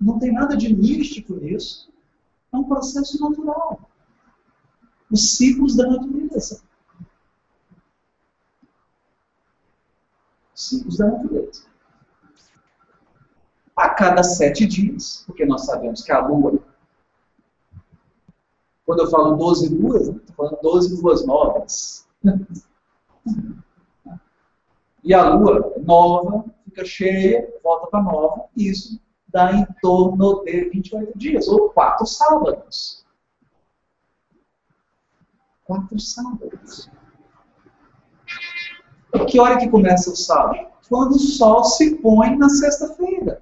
Não 0.00 0.18
tem 0.18 0.32
nada 0.32 0.56
de 0.56 0.72
místico 0.72 1.34
nisso. 1.34 1.92
É 2.52 2.56
um 2.56 2.64
processo 2.64 3.20
natural. 3.20 3.89
Os 5.10 5.36
ciclos 5.36 5.76
da 5.76 5.86
natureza. 5.86 6.62
Os 10.54 10.68
ciclos 10.68 10.96
da 10.98 11.06
natureza. 11.08 11.64
A 13.76 13.88
cada 13.88 14.22
sete 14.22 14.66
dias, 14.66 15.24
porque 15.26 15.44
nós 15.44 15.64
sabemos 15.64 16.02
que 16.02 16.12
a 16.12 16.26
Lua, 16.26 16.58
quando 18.84 19.00
eu 19.00 19.10
falo 19.10 19.36
12 19.36 19.74
luas, 19.74 20.08
estou 20.08 20.36
falando 20.36 20.58
12 20.62 21.02
luas 21.02 21.26
novas. 21.26 22.06
E 25.02 25.14
a 25.14 25.34
Lua 25.34 25.74
nova 25.78 26.44
fica 26.64 26.84
cheia, 26.84 27.48
volta 27.64 27.86
para 27.86 28.02
nova, 28.02 28.44
e 28.54 28.68
isso 28.68 29.00
dá 29.28 29.52
em 29.52 29.66
torno 29.80 30.44
de 30.44 30.68
28 30.70 31.18
dias, 31.18 31.48
ou 31.48 31.70
quatro 31.70 32.06
sábados. 32.06 32.99
Quatro 35.70 36.00
sábados. 36.00 36.90
Que 39.28 39.38
hora 39.38 39.56
que 39.56 39.68
começa 39.68 40.10
o 40.10 40.16
sábado? 40.16 40.66
Quando 40.88 41.12
o 41.12 41.18
sol 41.20 41.62
se 41.62 41.94
põe 41.98 42.36
na 42.36 42.48
sexta-feira. 42.48 43.40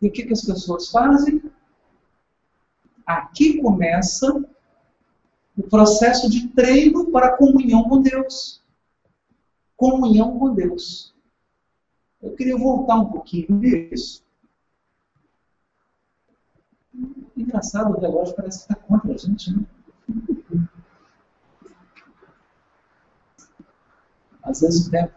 E 0.00 0.08
o 0.08 0.10
que, 0.10 0.24
que 0.24 0.32
as 0.32 0.44
pessoas 0.44 0.90
fazem? 0.90 1.40
Aqui 3.06 3.62
começa 3.62 4.44
o 5.56 5.62
processo 5.62 6.28
de 6.28 6.48
treino 6.48 7.12
para 7.12 7.28
a 7.28 7.36
comunhão 7.36 7.84
com 7.84 8.02
Deus. 8.02 8.64
Comunhão 9.76 10.40
com 10.40 10.54
Deus. 10.54 11.14
Eu 12.20 12.34
queria 12.34 12.58
voltar 12.58 12.96
um 12.96 13.12
pouquinho 13.12 13.46
nisso. 13.54 14.24
Engraçado, 17.42 17.96
o 17.96 18.00
relógio 18.00 18.34
parece 18.36 18.66
que 18.66 18.72
está 18.72 18.86
contra 18.86 19.12
a 19.12 19.16
gente, 19.16 19.52
né? 19.52 19.64
Às 24.44 24.60
vezes 24.60 24.86
o 24.86 24.90
tempo. 24.90 25.12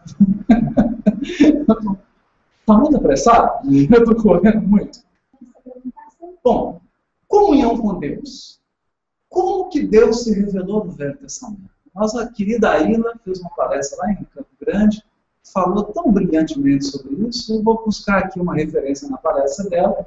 Está 2.60 2.78
muito 2.78 2.96
apressado? 2.96 3.60
Eu 3.70 4.02
estou 4.02 4.16
correndo 4.16 4.62
muito. 4.62 5.00
Bom, 6.42 6.80
comunhão 7.28 7.78
com 7.78 7.98
Deus. 7.98 8.60
Como 9.28 9.68
que 9.68 9.86
Deus 9.86 10.24
se 10.24 10.32
revelou 10.32 10.84
no 10.84 10.92
Velho 10.92 11.16
Testamento? 11.18 11.70
Nossa 11.94 12.30
querida 12.32 12.70
Aila 12.70 13.18
fez 13.24 13.40
uma 13.40 13.50
palestra 13.50 13.98
lá 13.98 14.12
em 14.12 14.24
Campo 14.24 14.48
Grande 14.60 15.02
falou 15.52 15.84
tão 15.84 16.10
brilhantemente 16.12 16.86
sobre 16.86 17.28
isso, 17.28 17.54
eu 17.54 17.62
vou 17.62 17.84
buscar 17.84 18.18
aqui 18.18 18.40
uma 18.40 18.54
referência 18.54 19.08
na 19.08 19.16
palestra 19.16 19.68
dela, 19.68 20.06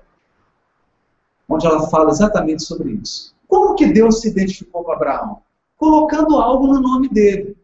onde 1.50 1.66
ela 1.66 1.90
fala 1.90 2.12
exatamente 2.12 2.64
sobre 2.64 2.92
isso. 2.94 3.36
Como 3.48 3.76
que 3.76 3.92
Deus 3.92 4.22
se 4.22 4.30
identificou 4.30 4.84
com 4.84 4.92
Abraão? 4.92 5.42
Colocando 5.76 6.38
algo 6.38 6.68
no 6.68 6.80
nome 6.80 7.10
dele. 7.10 7.58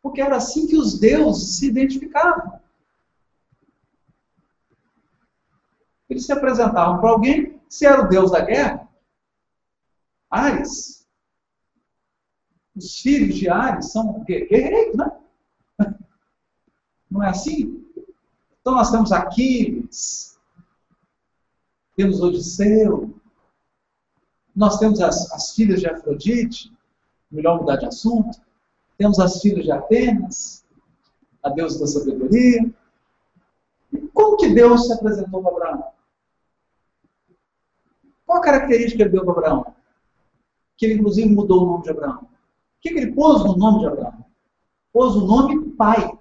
Porque 0.00 0.20
era 0.20 0.36
assim 0.36 0.68
que 0.68 0.76
os 0.76 0.98
deuses 1.00 1.58
se 1.58 1.66
identificavam. 1.66 2.60
Eles 6.08 6.24
se 6.24 6.32
apresentavam 6.32 7.00
para 7.00 7.10
alguém, 7.10 7.60
se 7.68 7.84
era 7.84 8.02
o 8.02 8.08
deus 8.08 8.30
da 8.30 8.40
guerra, 8.40 8.88
Ares, 10.30 11.04
os 12.76 13.00
filhos 13.00 13.34
de 13.36 13.48
Ares 13.48 13.90
são 13.90 14.22
guerreiros, 14.24 14.96
né? 14.96 15.10
Não 17.10 17.22
é 17.24 17.30
assim? 17.30 17.84
Então 18.60 18.74
nós 18.74 18.90
temos 18.90 19.10
Aquiles, 19.10 20.35
temos 21.96 22.20
Odisseu, 22.20 23.14
nós 24.54 24.78
temos 24.78 25.00
as, 25.00 25.32
as 25.32 25.54
filhas 25.54 25.80
de 25.80 25.88
Afrodite, 25.88 26.72
melhor 27.30 27.58
mudar 27.60 27.76
de 27.76 27.86
assunto, 27.86 28.38
temos 28.96 29.18
as 29.18 29.40
filhas 29.40 29.64
de 29.64 29.72
Atenas, 29.72 30.64
a 31.42 31.50
deusa 31.50 31.80
da 31.80 31.86
sabedoria. 31.86 32.72
E 33.92 33.98
como 34.08 34.36
que 34.36 34.54
Deus 34.54 34.86
se 34.86 34.92
apresentou 34.92 35.42
para 35.42 35.52
Abraão? 35.52 35.84
Qual 38.24 38.38
a 38.38 38.42
característica 38.42 39.02
ele 39.02 39.12
deu 39.12 39.24
para 39.24 39.32
Abraão? 39.34 39.74
Que 40.76 40.86
ele, 40.86 40.94
inclusive, 40.94 41.28
mudou 41.28 41.62
o 41.62 41.66
nome 41.66 41.84
de 41.84 41.90
Abraão. 41.90 42.22
O 42.22 42.28
que, 42.80 42.90
que 42.90 42.98
ele 42.98 43.12
pôs 43.12 43.44
no 43.44 43.56
nome 43.56 43.80
de 43.80 43.86
Abraão? 43.86 44.24
Pôs 44.92 45.14
o 45.14 45.26
nome 45.26 45.70
pai. 45.72 46.18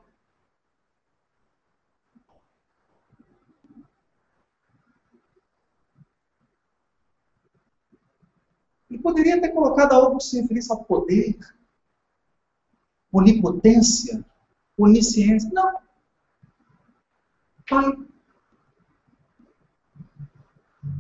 Ele 8.90 8.95
poderia 9.06 9.40
ter 9.40 9.50
colocado 9.50 9.94
algo 9.94 10.18
que 10.18 10.24
se 10.24 10.42
referisse 10.42 10.72
ao 10.72 10.84
poder, 10.84 11.38
onipotência, 13.14 14.26
onisciência. 14.76 15.48
Não. 15.54 15.78
Pai. 17.70 17.92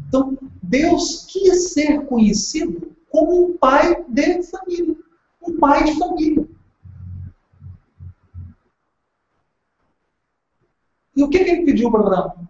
Então, 0.08 0.38
Deus 0.62 1.26
quis 1.26 1.74
ser 1.74 2.06
conhecido 2.06 2.96
como 3.10 3.48
um 3.48 3.58
pai 3.58 4.04
de 4.08 4.44
família 4.44 4.96
um 5.48 5.60
pai 5.60 5.84
de 5.84 5.98
família. 5.98 6.48
E 11.16 11.24
o 11.24 11.30
que, 11.30 11.44
que 11.44 11.50
ele 11.50 11.66
pediu 11.66 11.92
para 11.92 12.02
Abraão? 12.02 12.50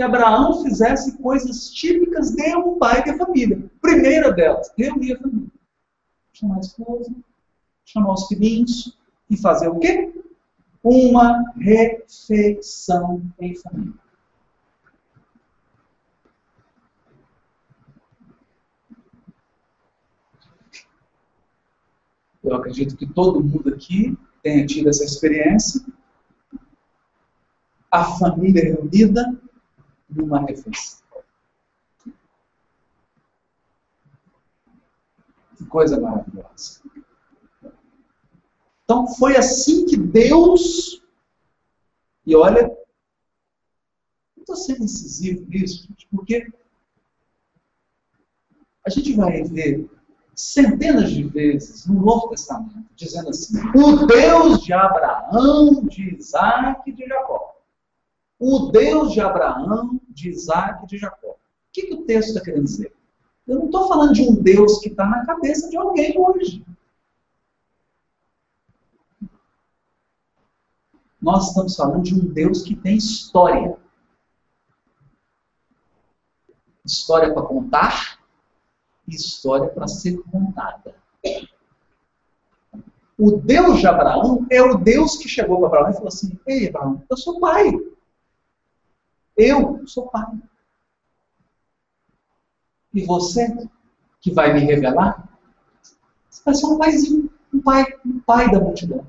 Que 0.00 0.04
Abraão 0.04 0.62
fizesse 0.62 1.18
coisas 1.18 1.68
típicas 1.68 2.30
de 2.30 2.56
um 2.56 2.78
pai 2.78 3.04
de 3.04 3.18
família. 3.18 3.70
Primeira 3.82 4.32
delas, 4.32 4.72
reunir 4.74 5.12
a 5.12 5.18
família. 5.18 5.50
Chamar 6.32 6.56
a 6.56 6.60
esposa, 6.60 7.14
chamar 7.84 8.14
os 8.14 8.26
filhinhos 8.26 8.98
e 9.28 9.36
fazer 9.36 9.68
o 9.68 9.78
quê? 9.78 10.10
Uma 10.82 11.52
refeição 11.54 13.22
em 13.38 13.54
família. 13.56 13.92
Eu 22.42 22.54
acredito 22.54 22.96
que 22.96 23.04
todo 23.04 23.44
mundo 23.44 23.68
aqui 23.68 24.16
tenha 24.42 24.64
tido 24.64 24.88
essa 24.88 25.04
experiência. 25.04 25.84
A 27.90 28.02
família 28.16 28.64
reunida 28.64 29.38
numa 30.10 30.40
refeição. 30.40 31.00
Que 35.56 35.66
coisa 35.66 36.00
maravilhosa. 36.00 36.80
Então 38.84 39.06
foi 39.06 39.36
assim 39.36 39.86
que 39.86 39.96
Deus. 39.96 41.02
E 42.26 42.34
olha, 42.34 42.76
eu 44.36 44.40
estou 44.40 44.56
sendo 44.56 44.84
incisivo 44.84 45.46
nisso, 45.48 45.88
porque 46.10 46.52
a 48.84 48.90
gente 48.90 49.14
vai 49.14 49.42
ver 49.44 49.88
centenas 50.34 51.10
de 51.10 51.24
vezes 51.24 51.86
no 51.86 52.00
Novo 52.00 52.30
Testamento, 52.30 52.90
dizendo 52.96 53.28
assim: 53.28 53.58
o 53.76 54.06
Deus 54.06 54.62
de 54.62 54.72
Abraão, 54.72 55.84
de 55.84 56.16
Isaac 56.16 56.88
e 56.88 56.92
de 56.92 57.06
Jacó. 57.06 57.56
O 58.38 58.70
Deus 58.70 59.12
de 59.12 59.20
Abraão, 59.20 59.99
de 60.10 60.30
Isaac 60.30 60.84
e 60.84 60.86
de 60.86 60.98
Jacó. 60.98 61.30
O 61.30 61.38
que, 61.72 61.86
que 61.86 61.94
o 61.94 62.04
texto 62.04 62.28
está 62.28 62.40
querendo 62.40 62.64
dizer? 62.64 62.94
Eu 63.46 63.58
não 63.58 63.66
estou 63.66 63.88
falando 63.88 64.12
de 64.12 64.22
um 64.22 64.34
Deus 64.34 64.78
que 64.80 64.88
está 64.88 65.06
na 65.06 65.24
cabeça 65.24 65.68
de 65.68 65.76
alguém 65.76 66.18
hoje. 66.18 66.64
Nós 71.20 71.48
estamos 71.48 71.76
falando 71.76 72.02
de 72.02 72.14
um 72.14 72.32
Deus 72.32 72.62
que 72.62 72.74
tem 72.74 72.96
história. 72.96 73.76
História 76.84 77.32
para 77.32 77.42
contar 77.42 78.20
história 79.14 79.68
para 79.68 79.88
ser 79.88 80.22
contada. 80.30 80.94
O 83.18 83.32
Deus 83.36 83.80
de 83.80 83.86
Abraão 83.86 84.46
é 84.50 84.62
o 84.62 84.78
Deus 84.78 85.16
que 85.16 85.28
chegou 85.28 85.58
para 85.58 85.66
Abraão 85.66 85.90
e 85.90 85.94
falou 85.94 86.08
assim: 86.08 86.38
Ei, 86.46 86.68
Abraão, 86.68 87.02
eu 87.08 87.16
sou 87.16 87.38
pai. 87.38 87.72
Eu 89.42 89.86
sou 89.86 90.08
pai. 90.08 90.26
E 92.92 93.04
você, 93.04 93.46
que 94.20 94.32
vai 94.32 94.52
me 94.52 94.60
revelar, 94.60 95.28
você 96.28 96.42
vai 96.44 96.54
ser 96.54 96.66
um 96.66 96.78
paizinho, 96.78 97.30
um 97.52 97.60
pai, 97.60 97.84
um 98.04 98.20
pai 98.20 98.50
da 98.50 98.60
multidão. 98.60 99.06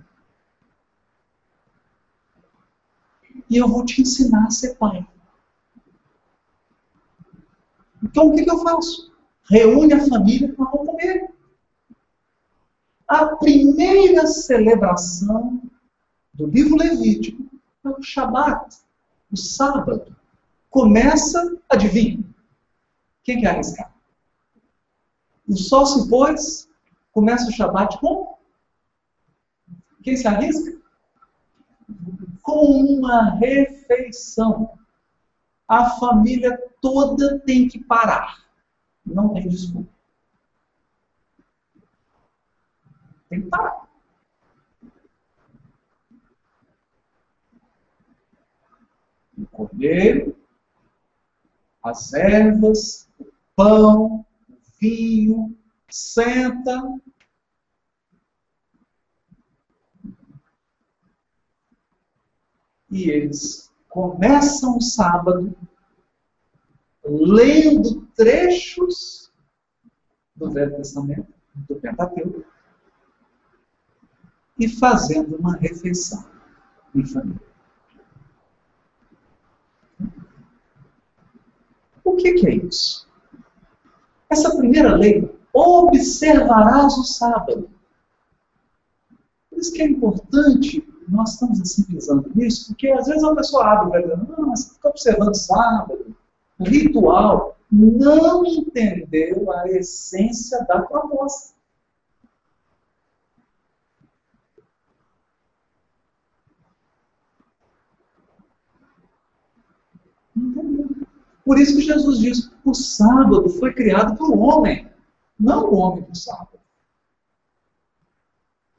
E 3.49 3.57
eu 3.57 3.67
vou 3.67 3.83
te 3.83 4.01
ensinar 4.01 4.45
a 4.45 4.51
ser 4.51 4.75
pai. 4.75 5.05
Então 8.03 8.27
o 8.27 8.35
que, 8.35 8.43
que 8.43 8.51
eu 8.51 8.59
faço? 8.59 9.11
reúne 9.51 9.93
a 9.93 10.07
família 10.07 10.53
para 10.53 10.65
comer. 10.65 11.29
A 13.05 13.35
primeira 13.35 14.25
celebração 14.25 15.61
do 16.33 16.47
livro 16.47 16.77
Levítico 16.77 17.43
é 17.83 17.89
o 17.89 18.01
Shabat, 18.01 18.77
o 19.29 19.35
sábado. 19.35 20.15
Começa, 20.71 21.61
adivinha? 21.69 22.23
Quem 23.23 23.39
quer 23.39 23.49
arriscar? 23.51 23.93
O 25.47 25.55
sol 25.55 25.85
se 25.85 26.09
pôs, 26.09 26.67
começa 27.11 27.47
o 27.47 27.51
Shabat 27.51 27.99
com? 27.99 28.35
Quem 30.01 30.17
se 30.17 30.27
arrisca? 30.27 30.81
Com 32.41 32.97
uma 32.97 33.35
refeição. 33.35 34.79
A 35.67 35.91
família 35.99 36.57
toda 36.81 37.37
tem 37.41 37.67
que 37.67 37.77
parar 37.83 38.41
não 39.05 39.33
tem 39.33 39.47
desculpa. 39.47 39.91
Tem 43.29 43.41
que 43.41 43.49
parar. 43.49 43.87
O 49.37 49.47
cordeiro, 49.47 50.37
as 51.83 52.13
ervas, 52.13 53.09
o 53.19 53.25
pão, 53.55 54.25
o 54.49 54.57
vinho, 54.79 55.57
senta. 55.89 56.81
E 62.89 63.09
eles 63.09 63.71
começam 63.89 64.77
o 64.77 64.81
sábado 64.81 65.55
lendo 67.03 68.05
trechos 68.15 69.31
do 70.35 70.51
Velho 70.51 70.75
Testamento, 70.75 71.33
do 71.55 71.75
Pentateuco, 71.75 72.43
e 74.59 74.67
fazendo 74.67 75.35
uma 75.37 75.55
refeição 75.55 76.23
em 76.93 77.05
família. 77.05 77.50
O 82.03 82.15
que, 82.15 82.33
que 82.33 82.47
é 82.47 82.55
isso? 82.55 83.07
Essa 84.29 84.55
primeira 84.55 84.95
lei, 84.95 85.29
observarás 85.53 86.97
o 86.97 87.03
sábado. 87.03 87.69
Por 89.49 89.59
isso 89.59 89.73
que 89.73 89.81
é 89.81 89.85
importante, 89.85 90.87
nós 91.07 91.33
estamos 91.33 91.59
assim 91.59 91.83
pensando 91.83 92.31
nisso, 92.33 92.67
porque 92.67 92.89
às 92.89 93.07
vezes 93.07 93.23
uma 93.23 93.35
pessoa 93.35 93.65
abre 93.65 93.87
e 93.87 93.91
vai 93.91 94.01
dizer, 94.01 94.17
mas 94.39 94.61
você 94.61 94.73
fica 94.73 94.89
observando 94.89 95.35
sábado, 95.35 96.15
ritual, 96.59 97.57
não 97.71 98.45
entendeu 98.45 99.51
a 99.51 99.67
essência 99.69 100.63
da 100.65 100.81
proposta. 100.81 101.53
Por 111.45 111.59
isso 111.59 111.75
que 111.75 111.81
Jesus 111.81 112.19
diz: 112.19 112.51
o 112.63 112.73
sábado 112.73 113.49
foi 113.49 113.73
criado 113.73 114.17
para 114.17 114.27
o 114.27 114.39
homem, 114.39 114.87
não 115.39 115.69
o 115.69 115.75
homem 115.75 116.03
para 116.03 116.13
o 116.13 116.15
sábado. 116.15 116.59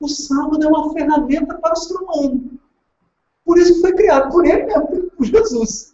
O 0.00 0.08
sábado 0.08 0.62
é 0.62 0.66
uma 0.66 0.92
ferramenta 0.92 1.58
para 1.58 1.72
o 1.72 1.76
ser 1.76 1.94
humano. 1.94 2.58
Por 3.44 3.58
isso 3.58 3.74
que 3.74 3.80
foi 3.80 3.94
criado 3.94 4.30
por 4.30 4.44
ele 4.46 4.64
mesmo, 4.66 5.10
por 5.10 5.24
Jesus 5.24 5.92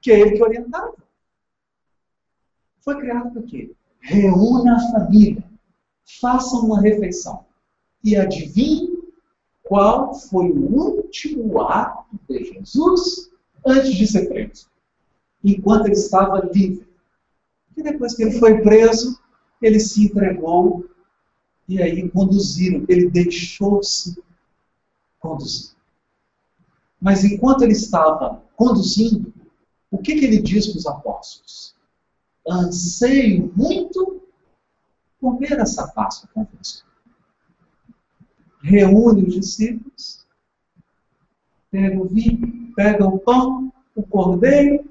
que 0.00 0.10
é 0.12 0.20
ele 0.20 0.36
que 0.36 0.42
orientava. 0.42 0.94
Foi 2.80 2.96
criado 2.96 3.30
para 3.30 3.42
quê? 3.42 3.74
Reúna 4.00 4.76
a 4.76 4.92
família, 4.92 5.44
façam 6.20 6.60
uma 6.60 6.80
refeição. 6.80 7.44
E 8.02 8.16
adivinhe 8.16 8.96
qual 9.62 10.14
foi 10.14 10.50
o 10.50 10.74
último 10.74 11.60
ato 11.60 12.18
de 12.28 12.44
Jesus 12.44 13.30
antes 13.66 13.94
de 13.94 14.06
ser 14.06 14.28
preso, 14.28 14.70
enquanto 15.42 15.86
ele 15.86 15.94
estava 15.94 16.48
livre. 16.52 16.86
E 17.76 17.82
depois 17.82 18.14
que 18.14 18.22
ele 18.22 18.38
foi 18.38 18.60
preso, 18.60 19.20
ele 19.62 19.78
se 19.78 20.04
entregou 20.04 20.88
e 21.68 21.82
aí 21.82 22.08
conduziram, 22.10 22.84
ele 22.88 23.10
deixou-se 23.10 24.20
conduzir. 25.20 25.76
Mas 27.00 27.24
enquanto 27.24 27.62
ele 27.62 27.72
estava 27.72 28.42
conduzindo, 28.56 29.32
o 29.90 29.98
que, 29.98 30.16
que 30.16 30.24
ele 30.24 30.42
diz 30.42 30.66
para 30.66 30.78
os 30.78 30.86
apóstolos? 30.86 31.74
Anseio 32.48 33.52
muito 33.54 34.22
comer 35.20 35.60
essa 35.60 35.88
Páscoa 35.88 36.28
convosco. 36.32 36.88
Reúne 38.60 39.24
os 39.24 39.34
discípulos, 39.34 40.26
pega 41.70 42.00
o 42.00 42.08
vinho, 42.08 42.72
pega 42.74 43.06
o 43.06 43.18
pão, 43.18 43.72
o 43.94 44.02
cordeiro, 44.02 44.88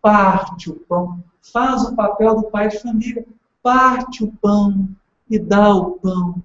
parte 0.00 0.70
o 0.70 0.76
pão, 0.76 1.22
faz 1.52 1.82
o 1.84 1.94
papel 1.94 2.36
do 2.36 2.50
pai 2.50 2.68
de 2.68 2.80
família, 2.80 3.26
parte 3.62 4.24
o 4.24 4.32
pão 4.32 4.88
e 5.28 5.38
dá 5.38 5.74
o 5.74 5.92
pão. 5.92 6.42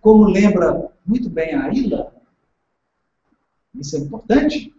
Como 0.00 0.24
lembra 0.24 0.92
muito 1.04 1.30
bem 1.30 1.54
a 1.54 1.72
Ilha, 1.72 2.12
isso 3.74 3.96
é 3.96 4.00
importante, 4.00 4.74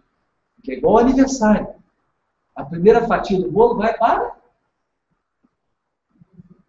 que 0.62 0.72
é 0.72 0.74
igual 0.76 0.98
ao 0.98 1.04
aniversário. 1.04 1.74
A 2.54 2.64
primeira 2.64 3.06
fatia 3.06 3.38
do 3.38 3.50
bolo 3.50 3.76
vai 3.76 3.96
para 3.96 4.34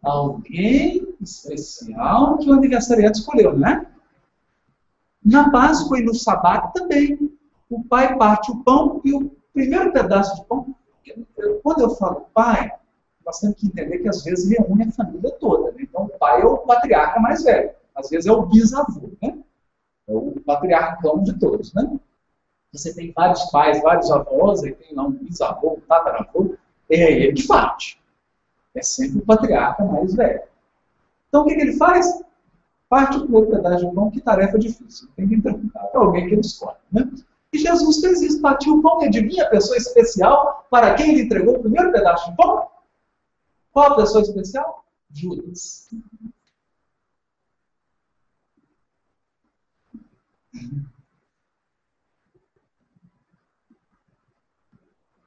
alguém 0.04 1.16
especial 1.22 2.38
que 2.38 2.50
o 2.50 2.54
aniversariante 2.54 3.20
escolheu, 3.20 3.58
não 3.58 3.68
é? 3.68 3.86
Na 5.24 5.50
Páscoa 5.50 6.00
e 6.00 6.04
no 6.04 6.14
Sábado 6.14 6.72
também. 6.74 7.32
o 7.70 7.84
pai 7.84 8.18
parte 8.18 8.52
o 8.52 8.64
pão 8.64 9.02
e 9.04 9.14
o 9.14 9.37
primeiro 9.58 9.92
pedaço 9.92 10.36
de 10.36 10.46
pão. 10.46 10.76
Quando 11.64 11.82
eu 11.82 11.90
falo 11.96 12.28
pai, 12.34 12.72
nós 13.26 13.40
temos 13.40 13.58
que 13.58 13.68
entender 13.68 13.98
que 13.98 14.08
às 14.08 14.24
vezes 14.24 14.50
reúne 14.50 14.84
a 14.84 14.92
família 14.92 15.32
toda. 15.40 15.72
Né? 15.72 15.80
Então, 15.82 16.06
o 16.06 16.10
pai 16.10 16.42
é 16.42 16.46
o 16.46 16.60
patriarca 16.60 17.20
mais 17.20 17.44
velho, 17.44 17.72
às 17.96 18.10
vezes 18.10 18.28
é 18.28 18.32
o 18.32 18.46
bisavô, 18.46 19.10
né? 19.22 19.38
é 20.08 20.14
o 20.14 20.40
patriarcão 20.46 21.24
de 21.24 21.38
todos. 21.40 21.74
Né? 21.74 22.00
Você 22.72 22.94
tem 22.94 23.12
vários 23.12 23.44
pais, 23.46 23.82
vários 23.82 24.12
avós, 24.12 24.64
aí 24.64 24.74
tem 24.74 24.96
lá 24.96 25.04
um 25.04 25.12
bisavô, 25.12 25.74
um 25.74 25.80
tataravô, 25.82 26.56
é 26.90 27.12
ele 27.12 27.34
que 27.34 27.48
parte. 27.48 28.00
É 28.76 28.82
sempre 28.82 29.18
o 29.18 29.26
patriarca 29.26 29.84
mais 29.84 30.14
velho. 30.14 30.44
Então, 31.28 31.42
o 31.42 31.46
que, 31.46 31.56
que 31.56 31.62
ele 31.62 31.78
faz? 31.78 32.24
Parte 32.88 33.18
o 33.18 33.22
primeiro 33.22 33.48
pedaço 33.48 33.86
de 33.86 33.96
pão, 33.96 34.12
que 34.12 34.22
tarefa 34.22 34.60
difícil. 34.60 35.10
Tem 35.16 35.28
que 35.28 35.42
perguntar 35.42 35.84
para 35.88 36.00
alguém 36.00 36.28
que 36.28 36.34
ele 36.36 36.42
escolhe. 36.42 36.78
Né? 36.92 37.10
E 37.54 37.60
Jesus 37.60 38.02
fez 38.02 38.22
isso, 38.22 38.42
partiu 38.42 38.76
o 38.76 38.82
pão 38.82 39.02
e 39.02 39.06
adivinha 39.06 39.46
a 39.46 39.50
pessoa 39.50 39.78
especial 39.78 40.68
para 40.70 40.96
quem 40.96 41.12
ele 41.12 41.22
entregou 41.22 41.56
o 41.56 41.62
primeiro 41.62 41.92
pedaço 41.92 42.30
de 42.30 42.36
pão? 42.36 42.68
Qual 43.72 43.94
a 43.94 43.96
pessoa 43.96 44.22
especial? 44.22 44.86
Judas. 45.12 45.90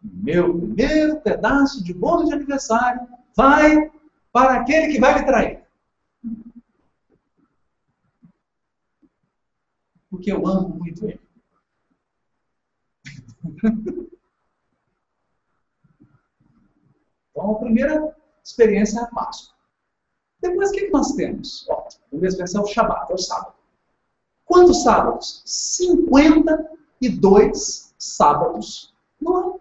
Meu 0.02 0.58
primeiro 0.58 1.20
pedaço 1.20 1.82
de 1.82 1.94
bolo 1.94 2.24
de 2.24 2.34
aniversário 2.34 3.06
vai 3.34 3.90
para 4.32 4.60
aquele 4.60 4.92
que 4.92 5.00
vai 5.00 5.18
me 5.18 5.24
trair. 5.24 5.64
Porque 10.10 10.32
eu 10.32 10.46
amo 10.46 10.68
muito 10.68 11.04
ele. 11.06 11.20
Então, 17.30 17.52
a 17.52 17.58
primeira 17.58 18.14
experiência 18.44 19.00
é 19.00 19.04
a 19.04 19.06
Páscoa. 19.06 19.54
Depois, 20.42 20.68
o 20.70 20.72
que 20.72 20.90
nós 20.90 21.12
temos? 21.12 21.64
Ó, 21.70 21.86
primeira 22.10 22.28
experiência 22.28 22.58
é 22.58 22.60
o 22.60 22.66
Shabat, 22.66 23.10
é 23.10 23.14
o 23.14 23.18
sábado. 23.18 23.54
Quantos 24.44 24.82
sábados? 24.82 25.42
52 25.46 27.94
sábados 27.96 28.92
no 29.20 29.36
ano. 29.36 29.60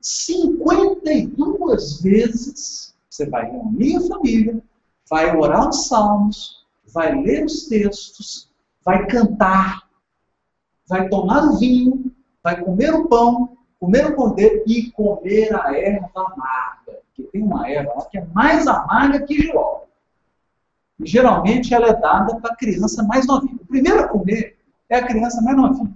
52 0.00 2.00
vezes 2.00 2.96
você 3.08 3.26
vai 3.26 3.48
reunir 3.50 3.96
a 3.96 4.08
família, 4.08 4.60
vai 5.08 5.36
orar 5.36 5.68
os 5.68 5.86
salmos, 5.86 6.66
vai 6.92 7.22
ler 7.22 7.44
os 7.44 7.66
textos, 7.66 8.50
vai 8.84 9.06
cantar, 9.06 9.88
vai 10.88 11.08
tomar 11.08 11.44
o 11.44 11.56
vinho, 11.58 12.11
vai 12.42 12.60
comer 12.60 12.92
o 12.92 13.08
pão, 13.08 13.56
comer 13.78 14.06
o 14.06 14.14
cordeiro 14.14 14.62
e 14.66 14.90
comer 14.90 15.54
a 15.54 15.76
erva 15.76 16.10
amarga. 16.14 17.00
Porque 17.06 17.22
tem 17.30 17.42
uma 17.42 17.68
erva 17.70 17.94
lá 17.94 18.04
que 18.06 18.18
é 18.18 18.24
mais 18.26 18.66
amarga 18.66 19.24
que 19.24 19.40
giló. 19.40 19.82
E 20.98 21.06
geralmente 21.06 21.72
ela 21.72 21.88
é 21.88 21.94
dada 21.94 22.36
para 22.40 22.52
a 22.52 22.56
criança 22.56 23.02
mais 23.04 23.26
novinha. 23.26 23.56
O 23.56 23.66
primeiro 23.66 24.00
a 24.00 24.08
comer 24.08 24.58
é 24.88 24.96
a 24.96 25.06
criança 25.06 25.40
mais 25.42 25.56
novinha. 25.56 25.94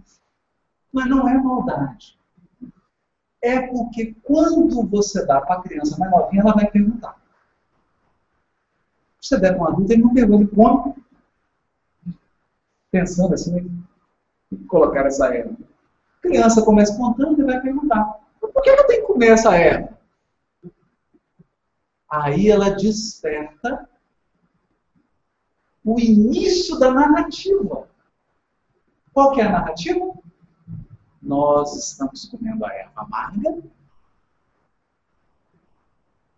Mas 0.93 1.09
não 1.09 1.29
é 1.29 1.35
maldade. 1.35 2.19
É 3.43 3.61
porque 3.69 4.15
quando 4.23 4.83
você 4.89 5.25
dá 5.27 5.41
para 5.41 5.57
a 5.57 5.63
criança 5.63 5.99
mais 5.99 6.11
novinha, 6.11 6.43
ela 6.43 6.55
vai 6.55 6.71
perguntar. 6.71 7.17
Você 9.21 9.39
der 9.39 9.55
para 9.57 9.63
um 9.63 9.69
adulto, 9.69 9.93
ele 9.93 10.03
não 10.03 10.15
pergunta, 10.15 10.43
ele 10.45 10.55
come. 10.55 10.95
Pensando 12.91 13.35
assim, 13.35 13.85
colocar 14.69 15.07
essa 15.07 15.35
erva 15.35 15.66
criança 16.27 16.65
começa 16.65 16.93
espontânea 16.93 17.43
e 17.43 17.45
vai 17.45 17.61
perguntar: 17.61 18.21
por 18.41 18.63
que 18.63 18.71
eu 18.71 18.87
tenho 18.87 19.01
que 19.01 19.07
comer 19.07 19.33
essa 19.33 19.55
erva? 19.55 19.97
Aí 22.09 22.49
ela 22.49 22.71
desperta 22.71 23.89
o 25.85 25.99
início 25.99 26.79
da 26.79 26.93
narrativa. 26.93 27.89
Qual 29.13 29.33
que 29.33 29.41
é 29.41 29.45
a 29.45 29.53
narrativa? 29.53 30.13
Nós 31.23 31.75
estamos 31.77 32.27
comendo 32.27 32.65
a 32.65 32.73
erva 32.73 33.03
amarga 33.03 33.59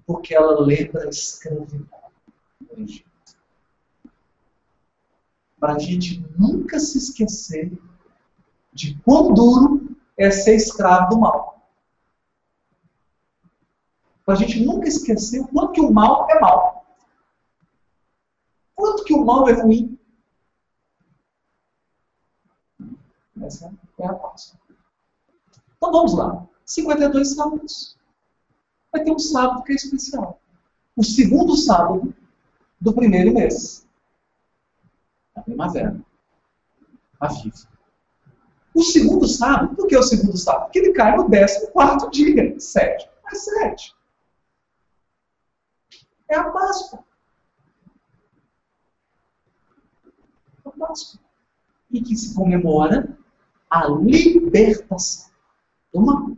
porque 0.09 0.35
ela 0.35 0.59
lembra 0.59 1.05
a 1.05 1.09
escravidão 1.11 1.87
Egito. 2.79 3.07
Para 5.61 5.75
a 5.75 5.79
gente 5.79 6.25
nunca 6.39 6.79
se 6.79 6.97
esquecer 6.97 7.79
de 8.79 8.97
quão 9.01 9.35
duro 9.35 9.97
é 10.17 10.31
ser 10.31 10.55
escravo 10.55 11.11
do 11.11 11.19
mal. 11.19 11.69
Para 14.25 14.35
a 14.35 14.37
gente 14.37 14.65
nunca 14.65 14.87
esquecer 14.87 15.41
o 15.41 15.49
quanto 15.49 15.73
que 15.73 15.81
o 15.81 15.91
mal 15.93 16.31
é 16.31 16.39
mal. 16.39 16.87
Quanto 18.77 19.03
que 19.03 19.13
o 19.13 19.25
mal 19.25 19.49
é 19.49 19.61
ruim. 19.61 19.99
Essa 23.43 23.75
é 23.99 24.07
a 24.07 24.15
Páscoa. 24.15 24.61
Então 25.77 25.91
vamos 25.91 26.15
lá. 26.15 26.47
52 26.65 27.35
sábados. 27.35 27.99
Vai 28.93 29.03
ter 29.03 29.11
um 29.11 29.19
sábado 29.19 29.65
que 29.65 29.73
é 29.73 29.75
especial. 29.75 30.41
O 30.97 31.03
segundo 31.03 31.57
sábado 31.57 32.15
do 32.81 32.93
primeiro 32.93 33.35
mês. 33.35 33.85
A 35.35 35.43
primavera. 35.43 36.01
A 37.19 37.27
viva. 37.27 37.78
O 38.79 38.83
segundo 38.85 39.27
sábado, 39.27 39.75
por 39.75 39.89
que 39.89 39.97
o 39.97 40.03
segundo 40.05 40.37
sábado? 40.37 40.67
Porque 40.67 40.79
ele 40.79 40.93
cai 40.93 41.17
no 41.17 41.29
14 41.29 42.11
dia, 42.13 42.61
7 42.61 43.11
mais 43.25 43.45
7. 43.45 43.97
É 46.29 46.37
a 46.37 46.49
Páscoa. 46.49 47.05
A 50.65 50.71
Páscoa. 50.71 51.21
E 51.91 52.01
que 52.01 52.15
se 52.15 52.33
comemora 52.37 53.19
a 53.69 53.89
libertação 53.89 55.29
do 55.93 56.01
mal. 56.01 56.37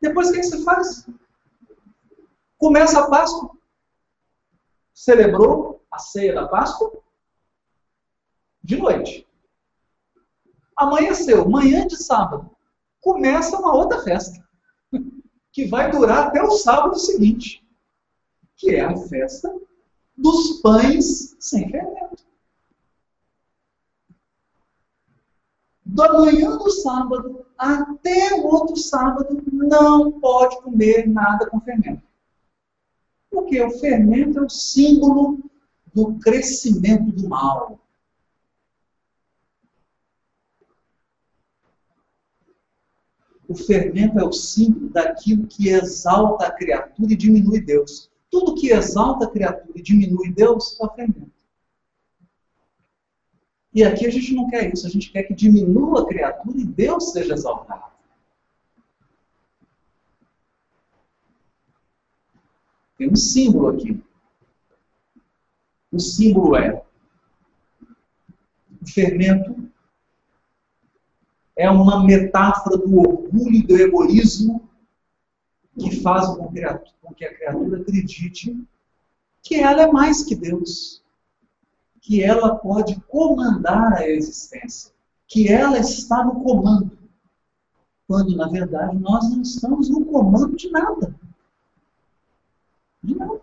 Depois 0.00 0.30
o 0.30 0.32
que, 0.32 0.40
que 0.40 0.46
você 0.46 0.64
faz? 0.64 1.06
Começa 2.56 2.98
a 2.98 3.10
Páscoa. 3.10 3.54
Celebrou 4.94 5.79
a 5.90 5.98
ceia 5.98 6.34
da 6.34 6.46
Páscoa 6.46 6.92
de 8.62 8.76
noite. 8.76 9.26
Amanheceu, 10.76 11.48
manhã 11.48 11.86
de 11.86 11.96
sábado, 11.96 12.50
começa 13.00 13.58
uma 13.58 13.74
outra 13.74 14.02
festa, 14.02 14.42
que 15.52 15.66
vai 15.66 15.90
durar 15.90 16.28
até 16.28 16.42
o 16.42 16.52
sábado 16.52 16.98
seguinte, 16.98 17.66
que 18.56 18.74
é 18.74 18.82
a 18.82 18.96
festa 18.96 19.52
dos 20.16 20.60
pães 20.60 21.36
sem 21.40 21.68
fermento. 21.70 22.24
Da 25.84 26.12
manhã 26.12 26.56
do 26.56 26.70
sábado 26.70 27.44
até 27.58 28.34
o 28.34 28.46
outro 28.46 28.76
sábado, 28.76 29.42
não 29.52 30.12
pode 30.20 30.62
comer 30.62 31.08
nada 31.08 31.50
com 31.50 31.60
fermento. 31.60 32.02
Porque 33.28 33.60
o 33.60 33.78
fermento 33.78 34.38
é 34.38 34.42
o 34.42 34.48
símbolo 34.48 35.49
do 35.94 36.18
crescimento 36.18 37.12
do 37.12 37.28
mal. 37.28 37.80
O 43.48 43.54
fermento 43.54 44.18
é 44.18 44.24
o 44.24 44.32
símbolo 44.32 44.90
daquilo 44.90 45.46
que 45.46 45.70
exalta 45.70 46.46
a 46.46 46.52
criatura 46.52 47.12
e 47.12 47.16
diminui 47.16 47.60
Deus. 47.60 48.08
Tudo 48.30 48.54
que 48.54 48.70
exalta 48.70 49.24
a 49.24 49.30
criatura 49.30 49.76
e 49.76 49.82
diminui 49.82 50.30
Deus 50.32 50.78
o 50.80 50.88
fermento. 50.94 51.32
E 53.72 53.82
aqui 53.82 54.06
a 54.06 54.10
gente 54.10 54.34
não 54.34 54.48
quer 54.48 54.72
isso, 54.72 54.86
a 54.86 54.90
gente 54.90 55.10
quer 55.10 55.24
que 55.24 55.34
diminua 55.34 56.02
a 56.02 56.06
criatura 56.06 56.58
e 56.58 56.64
Deus 56.64 57.12
seja 57.12 57.34
exaltado. 57.34 57.90
Tem 62.96 63.10
um 63.10 63.16
símbolo 63.16 63.68
aqui. 63.68 64.00
O 65.92 65.98
símbolo 65.98 66.56
é 66.56 66.82
o 68.80 68.86
fermento 68.86 69.70
é 71.56 71.70
uma 71.70 72.02
metáfora 72.04 72.78
do 72.78 72.98
orgulho 72.98 73.52
e 73.52 73.66
do 73.66 73.76
egoísmo 73.76 74.66
que 75.78 76.00
faz 76.00 76.26
com 76.26 76.48
que 77.14 77.24
a 77.24 77.34
criatura 77.34 77.80
acredite 77.80 78.56
que 79.42 79.56
ela 79.56 79.82
é 79.82 79.92
mais 79.92 80.22
que 80.22 80.34
Deus, 80.34 81.02
que 82.00 82.22
ela 82.22 82.56
pode 82.56 82.98
comandar 83.02 83.94
a 83.94 84.08
existência, 84.08 84.92
que 85.26 85.48
ela 85.48 85.78
está 85.78 86.24
no 86.24 86.42
comando, 86.42 86.98
quando 88.06 88.36
na 88.36 88.48
verdade 88.48 88.98
nós 88.98 89.30
não 89.30 89.42
estamos 89.42 89.88
no 89.88 90.04
comando 90.04 90.56
de 90.56 90.70
nada. 90.70 91.14
De 93.02 93.14
nada. 93.16 93.40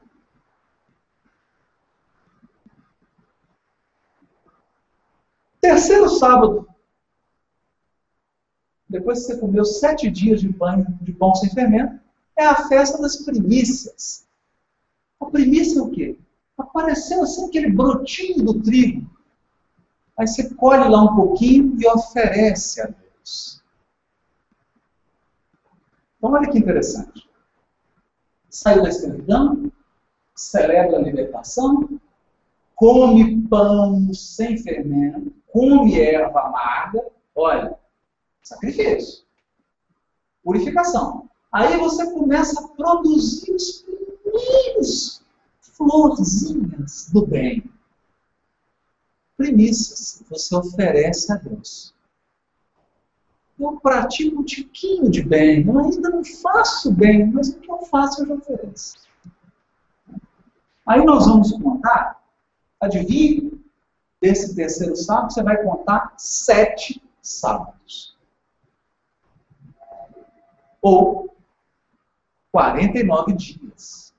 Terceiro 5.68 6.08
sábado, 6.08 6.66
depois 8.88 9.20
que 9.20 9.34
você 9.34 9.38
comeu 9.38 9.66
sete 9.66 10.10
dias 10.10 10.40
de 10.40 10.48
pão, 10.54 10.86
de 11.02 11.12
pão 11.12 11.36
sem 11.36 11.50
fermento, 11.50 12.00
é 12.38 12.46
a 12.46 12.70
festa 12.70 13.02
das 13.02 13.18
primícias. 13.18 14.26
A 15.20 15.26
primícia 15.26 15.80
é 15.80 15.82
o 15.82 15.90
quê? 15.90 16.18
Apareceu 16.58 17.22
assim 17.22 17.50
aquele 17.50 17.70
brotinho 17.70 18.46
do 18.46 18.62
trigo. 18.62 19.06
Aí 20.18 20.26
você 20.26 20.54
colhe 20.54 20.88
lá 20.88 21.04
um 21.04 21.18
pouquinho 21.18 21.76
e 21.78 21.86
oferece 21.86 22.80
a 22.82 22.86
Deus. 22.86 23.62
Então 26.18 26.32
olha 26.32 26.50
que 26.50 26.58
interessante. 26.58 27.30
Saiu 28.50 28.84
da 28.84 28.88
escravidão, 28.88 29.70
celebra 30.34 30.98
a 30.98 31.02
libertação, 31.02 32.00
come 32.74 33.42
pão 33.50 34.14
sem 34.14 34.58
fermento, 34.58 35.36
come 35.52 36.00
erva 36.00 36.42
amarga, 36.42 37.06
olha, 37.36 37.78
sacrifício, 38.44 39.24
purificação. 40.44 41.30
Aí 41.52 41.78
você 41.78 42.12
começa 42.12 42.64
a 42.64 42.68
produzir 42.70 43.52
os 43.54 43.82
primeiros 43.82 45.22
florzinhas 45.62 47.10
do 47.12 47.26
bem. 47.26 47.64
Primícias 49.38 50.24
você 50.30 50.56
oferece 50.56 51.32
a 51.32 51.36
Deus. 51.36 51.94
Eu 53.60 53.80
pratico 53.80 54.42
um 54.42 54.44
tiquinho 54.44 55.10
de 55.10 55.24
bem, 55.24 55.66
eu 55.66 55.80
ainda 55.80 56.10
não 56.10 56.24
faço 56.24 56.92
bem, 56.92 57.26
mas 57.32 57.50
o 57.50 57.60
que 57.60 57.72
eu 57.72 57.80
faço 57.86 58.22
eu 58.22 58.28
já 58.28 58.34
ofereço. 58.36 58.98
Aí 60.86 61.04
nós 61.04 61.26
vamos 61.26 61.52
contar, 61.52 62.24
adivinhe, 62.80 63.57
desse 64.28 64.54
terceiro 64.54 64.96
sábado, 64.96 65.32
você 65.32 65.42
vai 65.42 65.64
contar 65.64 66.14
sete 66.18 67.02
sábados. 67.22 68.18
Ou 70.82 71.34
49 72.52 73.34
dias. 73.34 74.14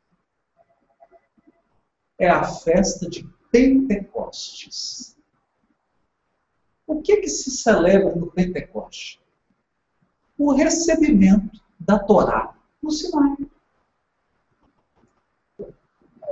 É 2.18 2.28
a 2.28 2.42
festa 2.42 3.08
de 3.08 3.28
Pentecostes. 3.52 5.16
O 6.86 7.02
que, 7.02 7.18
que 7.18 7.28
se 7.28 7.50
celebra 7.50 8.16
no 8.16 8.30
Pentecoste? 8.30 9.20
O 10.38 10.52
recebimento 10.52 11.62
da 11.78 11.98
Torá 11.98 12.54
no 12.82 12.90
Sinai. 12.90 13.36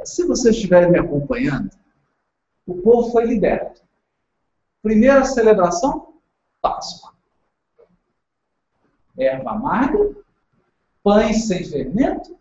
Se 0.02 0.26
vocês 0.26 0.56
estiverem 0.56 0.90
me 0.90 0.98
acompanhando, 0.98 1.70
o 2.66 2.82
povo 2.82 3.10
foi 3.12 3.26
liberto. 3.26 3.82
Primeira 4.82 5.24
celebração, 5.24 6.14
Páscoa. 6.60 7.14
Erva 9.16 9.52
amarga, 9.52 10.14
pães 11.02 11.46
sem 11.46 11.64
fermento, 11.64 12.36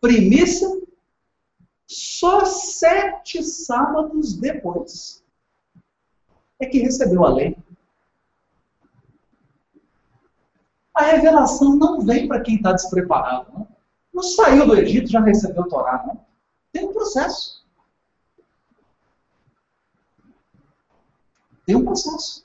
primícia, 0.00 0.68
só 1.86 2.44
sete 2.44 3.42
sábados 3.42 4.34
depois 4.34 5.24
é 6.60 6.66
que 6.66 6.80
recebeu 6.80 7.24
a 7.24 7.30
lei. 7.30 7.56
A 10.94 11.02
revelação 11.04 11.76
não 11.76 12.00
vem 12.00 12.28
para 12.28 12.40
quem 12.40 12.56
está 12.56 12.72
despreparado. 12.72 13.52
Não. 13.52 13.68
não 14.12 14.22
saiu 14.22 14.66
do 14.66 14.76
Egito 14.76 15.10
já 15.10 15.20
recebeu 15.20 15.62
o 15.62 15.68
Torá. 15.68 16.04
Não. 16.06 16.24
Tem 16.72 16.84
um 16.84 16.92
processo. 16.92 17.63
Tem 21.66 21.76
um 21.76 21.84
processo. 21.84 22.44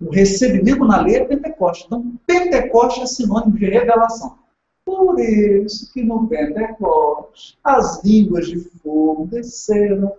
O 0.00 0.10
recebimento 0.10 0.84
na 0.84 1.00
lei 1.00 1.16
é 1.16 1.24
Pentecoste. 1.24 1.86
Então, 1.86 2.18
Pentecoste 2.26 3.00
é 3.00 3.06
sinônimo 3.06 3.58
de 3.58 3.66
revelação. 3.66 4.38
Por 4.84 5.20
isso 5.20 5.92
que 5.92 6.02
no 6.02 6.26
Pentecoste 6.28 7.58
as 7.62 8.02
línguas 8.04 8.46
de 8.46 8.58
fogo 8.58 9.26
desceram 9.26 10.16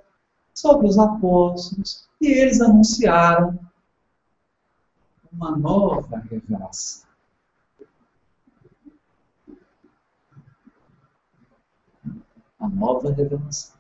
sobre 0.54 0.88
os 0.88 1.00
apóstolos 1.00 2.08
e 2.20 2.28
eles 2.28 2.60
anunciaram 2.60 3.58
uma 5.32 5.58
nova 5.58 6.18
revelação. 6.18 7.08
A 12.60 12.68
nova 12.68 13.14
revelação. 13.14 13.79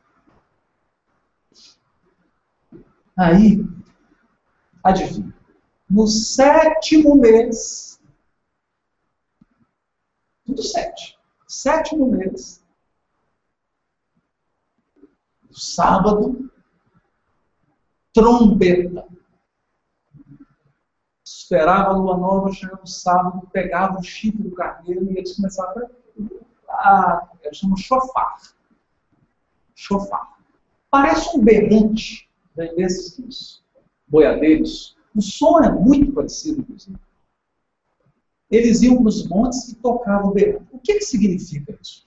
Aí, 3.19 3.59
adivinha, 4.81 5.35
no 5.89 6.07
sétimo 6.07 7.15
mês, 7.15 8.01
tudo 10.45 10.63
sete, 10.63 11.19
sétimo 11.45 12.09
mês, 12.09 12.63
sábado, 15.51 16.49
trombeta. 18.13 19.05
Esperava 21.21 21.89
a 21.89 21.97
lua 21.97 22.15
nova, 22.15 22.53
chegava 22.53 22.83
o 22.83 22.87
sábado, 22.87 23.49
pegava 23.51 23.99
o 23.99 24.03
chifre 24.03 24.43
do 24.43 24.55
carneiro 24.55 25.11
e 25.11 25.17
eles 25.17 25.35
começavam 25.35 25.89
a. 26.69 26.89
a 26.89 27.29
eles 27.41 27.57
chamam 27.57 27.75
chofar. 27.75 28.37
Chofar. 29.75 30.39
Parece 30.89 31.37
um 31.37 31.43
berrante 31.43 32.28
desses 32.55 33.61
boiadeiros. 34.07 34.97
O 35.15 35.21
som 35.21 35.59
é 35.59 35.71
muito 35.71 36.11
parecido, 36.13 36.61
inclusive. 36.61 36.97
Eles 38.49 38.81
iam 38.81 38.97
para 38.97 39.09
os 39.09 39.27
montes 39.27 39.69
e 39.69 39.75
tocavam 39.75 40.31
o 40.31 40.33
berrante. 40.33 40.65
O 40.71 40.79
que, 40.79 40.95
que 40.95 41.05
significa 41.05 41.77
isso? 41.81 42.05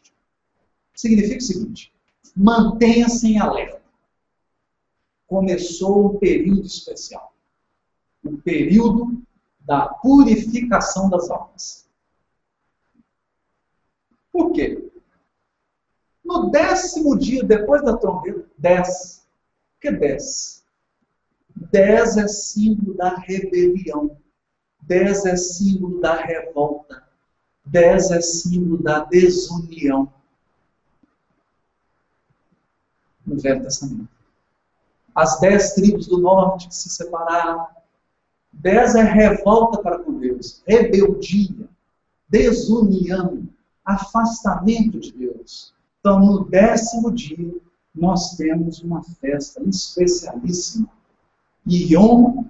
Significa 0.95 1.39
o 1.39 1.43
seguinte: 1.43 1.93
mantenha-se 2.37 3.29
em 3.29 3.39
alerta 3.39 3.81
começou 5.27 6.15
um 6.15 6.19
período 6.19 6.67
especial 6.67 7.33
o 8.25 8.39
período 8.39 9.23
da 9.61 9.87
purificação 9.87 11.11
das 11.11 11.31
almas. 11.31 11.89
Por 14.31 14.53
quê? 14.53 14.91
No 16.25 16.51
décimo 16.51 17.19
dia, 17.19 17.43
depois 17.43 17.83
da 17.83 17.97
trombeta, 17.97 18.49
dez. 18.57 19.22
Que 19.83 19.89
é 19.89 19.93
dez? 19.93 20.65
Dez 21.71 22.17
é 22.17 22.27
símbolo 22.27 22.95
da 22.97 23.17
rebelião. 23.17 24.17
Dez 24.81 25.27
é 25.27 25.37
símbolo 25.37 26.01
da 26.01 26.15
revolta. 26.15 27.07
Dez 27.67 28.11
é 28.11 28.23
símbolo 28.23 28.83
da 28.83 29.01
desunião. 29.05 30.11
No 33.27 33.39
Velho 33.39 33.63
Testamento 33.63 34.23
as 35.15 35.39
dez 35.41 35.75
tribos 35.75 36.07
do 36.07 36.19
norte 36.19 36.69
que 36.69 36.75
se 36.75 36.89
separaram. 36.89 37.67
Dez 38.53 38.95
é 38.95 39.03
revolta 39.03 39.81
para 39.81 39.99
com 39.99 40.19
Deus, 40.19 40.63
rebeldia, 40.67 41.69
desunião, 42.29 43.49
afastamento 43.85 45.01
de 45.01 45.13
Deus. 45.13 45.75
Então, 46.01 46.21
no 46.21 46.45
décimo 46.45 47.11
dia, 47.11 47.55
nós 47.95 48.37
temos 48.37 48.83
uma 48.83 49.03
festa 49.03 49.63
especialíssima. 49.69 50.89
Yom 51.67 52.45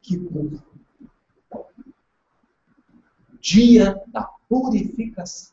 Kippur. 0.00 0.58
Dia 3.40 4.00
da 4.08 4.28
purificação. 4.48 5.52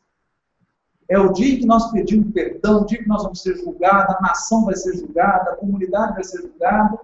É 1.08 1.18
o 1.18 1.32
dia 1.32 1.58
que 1.58 1.66
nós 1.66 1.90
pedimos 1.90 2.32
perdão, 2.32 2.82
o 2.82 2.86
dia 2.86 3.02
que 3.02 3.08
nós 3.08 3.24
vamos 3.24 3.42
ser 3.42 3.56
julgados, 3.56 4.14
a 4.14 4.20
nação 4.20 4.64
vai 4.64 4.76
ser 4.76 4.96
julgada, 4.96 5.50
a 5.50 5.56
comunidade 5.56 6.14
vai 6.14 6.24
ser 6.24 6.42
julgada. 6.42 7.00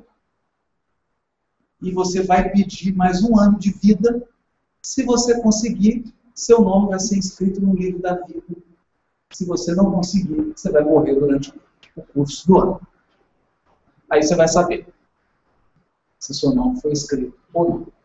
E 1.82 1.90
você 1.90 2.22
vai 2.22 2.50
pedir 2.50 2.94
mais 2.94 3.22
um 3.24 3.38
ano 3.38 3.58
de 3.58 3.72
vida. 3.72 4.26
Se 4.80 5.04
você 5.04 5.40
conseguir, 5.42 6.04
seu 6.34 6.60
nome 6.60 6.90
vai 6.90 7.00
ser 7.00 7.18
inscrito 7.18 7.60
no 7.60 7.74
livro 7.74 8.00
da 8.00 8.14
vida. 8.14 8.44
Se 9.32 9.44
você 9.44 9.74
não 9.74 9.90
conseguir, 9.90 10.52
você 10.54 10.70
vai 10.70 10.84
morrer 10.84 11.16
durante 11.16 11.52
o 11.96 12.02
curso 12.02 12.46
do 12.46 12.58
ano. 12.58 12.80
Aí 14.10 14.22
você 14.22 14.36
vai 14.36 14.46
saber 14.46 14.86
se 16.18 16.34
seu 16.34 16.54
nome 16.54 16.80
foi 16.80 16.92
escrito 16.92 17.36
ou 17.52 17.70
não. 17.70 17.96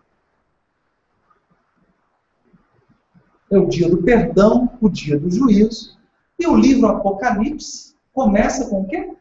é 3.51 3.59
o 3.59 3.67
dia 3.67 3.89
do 3.89 4.01
perdão, 4.01 4.77
o 4.81 4.89
dia 4.89 5.19
do 5.19 5.29
juízo. 5.29 5.97
E 6.39 6.47
o 6.47 6.55
livro 6.55 6.87
Apocalipse 6.87 7.93
começa 8.13 8.67
com 8.69 8.81
o 8.81 8.87
quê? 8.87 9.13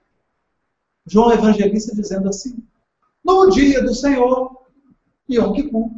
João 1.04 1.32
Evangelista 1.32 1.94
dizendo 1.94 2.28
assim: 2.28 2.56
No 3.24 3.50
dia 3.50 3.82
do 3.82 3.92
Senhor, 3.92 4.64
Yom 5.28 5.52
Kippur, 5.52 5.90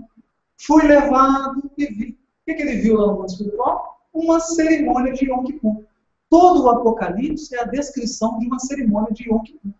fui 0.56 0.82
levado 0.84 1.70
e 1.76 1.86
vi. 1.86 2.18
O 2.40 2.44
que, 2.44 2.62
ele 2.62 2.80
viu 2.80 2.96
lá 2.96 3.06
no 3.06 3.18
mundo 3.18 3.28
espiritual? 3.28 4.00
Uma 4.12 4.40
cerimônia 4.40 5.12
de 5.12 5.26
Yom 5.26 5.44
Kippur. 5.44 5.84
Todo 6.32 6.64
o 6.64 6.70
Apocalipse 6.70 7.54
é 7.54 7.60
a 7.60 7.66
descrição 7.66 8.38
de 8.38 8.46
uma 8.46 8.58
cerimônia 8.58 9.12
de 9.12 9.28
Yom 9.28 9.42
Kippur. 9.42 9.70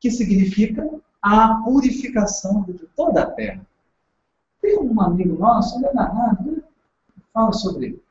que 0.00 0.10
significa 0.10 0.88
a 1.20 1.56
purificação 1.64 2.62
de 2.62 2.86
toda 2.96 3.24
a 3.24 3.30
terra. 3.32 3.60
Tem 4.62 4.78
um 4.78 4.98
amigo 5.02 5.38
nosso, 5.38 5.78
Leonardo, 5.82 6.50
né? 6.50 6.62
fala 7.30 7.52
sobre 7.52 8.02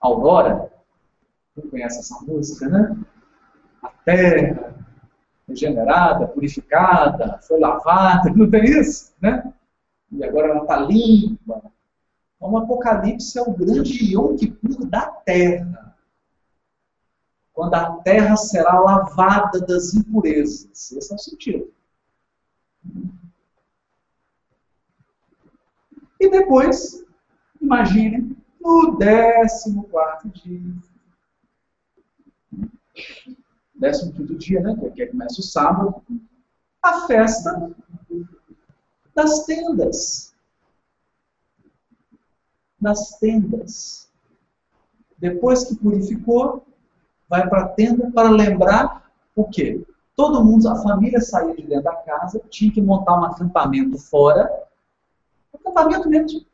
Aurora. 0.00 0.72
Quem 1.54 1.70
conhece 1.70 2.00
essa 2.00 2.20
música, 2.24 2.68
né? 2.68 2.98
A 3.80 3.90
terra 3.90 4.74
regenerada, 5.46 6.26
purificada, 6.26 7.38
foi 7.42 7.60
lavada, 7.60 8.28
não 8.34 8.50
tem 8.50 8.64
isso? 8.64 9.14
Né? 9.20 9.54
E 10.10 10.24
agora 10.24 10.48
ela 10.48 10.62
está 10.62 10.78
limpa. 10.78 11.62
Então, 12.38 12.52
o 12.52 12.56
Apocalipse 12.56 13.36
é 13.36 13.42
o 13.42 13.52
grande 13.52 14.14
Yom 14.14 14.36
Kippur 14.36 14.86
da 14.86 15.06
terra. 15.06 15.96
Quando 17.52 17.74
a 17.74 17.96
terra 18.02 18.36
será 18.36 18.78
lavada 18.78 19.60
das 19.60 19.92
impurezas. 19.92 20.92
Esse 20.92 21.12
é 21.12 21.16
o 21.16 21.18
sentido. 21.18 21.72
E 26.20 26.30
depois, 26.30 27.04
imagine, 27.60 28.36
no 28.60 28.96
14 28.96 30.28
dia. 30.30 30.60
15 33.80 34.34
dia, 34.36 34.60
né? 34.60 34.76
Que 34.94 35.06
começa 35.06 35.40
o 35.40 35.44
sábado. 35.44 36.02
A 36.82 37.06
festa 37.06 37.74
das 39.14 39.44
tendas. 39.44 40.27
Das 42.80 43.18
tendas. 43.18 44.08
Depois 45.18 45.64
que 45.64 45.76
purificou, 45.76 46.64
vai 47.28 47.48
para 47.48 47.62
a 47.62 47.68
tenda 47.68 48.10
para 48.12 48.30
lembrar 48.30 49.10
o 49.34 49.44
quê? 49.44 49.84
Todo 50.14 50.44
mundo, 50.44 50.68
a 50.68 50.76
família 50.76 51.20
saía 51.20 51.54
de 51.54 51.62
dentro 51.62 51.84
da 51.84 51.94
casa, 51.96 52.40
tinha 52.50 52.72
que 52.72 52.80
montar 52.80 53.18
um 53.18 53.24
acampamento 53.24 53.98
fora. 53.98 54.48
Acampamento 55.54 56.08
mesmo. 56.08 56.44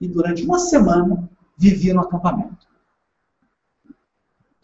E 0.00 0.08
durante 0.08 0.44
uma 0.44 0.58
semana 0.58 1.28
vivia 1.56 1.92
no 1.92 2.00
acampamento. 2.00 2.66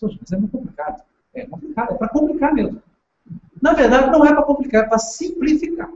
Mas 0.01 0.33
é 0.33 0.37
muito 0.37 0.53
complicado. 0.53 1.03
É 1.35 1.47
complicado, 1.47 1.93
é 1.93 1.95
para 1.95 2.09
complicar 2.09 2.55
mesmo. 2.55 2.83
Na 3.61 3.73
verdade, 3.73 4.11
não 4.11 4.25
é 4.25 4.33
para 4.33 4.43
complicar, 4.43 4.85
é 4.85 4.89
para 4.89 4.99
simplificar. 4.99 5.91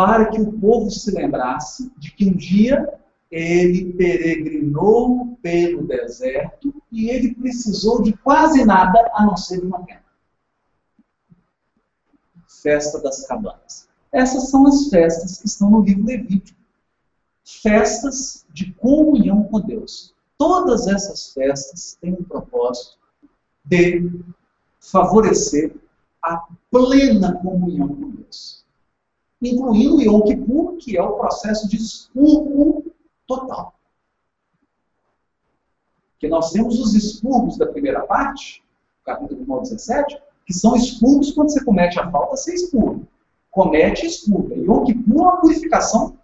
Para 0.00 0.30
que 0.30 0.40
o 0.40 0.50
povo 0.50 0.90
se 0.90 1.10
lembrasse 1.10 1.92
de 1.98 2.10
que 2.12 2.26
um 2.26 2.32
dia 2.32 2.90
ele 3.30 3.92
peregrinou 3.92 5.36
pelo 5.42 5.86
deserto 5.86 6.72
e 6.90 7.10
ele 7.10 7.34
precisou 7.34 8.00
de 8.00 8.14
quase 8.14 8.64
nada 8.64 9.10
a 9.12 9.26
não 9.26 9.36
ser 9.36 9.62
uma 9.62 9.84
tenda. 9.84 10.02
Festa 12.62 12.98
das 13.02 13.26
cabanas. 13.26 13.90
Essas 14.10 14.48
são 14.48 14.66
as 14.66 14.88
festas 14.88 15.36
que 15.36 15.46
estão 15.46 15.70
no 15.70 15.82
livro 15.82 16.06
Levítico. 16.06 16.58
Festas 17.44 18.46
de 18.54 18.72
comunhão 18.72 19.42
com 19.44 19.60
Deus. 19.60 20.14
Todas 20.38 20.86
essas 20.88 21.30
festas 21.34 21.98
têm 22.00 22.14
um 22.14 22.24
propósito 22.24 22.98
de 23.66 24.10
favorecer 24.80 25.76
a 26.22 26.42
plena 26.70 27.34
comunhão 27.34 27.88
com 27.88 28.10
Deus. 28.12 28.59
Incluindo 29.42 29.96
o 29.96 30.02
Yom 30.02 30.20
Kippur, 30.22 30.76
que 30.76 30.96
é 30.96 31.02
o 31.02 31.16
processo 31.16 31.68
de 31.68 31.76
expurgo 31.76 32.84
total. 33.26 33.74
Que 36.18 36.28
nós 36.28 36.52
temos 36.52 36.78
os 36.78 36.94
expurgos 36.94 37.56
da 37.56 37.66
primeira 37.66 38.06
parte, 38.06 38.62
capítulo 39.04 39.44
9, 39.46 39.62
17, 39.62 40.20
que 40.46 40.52
são 40.52 40.76
expurgos 40.76 41.32
quando 41.32 41.50
você 41.50 41.64
comete 41.64 41.98
a 41.98 42.10
falta, 42.10 42.36
você 42.36 42.54
expurga. 42.54 43.06
Comete 43.50 44.06
expurga. 44.06 44.54
Yom 44.54 44.84
Kippur 44.84 45.16
é 45.16 45.22
uma 45.22 45.40
purificação 45.40 46.18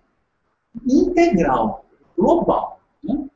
integral, 0.87 1.87
global. 2.17 2.81
Né? 3.03 3.29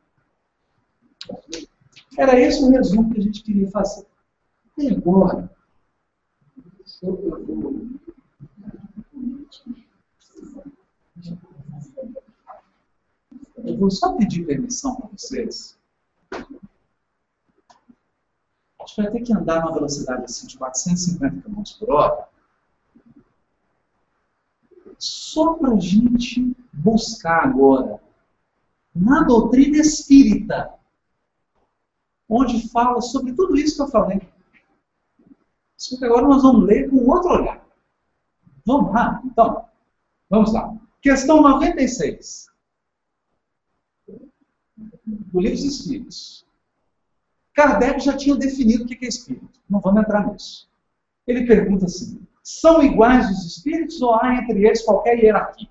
Era 2.18 2.38
esse 2.38 2.62
o 2.62 2.70
resumo 2.70 3.12
que 3.12 3.20
a 3.20 3.22
gente 3.22 3.42
queria 3.42 3.70
fazer. 3.70 4.06
E 4.76 4.88
agora, 4.88 5.50
eu 7.02 7.16
vou 7.46 7.80
eu 13.64 13.78
vou 13.78 13.90
só 13.90 14.16
pedir 14.16 14.46
permissão 14.46 14.96
para 14.96 15.08
vocês. 15.08 15.78
A 16.32 16.38
gente 18.86 18.96
vai 18.96 19.10
ter 19.10 19.20
que 19.20 19.32
andar 19.32 19.60
numa 19.60 19.74
velocidade 19.74 20.24
assim 20.24 20.46
de 20.46 20.56
450 20.56 21.42
km 21.42 21.62
por 21.78 21.90
hora. 21.92 22.28
Só 24.98 25.54
para 25.54 25.72
a 25.74 25.80
gente 25.80 26.54
buscar 26.72 27.44
agora 27.44 28.00
na 28.94 29.22
doutrina 29.22 29.78
espírita, 29.78 30.74
onde 32.28 32.68
fala 32.70 33.00
sobre 33.00 33.32
tudo 33.34 33.56
isso 33.56 33.76
que 33.76 33.82
eu 33.82 33.88
falei. 33.88 34.20
Só 35.76 35.96
que 35.96 36.04
agora 36.04 36.28
nós 36.28 36.42
vamos 36.42 36.66
ler 36.66 36.90
com 36.90 36.96
outro 37.08 37.30
olhar. 37.30 37.59
Vamos 38.64 38.92
lá? 38.92 39.20
Então, 39.24 39.64
vamos 40.28 40.52
lá. 40.52 40.74
Questão 41.00 41.42
96 41.42 42.50
do 44.96 45.40
Livro 45.40 45.56
dos 45.56 45.64
Espíritos. 45.64 46.46
Kardec 47.54 48.00
já 48.00 48.16
tinha 48.16 48.36
definido 48.36 48.84
o 48.84 48.86
que 48.86 49.04
é 49.04 49.08
espírito. 49.08 49.60
Não 49.68 49.80
vamos 49.80 50.02
entrar 50.02 50.30
nisso. 50.30 50.68
Ele 51.26 51.46
pergunta 51.46 51.86
assim: 51.86 52.26
são 52.42 52.82
iguais 52.82 53.28
os 53.30 53.44
espíritos 53.44 54.00
ou 54.00 54.14
há 54.14 54.36
entre 54.36 54.64
eles 54.64 54.82
qualquer 54.82 55.18
hierarquia? 55.18 55.68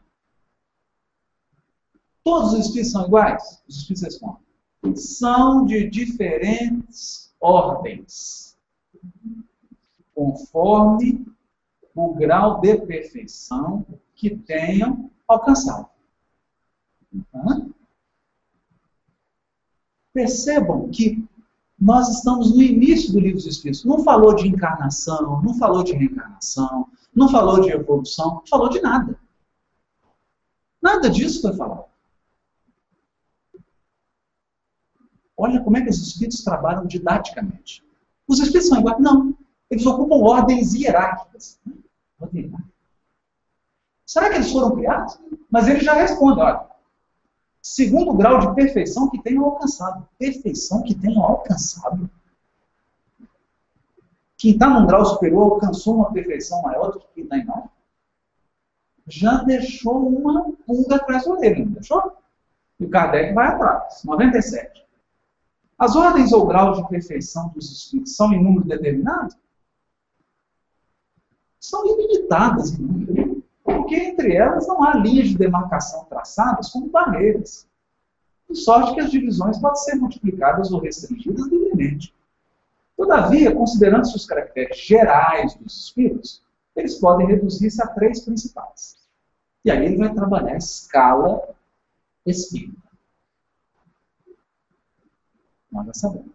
Todos 2.24 2.54
os 2.54 2.66
espíritos 2.66 2.92
são 2.92 3.08
iguais? 3.08 3.64
Os 3.68 3.78
espíritos 3.78 4.04
respondem: 4.04 4.96
são 4.96 5.66
de 5.66 5.90
diferentes 5.90 7.34
ordens, 7.40 8.58
conforme 10.14 11.26
o 12.00 12.14
grau 12.14 12.62
de 12.62 12.78
perfeição 12.78 13.86
que 14.16 14.36
tenham 14.36 15.12
alcançado. 15.28 15.88
Uhum. 17.14 17.74
Percebam 20.14 20.90
que 20.90 21.28
nós 21.78 22.08
estamos 22.10 22.56
no 22.56 22.62
início 22.62 23.12
do 23.12 23.20
livro 23.20 23.38
dos 23.38 23.46
Espíritos. 23.46 23.84
Não 23.84 24.04
falou 24.04 24.34
de 24.34 24.48
encarnação, 24.48 25.42
não 25.42 25.54
falou 25.56 25.84
de 25.84 25.94
reencarnação, 25.94 26.88
não 27.14 27.30
falou 27.30 27.62
de 27.62 27.70
evolução, 27.70 28.36
não 28.36 28.48
falou 28.48 28.70
de 28.70 28.82
nada. 28.82 29.20
Nada 30.82 31.10
disso 31.10 31.42
foi 31.42 31.54
falado. 31.54 31.86
Olha 35.38 35.62
como 35.62 35.78
é 35.78 35.82
que 35.82 35.90
os 35.90 36.02
espíritos 36.02 36.44
trabalham 36.44 36.86
didaticamente. 36.86 37.84
Os 38.28 38.40
espíritos 38.40 38.68
são 38.68 38.80
iguais? 38.80 39.00
Não. 39.00 39.38
Eles 39.70 39.86
ocupam 39.86 40.16
ordens 40.16 40.74
hierárquicas. 40.74 41.60
Será 44.06 44.30
que 44.30 44.36
eles 44.36 44.52
foram 44.52 44.76
criados? 44.76 45.20
Mas 45.50 45.68
ele 45.68 45.80
já 45.80 45.94
responde, 45.94 46.40
olha, 46.40 46.70
Segundo 47.62 48.14
grau 48.14 48.40
de 48.40 48.56
perfeição 48.56 49.10
que 49.10 49.22
tenham 49.22 49.46
alcançado. 49.46 50.08
Perfeição 50.18 50.82
que 50.84 50.96
tenham 50.96 51.24
alcançado. 51.24 52.10
Quem 54.38 54.54
está 54.54 54.70
num 54.70 54.88
grau 54.88 55.06
superior 55.06 55.54
alcançou 55.54 55.96
uma 55.96 56.12
perfeição 56.12 56.62
maior 56.62 56.92
do 56.92 57.00
que 57.00 57.08
quem 57.14 57.24
está 57.26 57.38
em 57.38 57.46
não. 57.46 57.70
Já 59.06 59.44
deixou 59.44 60.08
uma 60.08 60.54
pulga 60.66 60.96
atrás 60.96 61.26
da 61.26 61.32
orelha, 61.32 61.66
não 61.66 61.74
deixou? 61.74 62.18
E 62.80 62.86
o 62.86 62.90
Kardec 62.90 63.34
vai 63.34 63.48
atrás. 63.48 64.04
97. 64.06 64.88
As 65.78 65.96
ordens 65.96 66.32
ou 66.32 66.48
graus 66.48 66.78
de 66.78 66.88
perfeição 66.88 67.50
dos 67.50 67.70
espíritos 67.72 68.16
são 68.16 68.32
em 68.32 68.42
número 68.42 68.66
determinado? 68.66 69.36
São 71.60 71.86
ilimitadas 71.86 72.72
porque 73.64 73.96
entre 73.96 74.36
elas 74.36 74.68
não 74.68 74.84
há 74.84 74.96
linhas 74.96 75.30
de 75.30 75.38
demarcação 75.38 76.06
traçadas 76.06 76.70
como 76.70 76.90
barreiras. 76.90 77.68
De 78.50 78.56
sorte 78.56 78.96
que 78.96 79.02
as 79.02 79.12
divisões 79.12 79.60
podem 79.60 79.76
ser 79.76 79.96
multiplicadas 79.96 80.72
ou 80.72 80.80
restringidas 80.80 81.48
livremente. 81.48 82.14
Todavia, 82.98 83.56
considerando-se 83.56 84.16
os 84.16 84.26
caracteres 84.26 84.78
gerais 84.78 85.56
dos 85.56 85.86
espíritos, 85.86 86.44
eles 86.76 86.96
podem 86.96 87.28
reduzir-se 87.28 87.82
a 87.82 87.88
três 87.88 88.22
principais. 88.22 88.98
E 89.64 89.72
aí 89.72 89.86
ele 89.86 89.98
vai 89.98 90.14
trabalhar 90.14 90.54
a 90.54 90.58
escala 90.58 91.56
espírita. 92.26 92.90
Nós 95.72 95.86
já 95.88 95.94
sabemos. 95.94 96.32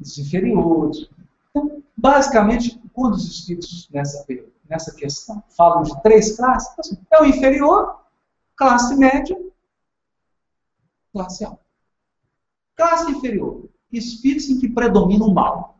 Os 0.00 0.18
inferiores. 0.18 1.08
Então, 1.54 1.82
basicamente, 1.96 2.80
quando 2.92 3.14
os 3.14 3.26
espíritos 3.26 3.88
nessa 3.90 4.24
nessa 4.68 4.94
questão. 4.94 5.42
Falam 5.50 5.82
de 5.82 6.02
três 6.02 6.36
classes. 6.36 6.78
Assim, 6.78 6.98
é 7.10 7.20
o 7.20 7.24
inferior, 7.24 8.00
classe 8.56 8.96
média, 8.96 9.36
classe 11.12 11.44
alta. 11.44 11.62
Classe 12.76 13.10
inferior. 13.10 13.68
espíritos 13.92 14.48
em 14.48 14.58
que 14.58 14.68
predomina 14.68 15.24
o 15.24 15.32
mal. 15.32 15.78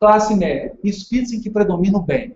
Classe 0.00 0.34
média, 0.34 0.76
espíritos 0.82 1.32
em 1.32 1.40
que 1.40 1.50
predomina 1.50 1.98
o 1.98 2.02
bem. 2.02 2.34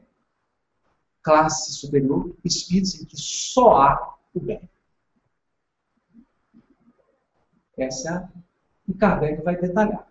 Classe 1.22 1.72
superior, 1.72 2.36
espíritos 2.44 3.00
em 3.00 3.04
que 3.04 3.16
só 3.16 3.80
há 3.80 4.14
o 4.34 4.40
bem. 4.40 4.60
Essa 7.76 8.08
é 8.08 8.12
a 8.12 8.28
que 8.84 8.94
Kardec 8.94 9.42
vai 9.42 9.56
detalhar. 9.56 10.06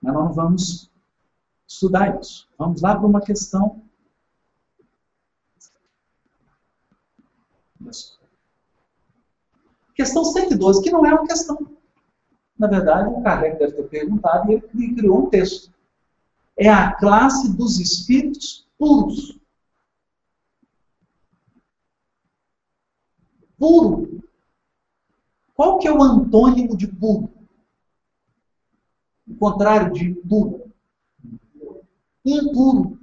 Mas 0.00 0.14
nós 0.14 0.24
não 0.24 0.32
vamos 0.32 0.89
estudar 1.70 2.20
isso. 2.20 2.48
Vamos 2.58 2.82
lá 2.82 2.96
para 2.96 3.06
uma 3.06 3.20
questão. 3.20 3.80
Questão 9.94 10.24
112, 10.24 10.82
que 10.82 10.90
não 10.90 11.06
é 11.06 11.14
uma 11.14 11.26
questão. 11.26 11.58
Na 12.58 12.66
verdade, 12.66 13.08
o 13.08 13.22
Kardec 13.22 13.58
deve 13.58 13.72
ter 13.72 13.88
perguntado 13.88 14.50
e 14.50 14.54
ele 14.54 14.94
criou 14.94 15.26
um 15.26 15.30
texto. 15.30 15.72
É 16.56 16.68
a 16.68 16.92
classe 16.92 17.56
dos 17.56 17.78
espíritos 17.78 18.68
puros. 18.76 19.38
Puro. 23.56 24.22
Qual 25.54 25.78
que 25.78 25.86
é 25.86 25.92
o 25.92 26.02
antônimo 26.02 26.76
de 26.76 26.86
puro? 26.88 27.30
O 29.26 29.34
contrário 29.36 29.92
de 29.92 30.14
puro 30.14 30.69
impuro. 32.24 32.98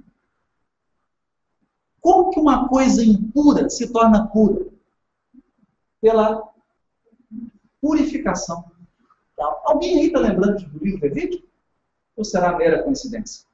Como 2.00 2.30
que 2.30 2.40
uma 2.40 2.68
coisa 2.68 3.04
impura 3.04 3.68
se 3.68 3.92
torna 3.92 4.28
pura? 4.28 4.66
Pela 6.00 6.48
purificação. 7.80 8.70
Alguém 9.64 9.98
aí 9.98 10.06
está 10.06 10.20
lembrando 10.20 10.64
do 10.68 10.84
livro 10.84 11.02
Levítico? 11.02 11.46
Ou 12.16 12.24
será 12.24 12.56
mera 12.56 12.82
coincidência? 12.82 13.46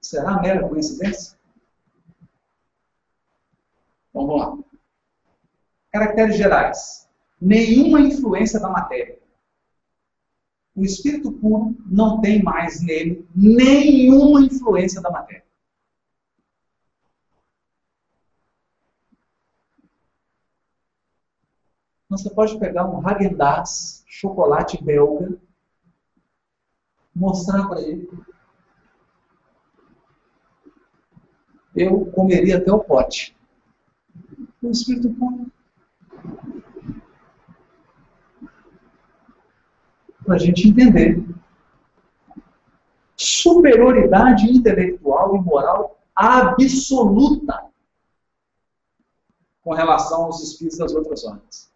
Será 0.00 0.40
mera 0.40 0.68
coincidência? 0.68 1.38
Então, 4.10 4.26
vamos 4.26 4.40
lá. 4.40 4.58
Caracteres 5.90 6.36
gerais 6.36 7.03
nenhuma 7.44 8.00
influência 8.00 8.58
da 8.58 8.70
matéria. 8.70 9.18
O 10.74 10.82
espírito 10.82 11.30
puro 11.30 11.76
não 11.86 12.20
tem 12.20 12.42
mais 12.42 12.82
nele 12.82 13.28
nenhuma 13.34 14.40
influência 14.40 15.00
da 15.00 15.10
matéria. 15.10 15.44
Você 22.08 22.30
pode 22.30 22.58
pegar 22.58 22.86
um 22.86 23.02
Häagen-Dazs, 23.02 24.04
chocolate 24.06 24.82
belga, 24.82 25.38
mostrar 27.14 27.68
para 27.68 27.82
ele. 27.82 28.08
Eu 31.76 32.06
comeria 32.12 32.56
até 32.56 32.72
o 32.72 32.82
pote. 32.82 33.36
O 34.62 34.70
espírito 34.70 35.12
puro 35.14 35.52
para 40.24 40.36
a 40.36 40.38
gente 40.38 40.68
entender. 40.68 41.22
Superioridade 43.16 44.50
intelectual 44.50 45.36
e 45.36 45.40
moral 45.40 45.98
absoluta 46.14 47.64
com 49.62 49.72
relação 49.72 50.24
aos 50.24 50.42
espíritos 50.42 50.78
das 50.78 50.94
outras 50.94 51.24
ordens. 51.24 51.72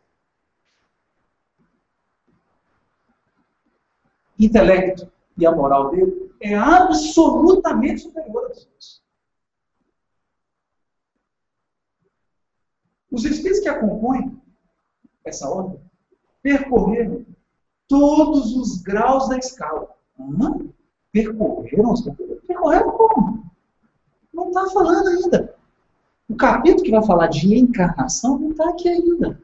Intelecto 4.38 5.10
e 5.36 5.46
a 5.46 5.52
moral 5.52 5.90
dele 5.90 6.34
é 6.40 6.54
absolutamente 6.54 8.02
superior 8.02 8.44
a 8.44 8.48
outros. 8.48 9.02
Os 13.10 13.24
espíritos 13.24 13.60
que 13.60 13.68
a 13.68 13.80
compõem 13.80 14.40
essa 15.24 15.48
ordem 15.48 15.80
percorreram 16.42 17.24
todos 17.88 18.54
os 18.54 18.82
graus 18.82 19.28
da 19.28 19.38
escala. 19.38 19.88
Hum? 20.18 20.70
Percorreram 21.10 21.92
os 21.92 22.02
Percorreram 22.46 22.90
como? 22.92 23.50
Não 24.32 24.48
está 24.48 24.66
falando 24.66 25.08
ainda. 25.08 25.54
O 26.28 26.36
capítulo 26.36 26.84
que 26.84 26.90
vai 26.90 27.04
falar 27.04 27.28
de 27.28 27.58
encarnação 27.58 28.38
não 28.38 28.50
está 28.50 28.68
aqui 28.68 28.88
ainda. 28.88 29.40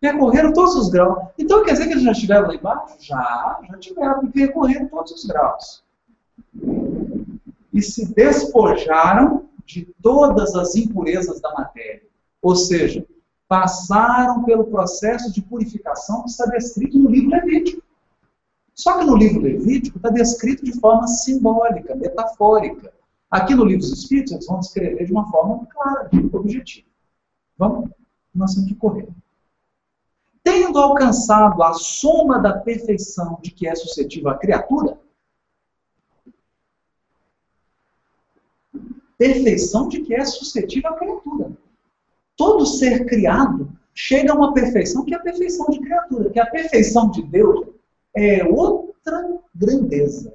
Percorreram 0.00 0.52
todos 0.52 0.74
os 0.74 0.88
graus. 0.88 1.28
Então 1.38 1.64
quer 1.64 1.72
dizer 1.72 1.86
que 1.86 1.92
eles 1.92 2.02
já 2.02 2.12
estiveram 2.12 2.48
lá 2.48 2.54
embaixo? 2.54 2.96
Já, 3.00 3.60
já 3.68 3.78
tiveram. 3.78 4.30
Percorreram 4.30 4.88
todos 4.88 5.12
os 5.12 5.24
graus. 5.24 5.84
E 7.72 7.82
se 7.82 8.12
despojaram 8.14 9.48
de 9.64 9.86
todas 10.02 10.54
as 10.54 10.74
impurezas 10.74 11.40
da 11.40 11.52
matéria. 11.52 12.02
Ou 12.40 12.54
seja, 12.54 13.06
passaram 13.48 14.44
pelo 14.44 14.64
processo 14.64 15.32
de 15.32 15.42
purificação 15.42 16.22
que 16.22 16.30
está 16.30 16.46
descrito 16.46 16.98
no 16.98 17.10
livro 17.10 17.30
Levítico. 17.30 17.82
Só 18.74 18.98
que 18.98 19.04
no 19.04 19.16
livro 19.16 19.42
Levítico 19.42 19.98
está 19.98 20.08
descrito 20.08 20.64
de 20.64 20.78
forma 20.80 21.06
simbólica, 21.06 21.94
metafórica. 21.94 22.92
Aqui 23.30 23.54
no 23.54 23.64
livro 23.64 23.82
dos 23.82 23.92
Espíritos, 23.92 24.32
eles 24.32 24.46
vão 24.46 24.60
descrever 24.60 25.04
de 25.04 25.12
uma 25.12 25.30
forma 25.30 25.66
clara, 25.66 26.10
objetiva. 26.32 26.86
Vamos? 27.56 27.90
Nós 28.34 28.54
temos 28.54 28.68
que 28.68 28.74
correr. 28.76 29.08
Tendo 30.42 30.78
alcançado 30.78 31.62
a 31.62 31.72
soma 31.74 32.38
da 32.38 32.58
perfeição 32.58 33.38
de 33.40 33.50
que 33.50 33.66
é 33.68 33.74
suscetível 33.74 34.30
a 34.30 34.38
criatura, 34.38 34.98
perfeição 39.16 39.88
de 39.88 40.02
que 40.02 40.14
é 40.14 40.24
suscetível 40.24 40.90
a 40.90 40.96
criatura 40.96 41.63
todo 42.36 42.66
ser 42.66 43.06
criado 43.06 43.72
chega 43.94 44.32
a 44.32 44.36
uma 44.36 44.52
perfeição 44.52 45.04
que 45.04 45.14
é 45.14 45.16
a 45.16 45.22
perfeição 45.22 45.66
de 45.66 45.80
criatura, 45.80 46.30
que 46.30 46.40
a 46.40 46.46
perfeição 46.46 47.10
de 47.10 47.22
Deus 47.22 47.68
é 48.14 48.44
outra 48.44 49.40
grandeza. 49.54 50.34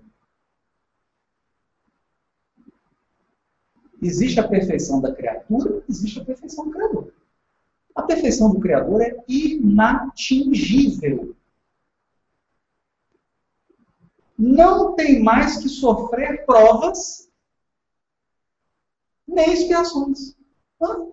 Existe 4.02 4.40
a 4.40 4.48
perfeição 4.48 5.02
da 5.02 5.14
criatura, 5.14 5.84
existe 5.90 6.22
a 6.22 6.26
perfeição 6.26 6.66
do 6.66 6.72
Criador. 6.72 7.14
A 7.94 8.04
perfeição 8.04 8.50
do 8.50 8.60
Criador 8.60 9.02
é 9.02 9.14
inatingível. 9.28 11.36
Não 14.38 14.96
tem 14.96 15.22
mais 15.22 15.58
que 15.58 15.68
sofrer 15.68 16.46
provas 16.46 17.30
nem 19.28 19.52
expiações. 19.52 20.38
Hã? 20.82 21.12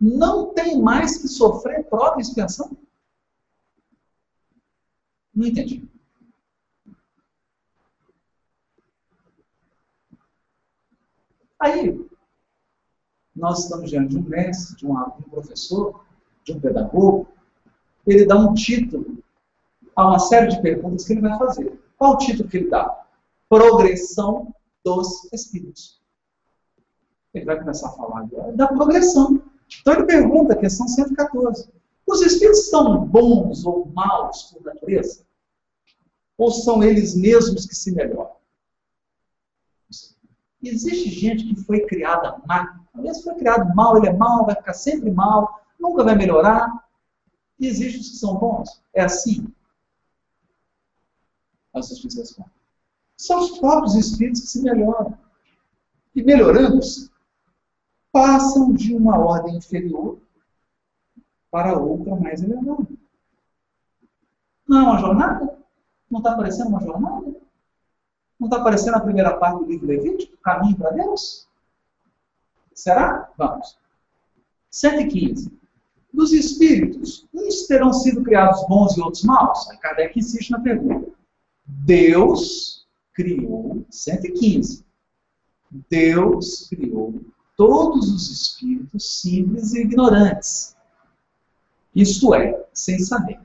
Não 0.00 0.54
tem 0.54 0.80
mais 0.80 1.18
que 1.18 1.28
sofrer 1.28 1.84
prova 1.84 2.16
e 2.18 2.22
expiação? 2.22 2.70
Não 5.34 5.46
entendi. 5.46 5.88
Aí, 11.58 12.08
nós 13.36 13.64
estamos 13.64 13.90
diante 13.90 14.10
de 14.10 14.18
um 14.18 14.22
mestre, 14.22 14.76
de 14.76 14.86
um, 14.86 14.92
um 14.98 15.22
professor, 15.30 16.04
de 16.44 16.52
um 16.52 16.60
pedagogo, 16.60 17.28
ele 18.06 18.24
dá 18.24 18.36
um 18.36 18.54
título 18.54 19.22
a 19.94 20.08
uma 20.08 20.18
série 20.18 20.48
de 20.48 20.62
perguntas 20.62 21.06
que 21.06 21.12
ele 21.12 21.20
vai 21.20 21.38
fazer. 21.38 21.78
Qual 21.98 22.14
o 22.14 22.16
título 22.16 22.48
que 22.48 22.56
ele 22.56 22.70
dá? 22.70 23.04
Progressão 23.48 24.54
dos 24.84 25.30
Espíritos. 25.32 26.00
Ele 27.34 27.44
vai 27.44 27.58
começar 27.58 27.88
a 27.88 27.92
falar 27.92 28.26
da 28.54 28.68
progressão. 28.68 29.39
Então 29.80 29.94
ele 29.94 30.04
pergunta, 30.04 30.56
questão 30.56 30.86
114. 30.86 31.68
Os 32.06 32.22
espíritos 32.22 32.68
são 32.68 33.04
bons 33.06 33.64
ou 33.64 33.86
maus 33.86 34.44
por 34.44 34.62
natureza? 34.62 35.24
Ou 36.36 36.50
são 36.50 36.82
eles 36.82 37.14
mesmos 37.14 37.66
que 37.66 37.74
se 37.74 37.92
melhoram? 37.92 38.32
Existe 40.62 41.08
gente 41.08 41.46
que 41.46 41.56
foi 41.62 41.86
criada 41.86 42.40
má. 42.46 42.84
Talvez 42.92 43.22
foi 43.22 43.34
criado 43.36 43.74
mal, 43.74 43.96
ele 43.96 44.08
é 44.08 44.12
mal, 44.12 44.44
vai 44.44 44.54
ficar 44.56 44.74
sempre 44.74 45.10
mal, 45.10 45.64
nunca 45.78 46.04
vai 46.04 46.14
melhorar. 46.14 46.84
E 47.58 47.66
existem 47.66 48.00
os 48.00 48.10
que 48.10 48.16
são 48.16 48.36
bons. 48.36 48.82
É 48.92 49.02
assim. 49.02 49.46
As 51.72 51.88
justiça 51.88 52.20
respondem. 52.20 52.52
São 53.16 53.38
os 53.40 53.58
próprios 53.58 53.94
espíritos 53.94 54.40
que 54.40 54.46
se 54.48 54.62
melhoram. 54.62 55.16
E 56.14 56.22
melhorando-se, 56.22 57.10
passam 58.12 58.72
de 58.72 58.94
uma 58.94 59.18
ordem 59.18 59.56
inferior 59.56 60.18
para 61.50 61.78
outra 61.78 62.14
mais 62.16 62.42
elevada. 62.42 62.86
Não 64.68 64.78
é 64.78 64.82
uma 64.82 64.98
jornada? 64.98 65.58
Não 66.10 66.18
está 66.18 66.36
parecendo 66.36 66.70
uma 66.70 66.80
jornada? 66.80 67.34
Não 68.38 68.46
está 68.48 68.58
aparecendo 68.58 68.94
a 68.94 69.00
primeira 69.00 69.36
parte 69.36 69.58
do 69.58 69.70
livro 69.70 69.86
Levítico? 69.86 70.36
Caminho 70.38 70.76
para 70.76 70.90
Deus? 70.90 71.46
Será? 72.72 73.30
Vamos. 73.36 73.78
115. 74.70 75.52
Dos 76.12 76.32
espíritos, 76.32 77.28
uns 77.32 77.66
terão 77.66 77.92
sido 77.92 78.22
criados 78.22 78.66
bons 78.68 78.96
e 78.96 79.00
outros 79.00 79.22
maus? 79.24 79.68
Aí 79.70 79.78
Kardec 79.78 80.18
insiste 80.18 80.50
na 80.50 80.60
pergunta. 80.60 81.10
Deus 81.64 82.86
criou 83.12 83.84
115. 83.90 84.84
Deus 85.88 86.68
criou 86.68 87.14
todos 87.60 88.08
os 88.08 88.30
espíritos 88.30 89.20
simples 89.20 89.74
e 89.74 89.82
ignorantes. 89.82 90.74
Isto 91.94 92.34
é, 92.34 92.66
sem 92.72 92.98
saber. 92.98 93.38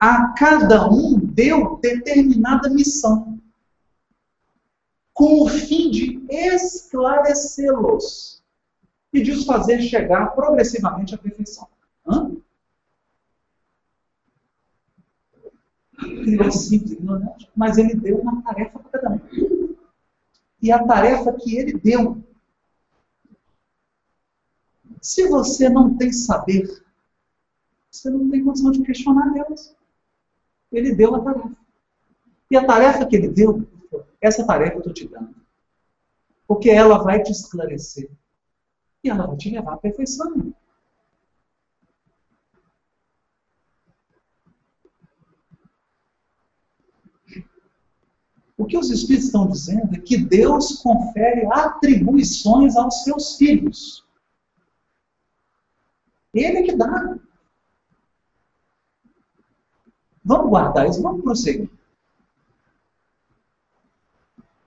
A 0.00 0.32
cada 0.32 0.90
um 0.90 1.16
deu 1.16 1.76
determinada 1.76 2.68
missão, 2.68 3.40
com 5.14 5.42
o 5.42 5.48
fim 5.48 5.88
de 5.88 6.20
esclarecê-los 6.28 8.42
e 9.12 9.22
de 9.22 9.30
os 9.30 9.44
fazer 9.44 9.80
chegar 9.80 10.34
progressivamente 10.34 11.14
à 11.14 11.18
perfeição. 11.18 11.68
Hã? 12.08 12.32
Ele 16.02 16.42
é 16.42 16.50
simples, 16.50 16.90
ignorante, 16.90 17.48
mas 17.54 17.78
ele 17.78 17.94
deu 17.94 18.18
uma 18.18 18.42
tarefa 18.42 18.80
para 18.80 19.00
cada 19.00 19.14
um. 19.14 19.57
E 20.60 20.72
a 20.72 20.84
tarefa 20.84 21.32
que 21.32 21.56
ele 21.56 21.72
deu 21.78 22.22
se 25.00 25.28
você 25.28 25.68
não 25.68 25.96
tem 25.96 26.12
saber, 26.12 26.66
você 27.90 28.10
não 28.10 28.28
tem 28.30 28.44
condição 28.44 28.70
de 28.70 28.82
questionar 28.82 29.32
Deus. 29.32 29.74
Ele 30.70 30.94
deu 30.94 31.14
a 31.14 31.20
tarefa. 31.20 31.56
E 32.50 32.56
a 32.56 32.66
tarefa 32.66 33.06
que 33.06 33.16
ele 33.16 33.28
deu, 33.28 33.66
essa 34.20 34.46
tarefa 34.46 34.74
eu 34.74 34.78
estou 34.78 34.92
te 34.92 35.08
dando. 35.08 35.34
Porque 36.46 36.70
ela 36.70 36.98
vai 36.98 37.22
te 37.22 37.30
esclarecer. 37.30 38.10
E 39.04 39.10
ela 39.10 39.26
vai 39.26 39.36
te 39.36 39.50
levar 39.50 39.74
à 39.74 39.76
perfeição. 39.76 40.52
O 48.58 48.66
que 48.66 48.76
os 48.76 48.90
Espíritos 48.90 49.26
estão 49.26 49.46
dizendo 49.46 49.94
é 49.94 50.00
que 50.00 50.18
Deus 50.18 50.82
confere 50.82 51.46
atribuições 51.46 52.76
aos 52.76 53.04
seus 53.04 53.36
filhos. 53.36 54.04
Ele 56.34 56.58
é 56.58 56.62
que 56.64 56.76
dá. 56.76 57.16
Vamos 60.24 60.50
guardar 60.50 60.88
isso, 60.88 61.00
vamos 61.00 61.22
prosseguir. 61.22 61.70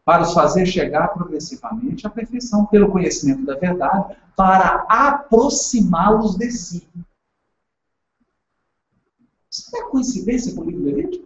Para 0.06 0.24
os 0.24 0.34
fazer 0.34 0.66
chegar 0.66 1.10
progressivamente 1.10 2.08
à 2.08 2.10
perfeição 2.10 2.66
pelo 2.66 2.92
conhecimento 2.92 3.46
da 3.46 3.56
verdade, 3.56 4.18
para 4.38 4.86
aproximá-los 4.90 6.38
de 6.38 6.50
si. 6.50 6.90
Isso 9.52 9.76
é 9.76 9.90
coincidência 9.90 10.56
com 10.56 10.62
o 10.62 10.70
livro 10.70 10.86
Levítico? 10.86 11.21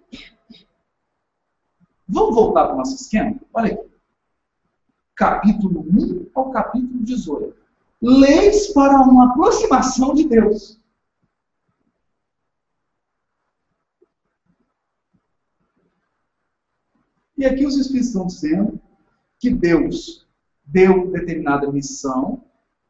Vamos 2.15 2.33
voltar 2.33 2.63
para 2.63 2.75
o 2.75 2.77
nosso 2.77 2.95
esquema? 2.95 3.35
Olha 3.53 3.73
aqui. 3.73 3.89
Capítulo 5.13 5.81
1 5.81 6.29
ao 6.33 6.49
capítulo 6.49 7.03
18 7.03 7.53
leis 8.01 8.67
para 8.67 9.01
uma 9.01 9.31
aproximação 9.31 10.13
de 10.13 10.27
Deus. 10.27 10.79
E 17.37 17.45
aqui 17.45 17.65
os 17.65 17.75
Espíritos 17.77 18.07
estão 18.07 18.27
dizendo 18.27 18.79
que 19.37 19.49
Deus 19.49 20.25
deu 20.63 21.11
determinada 21.11 21.69
missão 21.69 22.43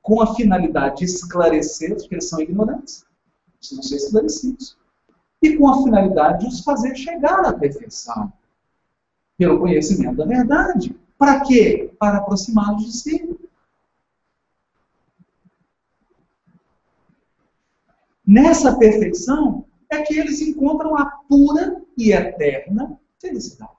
com 0.04 0.22
a 0.22 0.36
finalidade 0.36 0.98
de 0.98 1.06
esclarecer, 1.06 1.96
porque 1.96 2.14
eles 2.14 2.30
são 2.30 2.40
ignorantes, 2.40 3.06
precisam 3.58 3.84
ser 3.84 3.96
esclarecidos, 3.96 4.78
e 5.42 5.58
com 5.58 5.68
a 5.68 5.82
finalidade 5.84 6.42
de 6.42 6.48
os 6.48 6.60
fazer 6.60 6.96
chegar 6.96 7.44
à 7.44 7.54
perfeição, 7.54 8.32
pelo 9.38 9.60
conhecimento 9.60 10.18
da 10.18 10.26
verdade. 10.26 10.96
Para 11.18 11.42
quê? 11.42 11.92
Para 12.00 12.18
aproximá-los 12.18 12.86
de 12.86 12.98
si. 12.98 13.40
Nessa 18.26 18.78
perfeição 18.78 19.66
é 19.90 20.02
que 20.02 20.18
eles 20.18 20.42
encontram 20.42 20.98
a 20.98 21.06
pura 21.06 21.82
e 21.98 22.12
eterna 22.12 23.00
felicidade. 23.20 23.72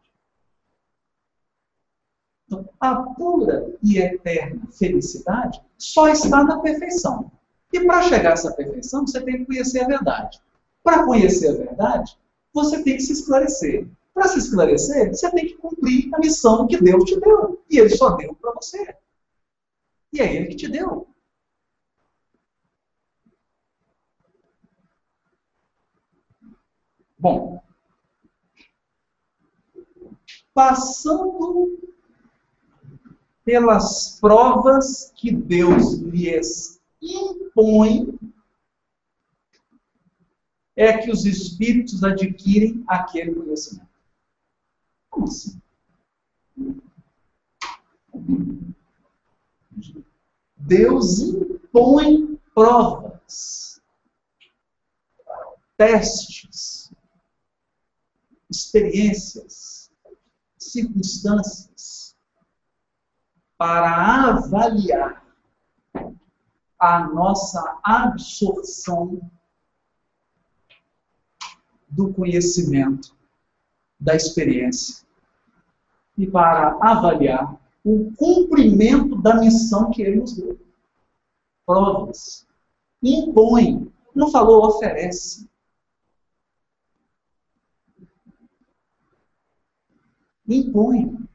Então, 2.47 2.69
a 2.79 2.95
pura 2.97 3.75
e 3.83 3.99
eterna 3.99 4.69
felicidade 4.71 5.61
só 5.77 6.09
está 6.09 6.45
na 6.45 6.61
perfeição. 6.61 7.31
E 7.73 7.85
para 7.85 8.03
chegar 8.03 8.31
a 8.31 8.33
essa 8.35 8.53
perfeição, 8.53 9.05
você 9.05 9.21
tem 9.21 9.39
que 9.39 9.47
conhecer 9.47 9.81
a 9.81 9.89
verdade. 9.89 10.41
Para 10.83 11.05
conhecer 11.05 11.49
a 11.49 11.55
verdade, 11.55 12.17
você 12.55 12.83
tem 12.85 12.97
que 12.97 13.03
se 13.03 13.13
esclarecer. 13.13 13.89
Para 14.17 14.29
se 14.29 14.39
esclarecer, 14.39 15.11
você 15.11 15.31
tem 15.31 15.47
que 15.47 15.57
cumprir 15.57 16.09
a 16.14 16.19
missão 16.19 16.67
que 16.67 16.81
Deus 16.81 17.05
te 17.05 17.21
deu. 17.21 17.62
E 17.69 17.79
Ele 17.79 17.91
só 17.91 18.17
deu 18.17 18.35
para 18.35 18.53
você. 18.53 18.97
E 20.11 20.23
é 20.23 20.35
Ele 20.35 20.47
que 20.47 20.57
te 20.57 20.69
deu. 20.69 21.07
Bom, 27.19 27.62
passando 30.55 31.79
pelas 33.45 34.19
provas 34.19 35.12
que 35.14 35.31
Deus 35.31 35.93
lhes 35.99 36.81
impõe, 37.03 38.19
é 40.75 40.97
que 40.97 41.11
os 41.11 41.27
espíritos 41.27 42.03
adquirem 42.03 42.83
aquele 42.89 43.35
conhecimento. 43.35 43.86
Como 45.17 45.29
assim? 45.29 45.62
Deus 50.59 51.21
impõe 51.21 52.39
provas, 52.55 53.81
testes, 55.75 56.93
experiências, 58.51 59.91
circunstâncias, 60.59 62.14
para 63.57 64.29
avaliar 64.29 65.25
a 66.79 67.09
nossa 67.09 67.81
absorção 67.83 69.31
do 71.89 72.12
conhecimento, 72.12 73.17
da 73.99 74.14
experiência, 74.14 75.06
e 76.17 76.27
para 76.27 76.79
avaliar 76.81 77.59
o 77.85 78.11
cumprimento 78.17 79.17
da 79.17 79.37
missão 79.37 79.91
que 79.91 80.03
ele 80.03 80.21
nos 80.21 80.35
deu. 80.35 80.59
Provas. 81.64 82.47
Impõe. 83.03 83.91
Não 84.14 84.31
falou 84.31 84.67
oferece. 84.67 85.47
impõe. 90.49 91.27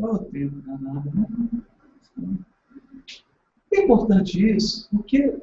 Oh, 0.00 0.18
tempo 0.18 0.62
danado, 0.62 1.10
né? 1.12 1.26
É 3.72 3.82
importante 3.82 4.56
isso, 4.56 4.88
porque 4.90 5.40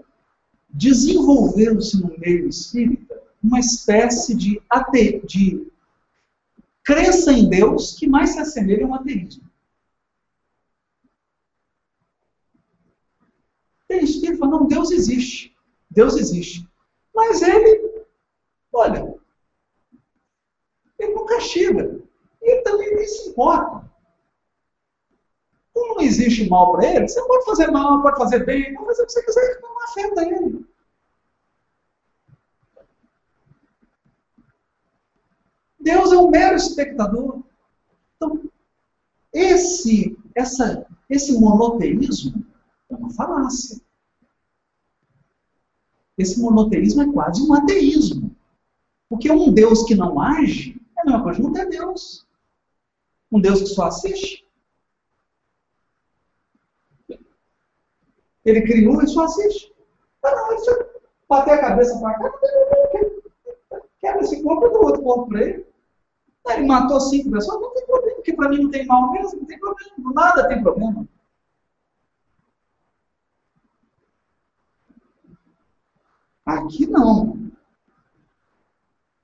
desenvolveu-se 0.75 2.01
no 2.01 2.17
meio 2.19 2.49
espírita 2.49 3.23
uma 3.41 3.59
espécie 3.59 4.35
de, 4.35 4.61
ate, 4.69 5.21
de 5.25 5.71
crença 6.83 7.31
em 7.31 7.49
Deus 7.49 7.93
que 7.97 8.07
mais 8.07 8.31
se 8.31 8.39
assemelha 8.39 8.85
a 8.85 8.89
um 8.89 8.93
ateísmo. 8.93 9.49
Tem 13.87 14.03
espírito 14.03 14.41
que 14.41 14.47
não, 14.47 14.67
Deus 14.67 14.91
existe. 14.91 15.55
Deus 15.89 16.17
existe. 16.17 16.67
Mas 17.13 17.41
ele, 17.41 18.05
olha, 18.73 19.15
ele 20.99 21.13
não 21.13 21.25
castiga. 21.25 22.01
E 22.41 22.51
ele 22.51 22.61
também 22.63 22.95
nem 22.95 23.07
se 23.07 23.29
importa. 23.29 23.89
Como 25.75 25.95
não 25.95 26.01
existe 26.01 26.47
mal 26.49 26.71
para 26.71 26.87
ele, 26.87 27.05
você 27.05 27.21
pode 27.27 27.43
fazer 27.43 27.69
mal, 27.69 28.01
pode 28.01 28.17
fazer 28.17 28.45
bem, 28.45 28.73
pode 28.73 28.87
fazer 28.87 29.03
o 29.03 29.05
que 29.07 29.11
você 29.11 29.23
quiser, 29.23 29.59
não 29.61 29.83
afeta 29.83 30.21
ele. 30.25 30.65
Deus 35.77 36.13
é 36.13 36.17
um 36.17 36.31
mero 36.31 36.55
espectador. 36.55 37.43
Então, 38.15 38.49
esse, 39.33 40.17
essa, 40.33 40.87
esse 41.09 41.37
monoteísmo 41.37 42.45
é 42.89 42.95
uma 42.95 43.09
falácia. 43.09 43.81
esse 46.17 46.39
monoteísmo 46.39 47.01
é 47.03 47.11
quase 47.11 47.41
um 47.41 47.53
ateísmo. 47.53 48.33
Porque 49.09 49.29
um 49.29 49.53
Deus 49.53 49.83
que 49.83 49.93
não 49.93 50.21
age 50.21 50.81
é 50.97 51.01
a 51.01 51.05
mesma 51.05 51.21
coisa 51.21 51.41
não 51.41 51.51
ter 51.51 51.67
Deus. 51.67 52.25
Um 53.29 53.41
Deus 53.41 53.59
que 53.59 53.67
só 53.67 53.87
assiste. 53.87 54.44
Ele 58.45 58.61
criou 58.61 59.01
e 59.01 59.07
só 59.07 59.23
assiste. 59.23 59.73
Ah, 60.23 60.31
não, 60.31 60.55
isso 60.55 60.71
bater 61.27 61.53
a 61.53 61.61
cabeça 61.61 61.99
para 61.99 62.19
cá, 62.19 62.39
quebra 63.99 64.21
esse 64.21 64.41
corpo 64.43 64.67
e 64.67 64.71
dá 64.71 64.79
outro 64.79 65.01
corpo 65.01 65.29
para 65.29 65.41
ele. 65.41 65.65
Ele 66.47 66.67
matou 66.67 66.99
cinco 66.99 67.31
pessoas, 67.31 67.59
não 67.59 67.73
tem 67.73 67.85
problema, 67.85 68.15
porque 68.15 68.33
para 68.33 68.49
mim 68.49 68.63
não 68.63 68.69
tem 68.69 68.85
mal 68.85 69.11
mesmo, 69.11 69.39
não 69.39 69.47
tem 69.47 69.59
problema, 69.59 70.13
nada 70.13 70.47
tem 70.47 70.61
problema. 70.61 71.07
Aqui 76.45 76.85
não. 76.85 77.51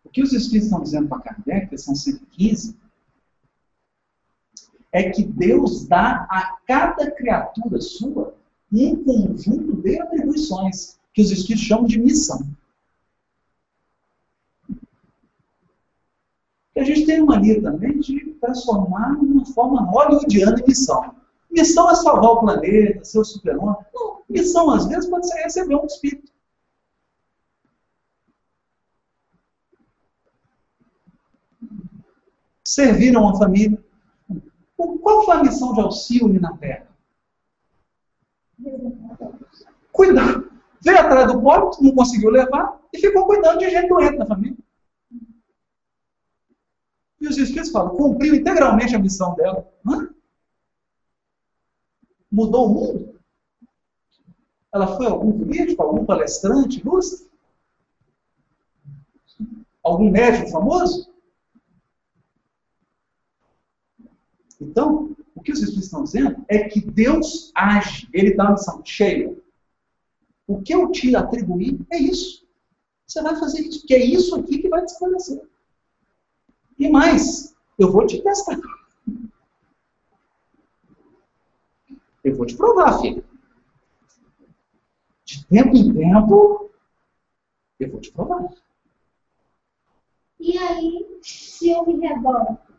O 0.03 0.09
que 0.09 0.23
os 0.23 0.33
Espíritos 0.33 0.65
estão 0.65 0.81
dizendo 0.81 1.07
para 1.07 1.21
Kardec, 1.21 1.69
questão 1.69 1.93
115, 1.93 2.75
é 4.91 5.09
que 5.11 5.23
Deus 5.23 5.87
dá 5.87 6.27
a 6.29 6.57
cada 6.65 7.11
criatura 7.11 7.79
sua 7.79 8.35
um 8.71 9.03
conjunto 9.03 9.81
de 9.81 9.99
atribuições, 9.99 10.97
que 11.13 11.21
os 11.21 11.31
Espíritos 11.31 11.67
chamam 11.67 11.85
de 11.85 11.99
missão. 11.99 12.39
E 16.75 16.79
a 16.79 16.83
gente 16.83 17.05
tem 17.05 17.23
mania 17.23 17.61
também 17.61 17.99
de 17.99 18.33
transformar 18.39 19.17
uma 19.19 19.45
forma 19.45 19.81
hollywoodiana 19.83 20.59
em 20.59 20.67
missão. 20.67 21.15
Missão 21.51 21.89
é 21.89 21.95
salvar 21.95 22.31
o 22.31 22.39
planeta, 22.39 23.03
ser 23.03 23.19
o 23.19 23.25
super-homem. 23.25 23.85
Missão 24.29 24.69
às 24.71 24.85
vezes 24.85 25.09
pode 25.09 25.27
ser 25.27 25.43
receber 25.43 25.75
um 25.75 25.85
espírito. 25.85 26.31
Servir 32.63 33.17
a 33.17 33.19
uma 33.19 33.37
família. 33.37 33.77
Qual 34.77 35.25
foi 35.25 35.35
a 35.35 35.43
missão 35.43 35.73
de 35.73 35.81
Alcione 35.81 36.39
na 36.39 36.55
Terra? 36.57 36.90
Cuidar. 39.91 40.43
Veio 40.81 40.99
atrás 40.99 41.31
do 41.31 41.41
pobre, 41.41 41.77
não 41.81 41.95
conseguiu 41.95 42.31
levar, 42.31 42.79
e 42.91 42.99
ficou 42.99 43.25
cuidando 43.27 43.59
de 43.59 43.69
gente 43.69 43.87
doente 43.87 44.17
na 44.17 44.25
família. 44.25 44.57
E 47.19 47.27
os 47.27 47.37
Espíritos 47.37 47.71
falam, 47.71 47.95
cumpriu 47.95 48.33
integralmente 48.33 48.95
a 48.95 48.99
missão 48.99 49.35
dela. 49.35 49.71
Hã? 49.85 50.09
Mudou 52.31 52.65
o 52.65 52.73
mundo? 52.73 53.19
Ela 54.73 54.95
foi 54.95 55.05
algum 55.05 55.37
político, 55.37 55.83
algum 55.83 56.05
palestrante 56.05 56.79
ilustre? 56.79 57.29
Algum 59.83 60.09
médico 60.09 60.49
famoso? 60.49 61.11
Então, 64.59 65.15
o 65.41 65.43
que 65.43 65.51
os 65.51 65.59
Espíritos 65.59 65.85
estão 65.85 66.03
dizendo 66.03 66.45
é 66.47 66.69
que 66.69 66.79
Deus 66.79 67.51
age, 67.55 68.07
Ele 68.13 68.35
dá 68.35 68.43
uma 68.43 68.51
missão 68.51 68.79
cheia. 68.85 69.35
O 70.45 70.61
que 70.61 70.73
eu 70.73 70.91
te 70.91 71.15
atribuir 71.15 71.79
é 71.89 71.97
isso. 71.97 72.47
Você 73.07 73.23
vai 73.23 73.35
fazer 73.35 73.61
isso, 73.61 73.79
porque 73.79 73.95
é 73.95 74.05
isso 74.05 74.35
aqui 74.35 74.59
que 74.59 74.69
vai 74.69 74.85
te 74.85 74.91
esclarecer. 74.91 75.41
E 76.77 76.89
mais, 76.89 77.55
eu 77.79 77.91
vou 77.91 78.05
te 78.05 78.21
testar. 78.21 78.59
Eu 82.23 82.35
vou 82.35 82.45
te 82.45 82.55
provar, 82.55 82.99
filho. 83.01 83.25
De 85.25 85.43
tempo 85.47 85.75
em 85.75 85.91
tempo, 85.91 86.69
eu 87.79 87.89
vou 87.89 87.99
te 87.99 88.11
provar. 88.11 88.47
E 90.39 90.55
aí, 90.57 91.19
se 91.23 91.71
eu 91.71 91.83
me 91.87 92.07
revolto? 92.07 92.70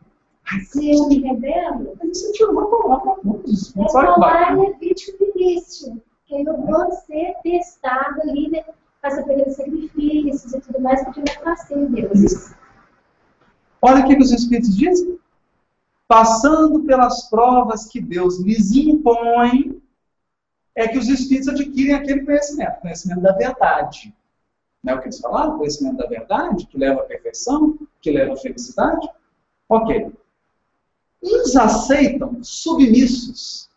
Se 0.65 0.91
eu 0.91 1.07
me 1.07 1.19
rebelo? 1.21 1.97
A 2.01 2.05
gente 2.05 2.31
tirou 2.33 2.51
uma 2.51 2.67
palavra. 2.69 3.15
Vou 3.23 4.19
lá 4.19 4.55
e 4.55 4.65
evite 4.67 5.15
o 5.19 5.39
início. 5.39 6.01
Que 6.25 6.41
eu 6.41 6.57
vou 6.57 6.91
ser 6.91 7.35
testado 7.43 8.21
ali, 8.21 8.49
né? 8.49 8.63
Fazer 9.01 9.23
pelos 9.23 9.55
sacrifícios 9.55 10.53
e 10.53 10.61
tudo 10.61 10.81
mais, 10.81 11.03
porque 11.03 11.19
eu 11.19 11.25
não 11.27 11.43
passei 11.43 11.85
Deus. 11.87 12.53
Olha 13.81 14.05
o 14.05 14.07
que 14.07 14.17
os 14.17 14.31
Espíritos 14.31 14.75
dizem. 14.75 15.19
Passando 16.07 16.83
pelas 16.83 17.29
provas 17.29 17.85
que 17.85 17.99
Deus 17.99 18.39
lhes 18.39 18.71
impõe, 18.75 19.81
é 20.75 20.87
que 20.87 20.97
os 20.97 21.07
Espíritos 21.07 21.49
adquirem 21.49 21.95
aquele 21.95 22.25
conhecimento, 22.25 22.81
conhecimento 22.81 23.21
da 23.21 23.33
verdade. 23.33 24.13
Não 24.83 24.93
é 24.93 24.95
o 24.95 24.99
que 24.99 25.05
eles 25.05 25.19
falaram? 25.19 25.57
Conhecimento 25.57 25.97
da 25.97 26.07
verdade, 26.07 26.67
que 26.67 26.77
leva 26.77 27.01
à 27.01 27.05
perfeição, 27.05 27.77
que 28.01 28.11
leva 28.11 28.33
à 28.33 28.37
felicidade. 28.37 29.09
Ok. 29.69 30.11
Uns 31.23 31.55
aceitam 31.55 32.43
submissos 32.43 33.69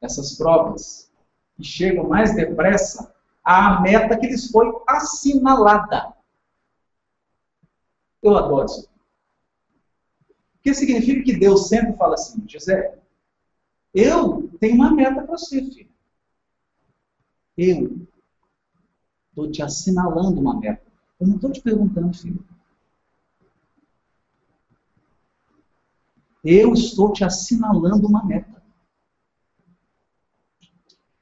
essas 0.00 0.36
provas 0.36 1.10
e 1.58 1.64
chegam 1.64 2.08
mais 2.08 2.34
depressa 2.34 3.14
à 3.44 3.80
meta 3.80 4.18
que 4.18 4.26
lhes 4.26 4.50
foi 4.50 4.66
assinalada. 4.88 6.12
Eu 8.20 8.36
adoro 8.36 8.66
isso. 8.66 8.88
Que 10.62 10.74
significa 10.74 11.22
que 11.22 11.38
Deus 11.38 11.68
sempre 11.68 11.96
fala 11.96 12.14
assim, 12.14 12.42
José, 12.48 12.98
eu 13.92 14.50
tenho 14.58 14.74
uma 14.74 14.90
meta 14.90 15.22
para 15.22 15.26
você, 15.26 15.62
filho. 15.62 15.90
Eu 17.56 18.08
estou 19.30 19.50
te 19.50 19.62
assinalando 19.62 20.40
uma 20.40 20.58
meta. 20.58 20.82
Eu 21.20 21.28
não 21.28 21.36
estou 21.36 21.52
te 21.52 21.60
perguntando, 21.60 22.12
filho. 22.12 22.44
Eu 26.44 26.74
estou 26.74 27.12
te 27.12 27.24
assinalando 27.24 28.06
uma 28.06 28.22
meta. 28.24 28.62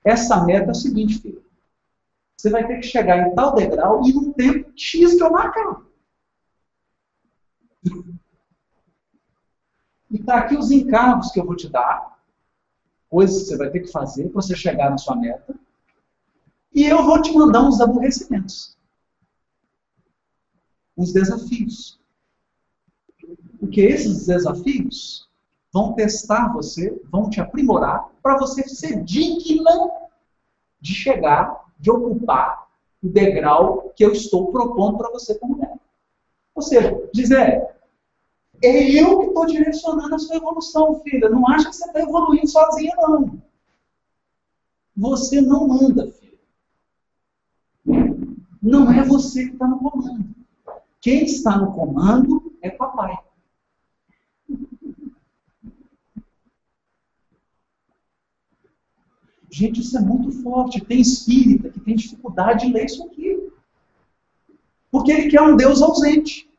Essa 0.04 0.44
meta 0.44 0.68
é 0.68 0.70
o 0.72 0.74
seguinte, 0.74 1.20
filho. 1.20 1.44
Você 2.36 2.50
vai 2.50 2.66
ter 2.66 2.78
que 2.78 2.86
chegar 2.86 3.18
em 3.18 3.34
tal 3.36 3.54
degrau 3.54 4.02
e 4.04 4.12
num 4.12 4.32
tempo 4.32 4.72
X 4.76 5.14
que 5.14 5.22
eu 5.22 5.30
marcar. 5.30 5.80
E 10.10 10.16
está 10.16 10.38
aqui 10.38 10.56
os 10.56 10.72
encargos 10.72 11.30
que 11.30 11.38
eu 11.38 11.46
vou 11.46 11.54
te 11.54 11.68
dar, 11.68 12.20
coisas 13.08 13.42
que 13.42 13.48
você 13.50 13.56
vai 13.56 13.70
ter 13.70 13.80
que 13.80 13.92
fazer 13.92 14.24
para 14.24 14.42
você 14.42 14.56
chegar 14.56 14.90
na 14.90 14.98
sua 14.98 15.14
meta. 15.14 15.54
E 16.74 16.84
eu 16.84 17.04
vou 17.04 17.22
te 17.22 17.32
mandar 17.32 17.62
uns 17.62 17.80
aborrecimentos, 17.80 18.76
uns 20.96 21.12
desafios. 21.12 22.01
Porque 23.62 23.80
esses 23.80 24.26
desafios 24.26 25.30
vão 25.72 25.92
testar 25.92 26.52
você, 26.52 27.00
vão 27.12 27.30
te 27.30 27.40
aprimorar 27.40 28.10
para 28.20 28.36
você 28.36 28.68
ser 28.68 29.04
digna 29.04 29.88
de 30.80 30.92
chegar, 30.92 31.66
de 31.78 31.88
ocupar 31.88 32.66
o 33.00 33.08
degrau 33.08 33.92
que 33.94 34.04
eu 34.04 34.10
estou 34.10 34.50
propondo 34.50 34.98
para 34.98 35.10
você 35.10 35.38
como 35.38 35.58
meta. 35.58 35.78
Ou 36.56 36.60
seja, 36.60 37.08
dizer, 37.14 37.68
é 38.60 39.00
eu 39.00 39.20
que 39.20 39.26
estou 39.26 39.46
direcionando 39.46 40.16
a 40.16 40.18
sua 40.18 40.34
evolução, 40.38 41.00
filha. 41.04 41.30
Não 41.30 41.46
acha 41.46 41.70
que 41.70 41.76
você 41.76 41.86
está 41.86 42.00
evoluindo 42.00 42.48
sozinha, 42.48 42.96
não. 42.98 43.40
Você 44.96 45.40
não 45.40 45.68
manda, 45.68 46.10
filha. 46.10 46.38
Não 48.60 48.90
é 48.90 49.04
você 49.04 49.46
que 49.46 49.52
está 49.52 49.68
no 49.68 49.78
comando. 49.78 50.34
Quem 51.00 51.24
está 51.24 51.56
no 51.56 51.72
comando 51.72 52.52
é 52.60 52.68
papai. 52.68 53.21
Gente, 59.52 59.80
isso 59.80 59.96
é 59.98 60.00
muito 60.00 60.32
forte. 60.42 60.80
Tem 60.80 61.00
espírita 61.00 61.68
que 61.68 61.80
tem 61.80 61.94
dificuldade 61.94 62.66
de 62.66 62.72
ler 62.72 62.86
isso 62.86 63.04
aqui. 63.04 63.52
Porque 64.90 65.12
ele 65.12 65.30
quer 65.30 65.42
um 65.42 65.56
Deus 65.56 65.82
ausente 65.82 66.50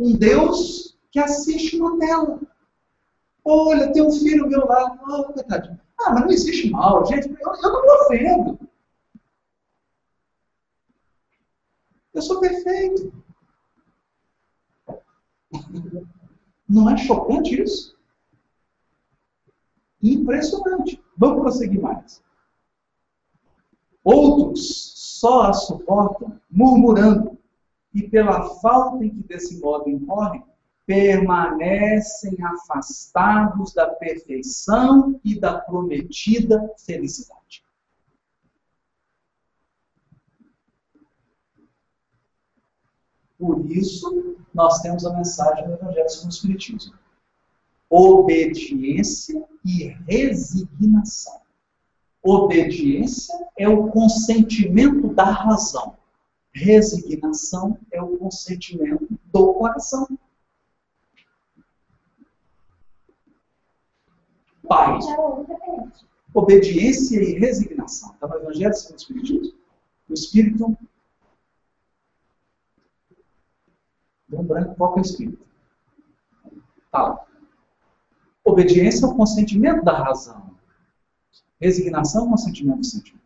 um 0.00 0.16
Deus 0.16 0.96
que 1.12 1.18
assiste 1.18 1.78
uma 1.78 1.98
tela. 1.98 2.40
Olha, 3.44 3.92
tem 3.92 4.02
um 4.02 4.10
filho 4.10 4.48
meu 4.48 4.66
lá. 4.66 4.98
Oh. 5.06 5.34
Ah, 6.00 6.14
mas 6.14 6.22
não 6.22 6.30
existe 6.30 6.70
mal, 6.70 7.04
gente. 7.04 7.28
Eu, 7.28 7.36
eu 7.38 7.72
não 7.72 7.82
me 7.82 7.90
ofendo. 7.90 8.70
Eu 12.14 12.22
sou 12.22 12.40
perfeito. 12.40 13.12
Não 16.66 16.88
é 16.88 16.96
chocante 16.96 17.60
isso? 17.62 17.99
Impressionante. 20.02 21.02
Vamos 21.16 21.42
prosseguir 21.42 21.80
mais. 21.80 22.22
Outros 24.02 24.92
só 24.96 25.42
a 25.42 25.52
suportam 25.52 26.40
murmurando, 26.50 27.38
e 27.92 28.08
pela 28.08 28.48
falta 28.60 29.04
em 29.04 29.10
que 29.10 29.22
desse 29.24 29.60
modo 29.60 29.90
incorrem, 29.90 30.44
permanecem 30.86 32.36
afastados 32.42 33.74
da 33.74 33.88
perfeição 33.88 35.20
e 35.24 35.38
da 35.38 35.58
prometida 35.60 36.72
felicidade. 36.78 37.64
Por 43.38 43.70
isso, 43.70 44.36
nós 44.52 44.80
temos 44.80 45.06
a 45.06 45.16
mensagem 45.16 45.66
do 45.66 45.74
Evangelho 45.74 46.08
segundo 46.08 46.30
o 46.30 46.34
Espiritismo 46.34 46.99
obediência 47.90 49.44
e 49.64 49.88
resignação. 50.06 51.40
Obediência 52.22 53.34
é 53.58 53.68
o 53.68 53.88
consentimento 53.88 55.12
da 55.12 55.24
razão. 55.24 55.98
Resignação 56.52 57.78
é 57.90 58.00
o 58.00 58.16
consentimento 58.16 59.08
do 59.32 59.54
coração. 59.54 60.06
Pai. 64.68 64.98
Obediência 66.32 67.20
e 67.20 67.38
resignação. 67.38 68.12
Está 68.12 68.28
no 68.28 68.36
Evangelho 68.36 68.74
segundo 68.74 68.92
o 68.92 69.00
Espiritismo? 69.00 69.54
O 70.08 70.14
Espírito. 70.14 70.78
Deu 74.28 74.40
um 74.40 74.44
branco, 74.44 74.76
qual 74.76 74.96
é 74.96 74.98
o 74.98 75.02
Espírito? 75.02 75.44
Tá. 76.92 77.26
Obediência 78.44 79.04
é 79.04 79.08
o 79.08 79.14
consentimento 79.14 79.84
da 79.84 79.96
razão. 79.96 80.56
Resignação 81.60 82.24
é 82.24 82.26
o 82.26 82.30
consentimento 82.30 82.78
do 82.78 82.86
sentimento. 82.86 83.20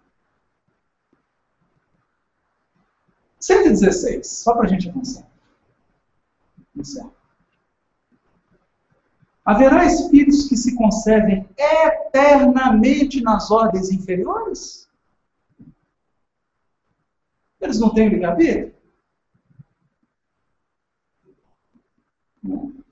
116, 3.39 4.27
só 4.27 4.55
para 4.55 4.65
a 4.65 4.69
gente 4.69 4.89
avançar. 4.89 5.29
Haverá 9.45 9.85
espíritos 9.85 10.49
que 10.49 10.57
se 10.57 10.75
conservem 10.75 11.47
eternamente 11.57 13.21
nas 13.21 13.51
ordens 13.51 13.91
inferiores? 13.91 14.89
Eles 17.61 17.79
não 17.79 17.93
têm 17.93 18.09
livre-arbítrio? 18.09 18.75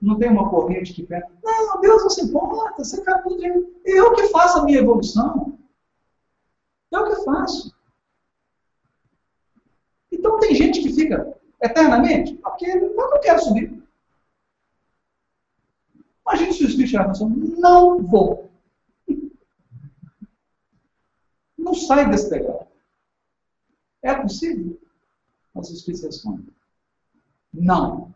Não 0.02 0.18
tem 0.18 0.28
uma 0.28 0.50
corrente 0.50 0.92
que 0.92 1.06
pensa, 1.06 1.30
não, 1.44 1.80
Deus 1.80 2.02
não 2.02 2.10
se 2.10 2.24
importa, 2.24 2.82
você 2.82 3.00
acabou 3.00 3.36
de. 3.36 3.46
Eu 3.84 4.12
que 4.14 4.26
faço 4.30 4.58
a 4.58 4.64
minha 4.64 4.80
evolução. 4.80 5.56
Eu 6.90 7.04
que 7.04 7.24
faço. 7.24 7.72
Então 10.10 10.40
tem 10.40 10.56
gente 10.56 10.82
que 10.82 10.92
fica 10.92 11.38
eternamente, 11.62 12.34
porque 12.34 12.66
eu 12.66 12.96
não 12.96 13.20
quero 13.20 13.40
subir. 13.44 13.80
Imagine 16.26 16.52
se 16.52 16.64
o 16.64 16.66
Espírito 16.66 16.90
chegar 16.90 17.12
e 17.14 17.60
não 17.60 18.02
vou. 18.02 18.50
Não 21.56 21.74
sai 21.74 22.10
desse 22.10 22.28
degrau. 22.28 22.68
É 24.02 24.14
possível? 24.16 24.80
Os 25.54 25.70
Espíritos 25.70 26.04
respondem. 26.04 26.48
Não. 27.54 28.12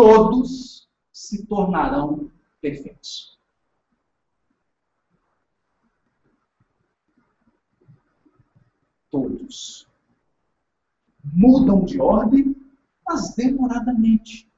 Todos 0.00 0.88
se 1.12 1.44
tornarão 1.44 2.30
perfeitos. 2.60 3.36
todos. 9.10 9.88
Mudam 11.24 11.84
de 11.84 12.00
ordem, 12.00 12.54
mas 13.04 13.34
demoradamente. 13.34 14.48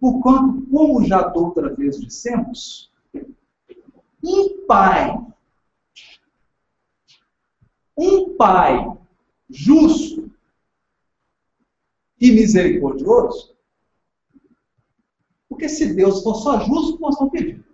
Porquanto, 0.00 0.66
como 0.70 1.04
já 1.04 1.30
outra 1.34 1.74
vez 1.74 2.00
dissemos, 2.00 2.90
um 4.24 4.66
pai, 4.66 5.14
um 7.94 8.34
pai 8.36 8.98
justo 9.50 10.30
e 12.18 12.30
misericordioso, 12.30 13.54
porque 15.52 15.68
se 15.68 15.92
Deus 15.92 16.22
for 16.22 16.34
só 16.36 16.60
justo, 16.60 16.98
nós 16.98 17.12
estamos 17.12 17.30
pedindo. 17.30 17.64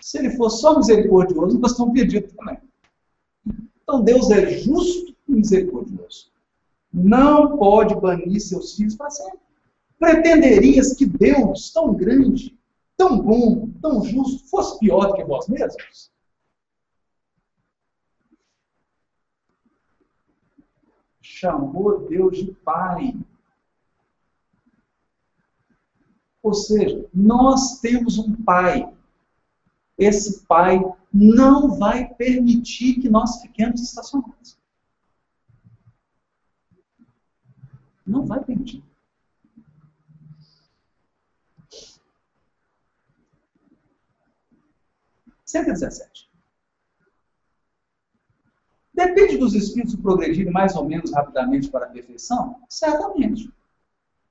Se 0.00 0.18
ele 0.18 0.30
for 0.30 0.50
só 0.50 0.76
misericordioso, 0.76 1.56
nós 1.58 1.70
estamos 1.70 1.94
pedindo 1.94 2.26
também. 2.34 2.58
Então 3.80 4.02
Deus 4.02 4.28
é 4.30 4.58
justo 4.58 5.14
e 5.28 5.32
misericordioso. 5.32 6.32
Não 6.92 7.56
pode 7.56 7.94
banir 7.94 8.40
seus 8.40 8.74
filhos 8.74 8.96
para 8.96 9.08
sempre. 9.08 9.38
Pretenderias 9.96 10.94
que 10.94 11.06
Deus, 11.06 11.70
tão 11.72 11.94
grande, 11.94 12.58
tão 12.96 13.16
bom, 13.20 13.70
tão 13.80 14.02
justo, 14.02 14.48
fosse 14.48 14.78
pior 14.80 15.06
do 15.06 15.14
que 15.14 15.24
vós 15.24 15.46
mesmos? 15.46 16.10
Chamou 21.20 22.00
Deus 22.08 22.38
de 22.38 22.52
Pai. 22.52 23.14
Ou 26.44 26.52
seja, 26.52 27.08
nós 27.14 27.80
temos 27.80 28.18
um 28.18 28.36
Pai. 28.44 28.94
Esse 29.96 30.44
Pai 30.44 30.78
não 31.10 31.78
vai 31.78 32.12
permitir 32.14 33.00
que 33.00 33.08
nós 33.08 33.40
fiquemos 33.40 33.80
estacionados. 33.80 34.58
Não 38.06 38.26
vai 38.26 38.44
permitir. 38.44 38.84
Cento 45.46 45.66
dezessete. 45.72 46.30
Depende 48.92 49.38
dos 49.38 49.54
espíritos 49.54 49.96
progredirem 49.96 50.52
mais 50.52 50.76
ou 50.76 50.84
menos 50.84 51.10
rapidamente 51.10 51.70
para 51.70 51.86
a 51.86 51.88
perfeição? 51.88 52.62
Certamente. 52.68 53.50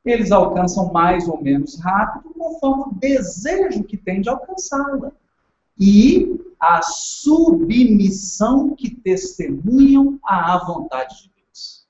Eles 0.06 0.32
alcançam 0.32 0.92
mais 0.92 1.28
ou 1.28 1.42
menos 1.42 1.80
rápido 1.80 2.34
conforme 2.34 2.84
o 2.84 3.00
desejo 3.00 3.84
que 3.84 3.98
tem 3.98 4.22
de 4.22 4.30
alcançá-la. 4.30 5.12
E 5.80 6.40
a 6.60 6.82
submissão 6.82 8.76
que 8.76 8.94
testemunham 8.96 10.20
à 10.24 10.58
vontade 10.66 11.24
de 11.24 11.32
Deus. 11.36 11.88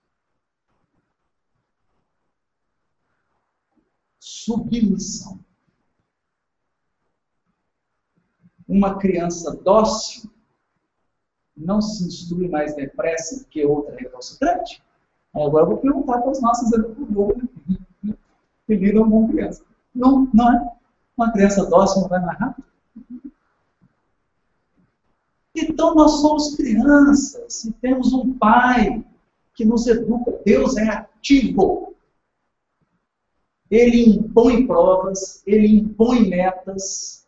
Submissão. 4.19 5.39
Uma 8.67 8.97
criança 8.97 9.55
dócil 9.55 10.31
não 11.55 11.81
se 11.81 12.07
instrui 12.07 12.47
mais 12.47 12.75
depressa 12.75 13.45
que 13.49 13.65
outra 13.65 13.95
recalcitrante? 13.95 14.83
Agora 15.33 15.65
eu 15.65 15.69
vou 15.69 15.77
perguntar 15.77 16.19
para 16.19 16.31
os 16.31 16.41
nossos 16.41 16.71
educadores 18.63 18.67
que 18.67 18.75
lidam 18.75 19.09
com 19.09 19.27
criança. 19.27 19.63
Não, 19.93 20.29
não 20.33 20.53
é? 20.53 20.71
Uma 21.15 21.31
criança 21.31 21.65
dócil 21.65 22.01
não 22.01 22.09
vai 22.09 22.19
mais 22.21 22.39
rápido? 22.39 22.67
Então 25.55 25.93
nós 25.93 26.21
somos 26.21 26.55
crianças 26.55 27.63
e 27.65 27.71
temos 27.73 28.11
um 28.11 28.33
pai 28.33 29.05
que 29.53 29.63
nos 29.63 29.85
educa. 29.85 30.41
Deus 30.43 30.75
é 30.77 30.89
ativo. 30.89 31.95
Ele 33.69 34.09
impõe 34.09 34.65
provas, 34.65 35.41
ele 35.47 35.67
impõe 35.67 36.29
metas, 36.29 37.27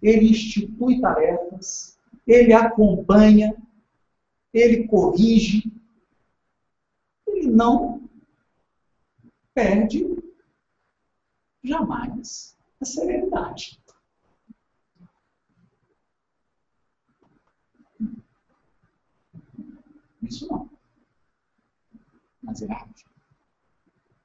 ele 0.00 0.30
institui 0.30 1.00
tarefas, 1.00 1.98
ele 2.26 2.52
acompanha, 2.52 3.56
ele 4.52 4.86
corrige, 4.86 5.72
ele 7.26 7.50
não 7.50 7.99
perde 9.54 10.06
jamais 11.62 12.56
a 12.80 12.84
serenidade. 12.84 13.80
Isso 20.22 20.46
não. 20.48 20.70
Mas 22.42 22.62
é 22.62 22.72
arte. 22.72 23.04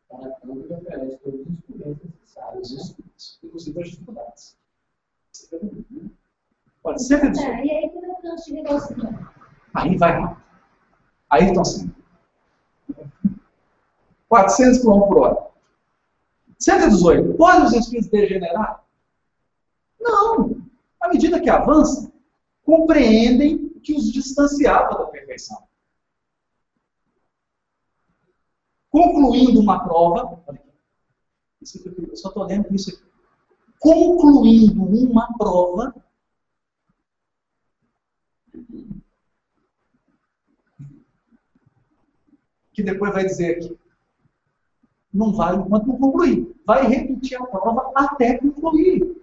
Para 0.08 0.30
tanto, 0.32 0.60
ele 0.60 0.74
oferece 0.74 1.18
todos 1.18 1.42
os 1.42 1.48
instrumentos 1.48 2.04
necessários, 2.04 2.72
instrumentos, 2.72 3.40
inclusive 3.44 3.82
as 3.82 3.90
dificuldades. 3.90 4.58
Pode 6.82 7.04
ser, 7.04 7.24
é, 7.24 7.66
E 7.66 7.72
aí, 7.72 7.90
quando 7.90 8.06
eu 8.06 8.16
canso 8.16 8.46
de 8.46 8.54
negócio, 8.54 8.96
Aí 9.74 9.98
vai 9.98 10.22
rápido. 10.22 10.42
Aí 11.30 11.46
estão 11.48 11.66
sendo. 11.66 12.05
400 14.30 14.80
km 14.80 15.08
por 15.08 15.18
hora. 15.20 15.48
118. 16.60 17.34
Podem 17.36 17.66
os 17.66 17.74
espíritos 17.74 18.10
degenerar? 18.10 18.84
Não. 20.00 20.62
À 21.02 21.10
medida 21.10 21.40
que 21.40 21.50
avançam, 21.50 22.12
compreendem 22.64 23.70
que 23.84 23.94
os 23.94 24.12
distanciava 24.12 24.98
da 24.98 25.06
perfeição. 25.06 25.66
concluindo 28.96 29.60
uma 29.60 29.84
prova, 29.84 30.42
eu 31.60 32.16
só 32.16 32.30
estou 32.30 32.44
lendo 32.46 32.74
isso 32.74 32.92
aqui. 32.92 33.04
Concluindo 33.78 34.86
uma 34.86 35.38
prova, 35.38 35.94
que 42.74 42.82
depois 42.82 43.14
vai 43.14 43.26
dizer 43.26 43.58
aqui, 43.58 43.78
não 45.16 45.32
vai 45.32 45.56
enquanto 45.56 45.88
não 45.88 45.98
concluir. 45.98 46.56
Vai 46.66 46.86
repetir 46.88 47.42
a 47.42 47.46
prova 47.46 47.92
até 47.96 48.38
concluir. 48.38 49.16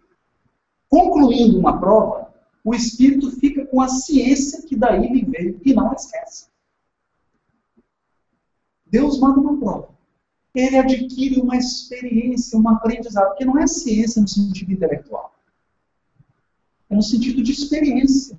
Concluindo 0.89 1.59
uma 1.59 1.79
prova, 1.79 2.33
o 2.65 2.75
espírito 2.75 3.31
fica 3.33 3.67
com 3.67 3.81
a 3.81 3.89
ciência 3.89 4.63
que 4.63 4.77
daí 4.77 5.13
lhe 5.13 5.25
veio 5.25 5.61
e 5.65 5.75
não 5.75 5.93
esquece. 5.93 6.47
Deus 8.87 9.19
manda 9.19 9.41
uma 9.41 9.59
prova. 9.59 9.89
Ele 10.55 10.77
adquire 10.77 11.41
uma 11.41 11.57
experiência, 11.57 12.59
um 12.59 12.69
aprendizado, 12.69 13.29
porque 13.29 13.45
não 13.45 13.59
é 13.59 13.67
ciência 13.67 14.21
no 14.21 14.29
sentido 14.29 14.73
intelectual. 14.73 15.35
É 16.91 16.95
no 16.95 17.03
sentido 17.03 17.43
de 17.43 17.53
experiência. 17.53 18.39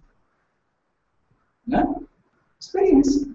Né? 1.65 1.83
Experiência 2.59 3.32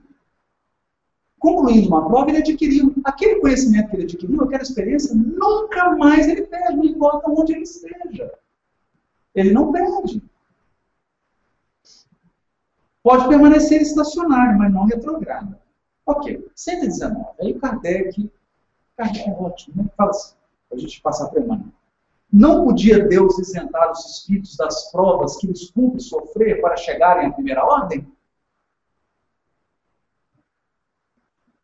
concluindo 1.39 1.89
uma 1.89 2.07
prova, 2.07 2.31
ele 2.31 2.39
adquiriu 2.39 2.95
aquele 3.05 3.41
conhecimento 3.41 3.91
que 3.91 3.97
ele 3.97 4.05
adquiriu, 4.05 4.43
aquela 4.43 4.63
experiência, 4.63 5.15
nunca 5.15 5.97
mais 5.97 6.29
ele 6.29 6.43
perde, 6.43 6.77
não 6.77 6.85
importa 6.85 7.31
onde 7.31 7.53
ele 7.53 7.63
esteja. 7.63 8.33
Ele 9.35 9.53
não 9.53 9.73
perde. 9.73 10.23
Pode 13.03 13.29
permanecer 13.29 13.81
estacionário, 13.81 14.59
mas 14.59 14.73
não 14.73 14.85
retrograda. 14.85 15.59
Ok, 16.05 16.47
119. 16.55 17.27
Aí 17.41 17.55
Kardec, 17.59 18.31
Kardec 18.97 19.29
é 19.29 19.33
ótimo, 19.33 19.83
né? 19.83 19.91
Fala 19.97 20.11
assim, 20.11 20.35
a 20.73 20.77
gente 20.77 21.01
passar 21.01 21.29
para 21.29 21.41
Emmanuel. 21.41 21.73
Não 22.31 22.65
podia 22.65 23.07
Deus 23.07 23.39
isentar 23.39 23.91
os 23.91 24.05
espíritos 24.05 24.57
das 24.57 24.91
provas 24.91 25.37
que 25.37 25.51
os 25.51 25.71
cumpre 25.71 26.01
sofrer 26.01 26.61
para 26.61 26.77
chegarem 26.77 27.29
à 27.29 27.33
primeira 27.33 27.65
ordem? 27.65 28.07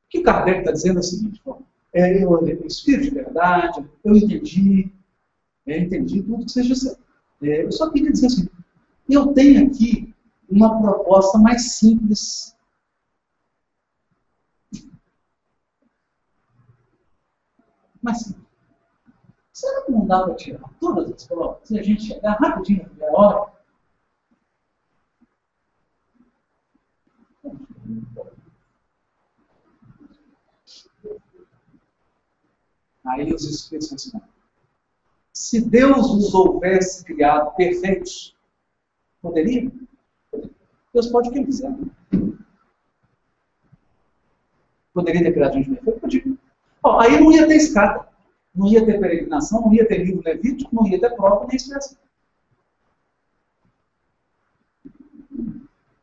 Que 0.09 0.23
Kardec 0.23 0.61
está 0.61 0.73
dizendo 0.73 0.97
é 0.97 1.01
o 1.01 1.03
seguinte: 1.03 1.43
é, 1.93 2.23
eu, 2.23 2.47
espírito 2.67 3.05
de 3.05 3.11
verdade, 3.11 3.89
eu 4.05 4.17
entendi, 4.17 4.93
é, 5.67 5.79
entendi 5.79 6.23
tudo 6.23 6.45
que 6.45 6.53
seja 6.53 6.75
certo. 6.75 7.03
É, 7.43 7.65
eu 7.65 7.73
só 7.73 7.91
queria 7.91 8.13
dizer 8.13 8.27
assim: 8.27 8.49
eu 9.09 9.33
tenho 9.33 9.67
aqui 9.67 10.15
uma 10.49 10.81
proposta 10.81 11.39
mais 11.39 11.77
simples. 11.77 12.57
Mais 18.03 18.19
simples. 18.19 18.45
Será 19.53 19.83
que 19.83 19.93
não 19.93 20.05
dá 20.05 20.25
para 20.25 20.35
tirar 20.35 20.69
todas 20.81 21.13
as 21.13 21.27
provas 21.27 21.67
se 21.69 21.79
a 21.79 21.83
gente 21.83 22.03
chegar 22.03 22.37
rapidinho 22.41 22.83
na 22.83 22.89
primeira 22.89 23.13
hora? 23.13 23.55
Aí 33.05 33.33
os 33.33 33.45
Espíritos 33.45 33.91
respondem: 33.91 34.29
se 35.33 35.61
Deus 35.61 36.11
os 36.11 36.33
houvesse 36.33 37.05
criado 37.05 37.55
perfeitos, 37.55 38.37
poderia? 39.21 39.71
Deus 40.93 41.09
pode 41.09 41.29
o 41.29 41.33
que 41.33 41.39
ele 41.39 41.47
quiser. 41.47 41.75
Poderia 44.93 45.25
ter 45.25 45.33
criado 45.33 45.55
gente 45.55 45.71
perfeito? 45.71 46.01
Podia. 46.01 46.25
Bom, 46.83 47.01
aí 47.01 47.21
não 47.21 47.33
ia 47.33 47.49
ter 47.49 47.57
escada, 47.57 48.09
não 48.55 48.69
ia 48.69 48.87
ter 48.87 49.01
peregrinação, 49.01 49.63
não 49.63 49.75
ia 49.75 49.87
ter 49.87 50.05
livro 50.05 50.23
levítico, 50.25 50.75
não 50.75 50.87
ia 50.87 51.01
ter 51.01 51.11
prova 51.17 51.47
nem 51.47 51.57
expressão. 51.57 51.99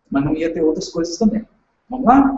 Mas 0.09 0.25
não 0.25 0.35
ia 0.35 0.53
ter 0.53 0.61
outras 0.61 0.89
coisas 0.89 1.17
também. 1.17 1.47
Vamos 1.89 2.05
lá? 2.05 2.37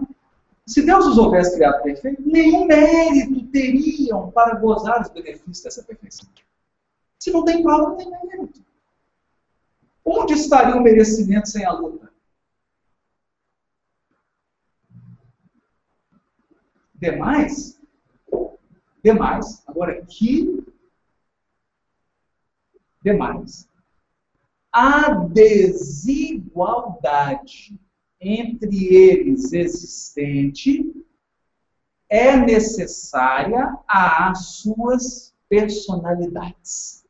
Se 0.65 0.85
Deus 0.85 1.05
os 1.05 1.17
houvesse 1.17 1.55
criado 1.55 1.83
perfeitos, 1.83 2.25
nenhum 2.25 2.65
mérito 2.65 3.45
teriam 3.47 4.31
para 4.31 4.55
gozar 4.55 5.01
os 5.01 5.09
benefícios 5.09 5.61
dessa 5.61 5.83
perfeição. 5.83 6.27
Se 7.19 7.31
não 7.31 7.43
tem 7.43 7.61
prova, 7.61 7.89
não 7.89 7.97
tem 7.97 8.09
mérito. 8.09 8.63
Onde 10.05 10.33
estaria 10.33 10.75
o 10.75 10.81
merecimento 10.81 11.49
sem 11.49 11.65
a 11.65 11.71
luta? 11.71 12.11
Demais? 16.95 17.81
Demais. 19.03 19.61
Agora, 19.67 20.01
que 20.05 20.63
demais. 23.03 23.67
A 24.71 25.13
desigualdade 25.13 27.77
entre 28.23 28.93
eles 28.95 29.51
existente 29.51 31.05
é 32.09 32.37
necessária 32.37 33.77
às 33.87 34.57
suas 34.57 35.35
personalidades. 35.49 37.05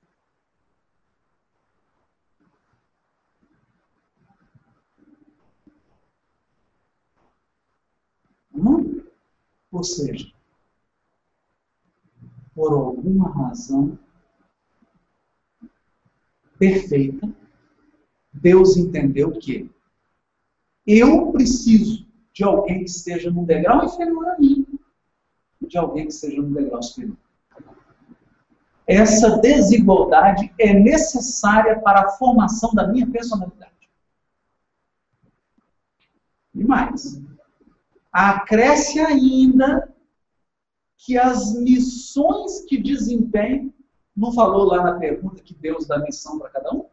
Hum? 8.53 9.03
Ou 9.71 9.83
seja, 9.83 10.31
por 12.55 12.71
alguma 12.73 13.29
razão 13.29 13.97
perfeita, 16.57 17.27
Deus 18.31 18.77
entendeu 18.77 19.31
que 19.31 19.72
eu 20.85 21.31
preciso 21.31 22.05
de 22.33 22.43
alguém 22.43 22.79
que 22.79 22.89
esteja 22.89 23.29
num 23.29 23.45
degrau 23.45 23.85
inferior 23.85 24.27
a 24.29 24.37
mim, 24.37 24.65
de 25.61 25.77
alguém 25.77 26.07
que 26.07 26.13
esteja 26.13 26.41
num 26.41 26.51
degrau 26.51 26.81
superior. 26.81 27.17
Essa 28.85 29.37
desigualdade 29.37 30.53
é 30.59 30.73
necessária 30.73 31.79
para 31.79 32.01
a 32.01 32.09
formação 32.09 32.73
da 32.73 32.87
minha 32.87 33.09
personalidade. 33.09 33.71
E 36.53 36.63
mais, 36.63 37.21
acresce 38.11 38.99
ainda 38.99 39.89
que 40.97 41.17
as 41.17 41.53
missões 41.55 42.61
que 42.65 42.77
desempenho, 42.77 43.73
não 44.15 44.31
falou 44.31 44.65
lá 44.65 44.83
na 44.83 44.99
pergunta 44.99 45.41
que 45.41 45.55
Deus 45.55 45.87
dá 45.87 45.97
missão 45.99 46.37
para 46.37 46.49
cada 46.49 46.71
um? 46.73 46.85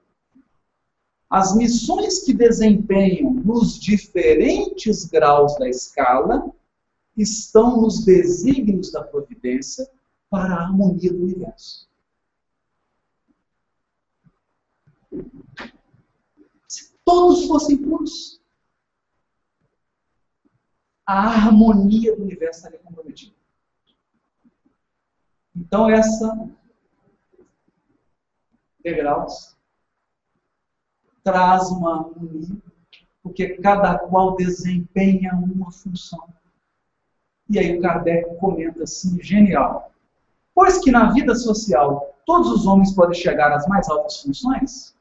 As 1.30 1.54
missões 1.54 2.24
que 2.24 2.34
desempenham 2.34 3.32
nos 3.32 3.78
diferentes 3.78 5.04
graus 5.04 5.56
da 5.56 5.68
escala 5.68 6.52
estão 7.16 7.80
nos 7.80 8.04
desígnios 8.04 8.90
da 8.90 9.04
providência 9.04 9.88
para 10.28 10.54
a 10.54 10.62
harmonia 10.64 11.12
do 11.12 11.22
universo. 11.22 11.88
Se 16.66 16.92
todos 17.04 17.46
fossem 17.46 17.78
puros, 17.78 18.40
a 21.06 21.28
harmonia 21.28 22.16
do 22.16 22.22
universo 22.22 22.58
estaria 22.58 22.78
comprometida. 22.80 23.34
Então, 25.54 25.88
essa 25.88 26.50
degraus 28.82 29.59
traz 31.30 31.70
uma 31.70 32.00
harmonia, 32.00 32.56
porque 33.22 33.50
cada 33.58 33.98
qual 33.98 34.36
desempenha 34.36 35.32
uma 35.34 35.70
função. 35.70 36.28
E 37.48 37.58
aí 37.58 37.78
o 37.78 37.80
Kardec 37.80 38.36
comenta 38.36 38.82
assim, 38.82 39.22
genial. 39.22 39.92
Pois 40.54 40.78
que 40.78 40.90
na 40.90 41.12
vida 41.12 41.34
social 41.34 42.14
todos 42.26 42.50
os 42.50 42.66
homens 42.66 42.92
podem 42.92 43.18
chegar 43.18 43.52
às 43.52 43.66
mais 43.66 43.88
altas 43.88 44.22
funções, 44.22 44.94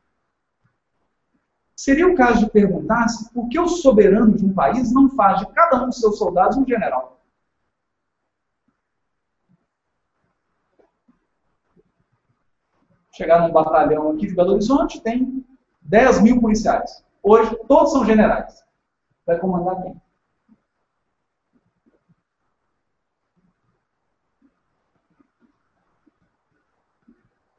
seria 1.75 2.07
o 2.07 2.15
caso 2.15 2.45
de 2.45 2.51
perguntar-se 2.51 3.31
por 3.31 3.47
que 3.49 3.59
o 3.59 3.67
soberano 3.67 4.35
de 4.35 4.45
um 4.45 4.53
país 4.53 4.91
não 4.91 5.09
faz 5.09 5.39
de 5.39 5.47
cada 5.47 5.83
um 5.83 5.89
de 5.89 5.95
seus 5.95 6.17
soldados 6.17 6.57
um 6.57 6.65
general. 6.65 7.19
Chegar 13.11 13.41
num 13.41 13.51
batalhão 13.51 14.11
aqui 14.11 14.27
de 14.27 14.35
Belo 14.35 14.53
Horizonte, 14.53 15.01
tem 15.01 15.45
10 15.89 16.21
mil 16.21 16.39
policiais. 16.39 17.03
Hoje, 17.23 17.57
todos 17.67 17.91
são 17.91 18.05
generais. 18.05 18.63
Vai 19.25 19.39
comandar 19.39 19.81
quem? 19.81 19.99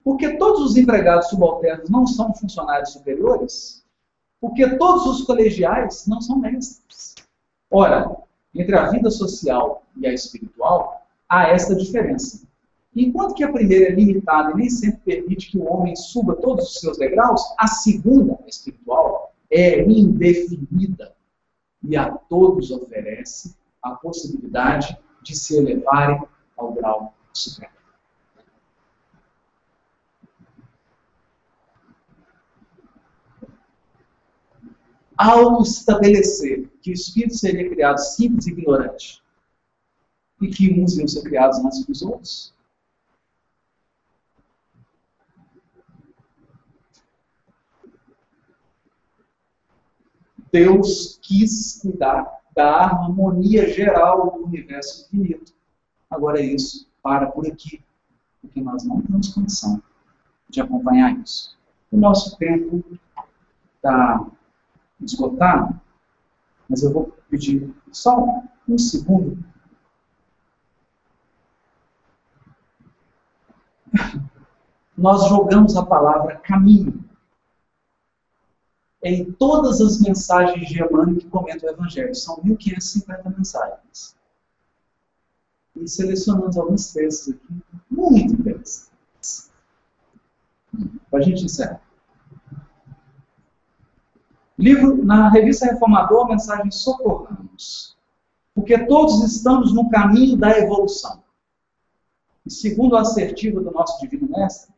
Porque 0.04 0.38
todos 0.38 0.62
os 0.62 0.76
empregados 0.76 1.28
subalternos 1.28 1.90
não 1.90 2.06
são 2.06 2.32
funcionários 2.32 2.90
superiores? 2.92 3.84
Porque 4.40 4.76
todos 4.76 5.06
os 5.06 5.26
colegiais 5.26 6.06
não 6.06 6.20
são 6.20 6.38
mestres. 6.38 7.16
Ora, 7.68 8.16
entre 8.54 8.76
a 8.76 8.90
vida 8.90 9.10
social 9.10 9.84
e 9.96 10.06
a 10.06 10.12
espiritual, 10.12 11.04
há 11.28 11.48
esta 11.48 11.74
diferença. 11.74 12.48
Enquanto 12.94 13.34
que 13.34 13.44
a 13.44 13.52
primeira 13.52 13.86
é 13.86 13.94
limitada 13.94 14.50
e 14.50 14.56
nem 14.56 14.68
sempre 14.68 15.00
permite 15.04 15.50
que 15.50 15.58
o 15.58 15.64
homem 15.64 15.94
suba 15.94 16.34
todos 16.34 16.68
os 16.68 16.80
seus 16.80 16.98
degraus, 16.98 17.40
a 17.58 17.68
segunda, 17.68 18.38
a 18.44 18.48
espiritual, 18.48 19.32
é 19.48 19.82
indefinida 19.84 21.14
e 21.82 21.96
a 21.96 22.10
todos 22.10 22.70
oferece 22.70 23.56
a 23.82 23.92
possibilidade 23.92 24.98
de 25.22 25.36
se 25.36 25.56
elevarem 25.56 26.20
ao 26.56 26.72
grau 26.72 27.14
supremo. 27.32 27.72
Ao 35.16 35.60
estabelecer 35.60 36.68
que 36.80 36.90
o 36.90 36.94
espírito 36.94 37.36
seria 37.36 37.68
criado 37.68 37.98
simples 37.98 38.46
e 38.46 38.50
ignorante, 38.52 39.22
e 40.40 40.48
que 40.48 40.72
uns 40.72 40.96
iam 40.96 41.06
ser 41.06 41.22
criados 41.22 41.58
antes 41.58 41.84
dos 41.84 42.00
outros, 42.00 42.54
Deus 50.52 51.18
quis 51.22 51.78
cuidar 51.80 52.40
da 52.54 52.84
harmonia 52.84 53.72
geral 53.72 54.38
do 54.38 54.44
universo 54.46 55.06
infinito. 55.06 55.52
Agora 56.10 56.40
é 56.40 56.44
isso 56.44 56.88
para 57.02 57.26
por 57.26 57.46
aqui, 57.46 57.82
porque 58.40 58.60
nós 58.60 58.84
não 58.84 59.00
temos 59.00 59.32
condição 59.32 59.82
de 60.48 60.60
acompanhar 60.60 61.18
isso. 61.20 61.56
O 61.90 61.96
nosso 61.96 62.36
tempo 62.36 62.84
está 63.76 64.26
esgotado, 65.00 65.80
mas 66.68 66.82
eu 66.82 66.92
vou 66.92 67.16
pedir 67.28 67.72
só 67.92 68.42
um 68.68 68.76
segundo. 68.78 69.42
Nós 74.96 75.28
jogamos 75.30 75.76
a 75.76 75.86
palavra 75.86 76.36
caminho 76.36 77.09
em 79.02 79.32
todas 79.32 79.80
as 79.80 80.00
mensagens 80.00 80.68
de 80.68 80.82
Emmanuel 80.82 81.16
que 81.16 81.26
comentam 81.28 81.68
o 81.68 81.72
Evangelho. 81.72 82.14
São 82.14 82.40
1550 82.42 83.30
mensagens. 83.30 84.16
E 85.76 85.88
selecionamos 85.88 86.58
alguns 86.58 86.92
textos 86.92 87.34
aqui, 87.34 87.62
muito 87.90 88.34
interessantes. 88.34 89.50
Para 91.10 91.20
a 91.20 91.22
gente 91.22 91.44
encerrar. 91.44 91.80
Livro, 94.58 95.02
na 95.02 95.30
revista 95.30 95.64
Reformador, 95.64 96.28
mensagem 96.28 96.70
Socorramos. 96.70 97.96
Porque 98.54 98.86
todos 98.86 99.24
estamos 99.24 99.72
no 99.72 99.88
caminho 99.88 100.36
da 100.36 100.50
evolução. 100.58 101.22
E 102.44 102.50
segundo 102.50 102.96
a 102.96 103.00
assertiva 103.00 103.60
do 103.60 103.70
nosso 103.70 103.98
Divino 104.00 104.28
Mestre, 104.28 104.74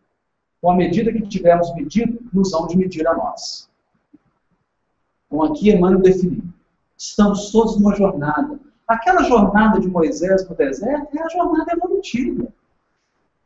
com 0.61 0.71
a 0.71 0.77
medida 0.77 1.13
que 1.13 1.27
tivermos 1.27 1.75
medido, 1.75 2.21
nos 2.33 2.53
vão 2.53 2.69
de 2.69 2.77
medir 2.77 3.07
a 3.09 3.17
nós. 3.17 3.72
Então 5.33 5.45
aqui 5.45 5.71
Emmanuel 5.71 6.03
definiu. 6.03 6.45
Estamos 6.97 7.51
todos 7.51 7.79
numa 7.79 7.97
jornada. 7.97 8.61
Aquela 8.87 9.23
jornada 9.23 9.81
de 9.81 9.89
Moisés 9.89 10.47
no 10.47 10.55
deserto 10.55 11.17
é 11.17 11.23
a 11.23 11.29
jornada 11.31 11.73
evolutiva. 11.73 12.53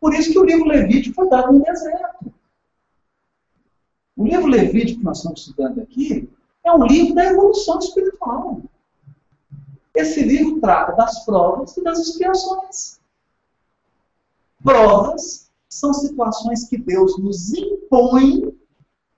Por 0.01 0.13
isso 0.13 0.33
que 0.33 0.39
o 0.39 0.45
livro 0.45 0.67
Levítico 0.67 1.15
foi 1.15 1.29
dado 1.29 1.53
no 1.53 1.63
deserto. 1.63 2.35
O 4.17 4.25
livro 4.25 4.49
Levítico 4.49 4.99
que 4.99 5.05
nós 5.05 5.19
estamos 5.19 5.41
estudando 5.41 5.81
aqui 5.81 6.29
é 6.65 6.73
um 6.73 6.85
livro 6.85 7.15
da 7.15 7.25
evolução 7.27 7.79
espiritual. 7.79 8.61
Esse 9.95 10.25
livro 10.25 10.61
trata 10.61 10.93
das 10.97 11.25
provas 11.25 11.77
e 11.77 11.85
das 11.85 12.01
expiações. 12.01 12.99
Provas 14.63 15.49
são 15.69 15.95
situações 15.95 16.69
que 16.69 16.79
Deus 16.79 17.17
nos 17.19 17.55
impõe 17.55 18.53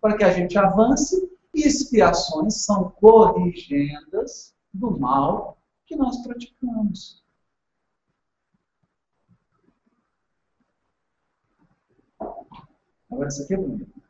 para 0.00 0.16
que 0.16 0.24
a 0.24 0.32
gente 0.32 0.58
avance 0.58 1.27
expiações 1.64 2.64
são 2.64 2.90
corrigendas 2.90 4.54
do 4.72 4.98
mal 4.98 5.58
que 5.86 5.96
nós 5.96 6.22
praticamos. 6.22 7.24
Agora, 13.10 13.28
isso 13.28 13.42
aqui 13.42 13.54
é 13.54 13.56
bonito. 13.56 14.02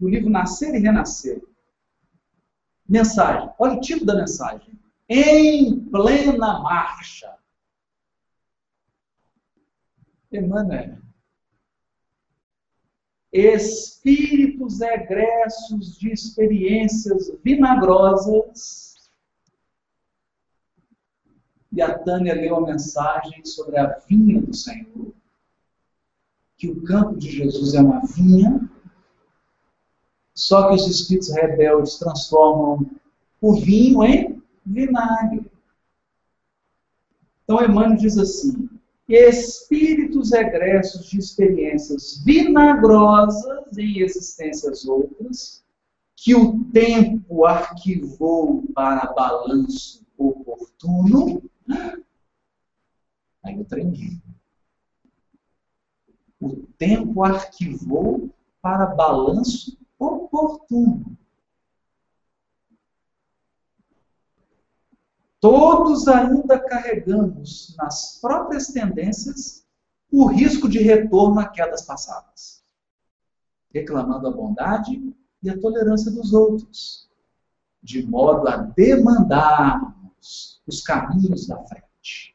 No 0.00 0.08
livro 0.08 0.30
Nascer 0.30 0.74
e 0.74 0.78
Renascer. 0.78 1.42
Mensagem. 2.88 3.52
Olha 3.58 3.74
o 3.76 3.80
título 3.80 4.06
da 4.06 4.16
mensagem. 4.16 4.78
Em 5.08 5.78
plena 5.90 6.60
marcha. 6.60 7.36
Emmanuel 10.32 11.07
espíritos 13.32 14.80
egressos 14.80 15.98
de 15.98 16.12
experiências 16.12 17.30
vinagrosas. 17.44 19.10
E 21.70 21.82
a 21.82 21.98
Tânia 21.98 22.34
leu 22.34 22.56
a 22.56 22.66
mensagem 22.66 23.44
sobre 23.44 23.78
a 23.78 23.98
vinha 24.08 24.40
do 24.40 24.54
Senhor, 24.54 25.12
que 26.56 26.68
o 26.68 26.82
campo 26.82 27.16
de 27.16 27.30
Jesus 27.30 27.74
é 27.74 27.80
uma 27.80 28.00
vinha, 28.06 28.68
só 30.34 30.68
que 30.68 30.76
os 30.76 30.86
espíritos 30.86 31.30
rebeldes 31.30 31.98
transformam 31.98 32.88
o 33.40 33.54
vinho 33.60 34.02
em 34.02 34.42
vinagre. 34.64 35.50
Então 37.44 37.64
Emmanuel 37.64 37.96
diz 37.96 38.16
assim: 38.18 38.68
espíritos 39.08 40.07
egressos 40.32 41.06
de 41.06 41.18
experiências 41.18 42.22
vinagrosas 42.24 43.76
em 43.76 44.00
existências 44.00 44.84
outras, 44.84 45.64
que 46.16 46.34
o 46.34 46.64
tempo 46.72 47.44
arquivou 47.44 48.64
para 48.74 49.12
balanço 49.12 50.04
oportuno. 50.16 51.42
Aí 53.44 53.56
eu 53.56 53.64
tremi. 53.64 54.20
O 56.40 56.66
tempo 56.76 57.24
arquivou 57.24 58.30
para 58.60 58.86
balanço 58.86 59.78
oportuno. 59.98 61.18
todos 65.40 66.08
ainda 66.08 66.58
carregamos 66.58 67.74
nas 67.76 68.18
próprias 68.20 68.68
tendências 68.68 69.66
o 70.10 70.26
risco 70.26 70.68
de 70.68 70.78
retorno 70.78 71.40
a 71.40 71.48
quedas 71.48 71.82
passadas, 71.82 72.64
reclamando 73.72 74.26
a 74.26 74.30
bondade 74.30 75.14
e 75.42 75.50
a 75.50 75.58
tolerância 75.58 76.10
dos 76.10 76.32
outros, 76.32 77.08
de 77.82 78.04
modo 78.06 78.48
a 78.48 78.56
demandarmos 78.56 80.62
os 80.66 80.80
caminhos 80.80 81.46
da 81.46 81.62
frente. 81.64 82.34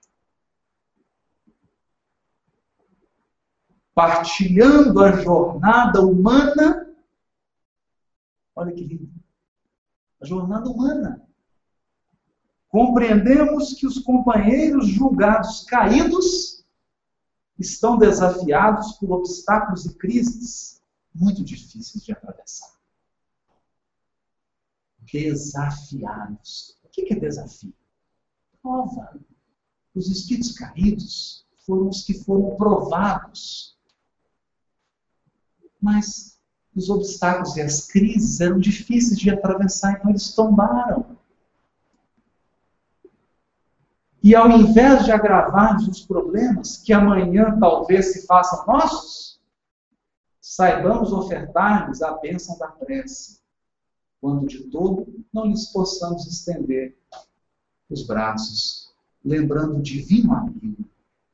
Partilhando 3.94 5.04
a 5.04 5.12
jornada 5.12 6.02
humana, 6.02 6.88
olha 8.56 8.74
que 8.74 8.84
lindo, 8.84 9.12
a 10.22 10.26
jornada 10.26 10.70
humana 10.70 11.22
compreendemos 12.70 13.74
que 13.74 13.86
os 13.86 14.00
companheiros 14.00 14.88
julgados 14.88 15.64
caídos 15.66 16.53
estão 17.64 17.98
desafiados 17.98 18.94
por 18.94 19.12
obstáculos 19.12 19.86
e 19.86 19.96
crises 19.96 20.82
muito 21.14 21.44
difíceis 21.44 22.04
de 22.04 22.12
atravessar. 22.12 22.72
Desafiados. 25.00 26.78
O 26.84 26.90
que 26.90 27.14
é 27.14 27.20
desafio? 27.20 27.74
Prova. 28.62 29.20
Os 29.96 30.08
espíritos 30.10 30.54
caídos 30.54 31.46
foram 31.66 31.90
os 31.90 32.04
que 32.04 32.14
foram 32.14 32.56
provados. 32.56 33.78
Mas 35.82 36.40
os 36.76 36.90
obstáculos 36.90 37.56
e 37.58 37.62
as 37.62 37.86
crises 37.88 38.40
eram 38.40 38.60
difíceis 38.60 39.20
de 39.20 39.30
atravessar, 39.30 39.94
então 39.94 40.10
eles 40.10 40.34
tombaram. 40.34 41.18
E 44.24 44.34
ao 44.34 44.50
invés 44.50 45.04
de 45.04 45.12
agravarmos 45.12 45.86
os 45.86 46.06
problemas 46.06 46.78
que 46.78 46.94
amanhã 46.94 47.58
talvez 47.60 48.14
se 48.14 48.26
façam 48.26 48.66
nossos, 48.66 49.38
saibamos 50.40 51.12
ofertar-lhes 51.12 52.02
a 52.02 52.14
bênção 52.14 52.58
da 52.58 52.70
prece, 52.70 53.42
quando 54.22 54.48
de 54.48 54.64
todo 54.70 55.26
não 55.34 55.48
lhes 55.48 55.66
possamos 55.74 56.26
estender 56.26 56.96
os 57.90 58.08
braços, 58.08 58.94
lembrando 59.26 59.78
o 59.78 59.82
divino 59.82 60.34
amigo 60.34 60.86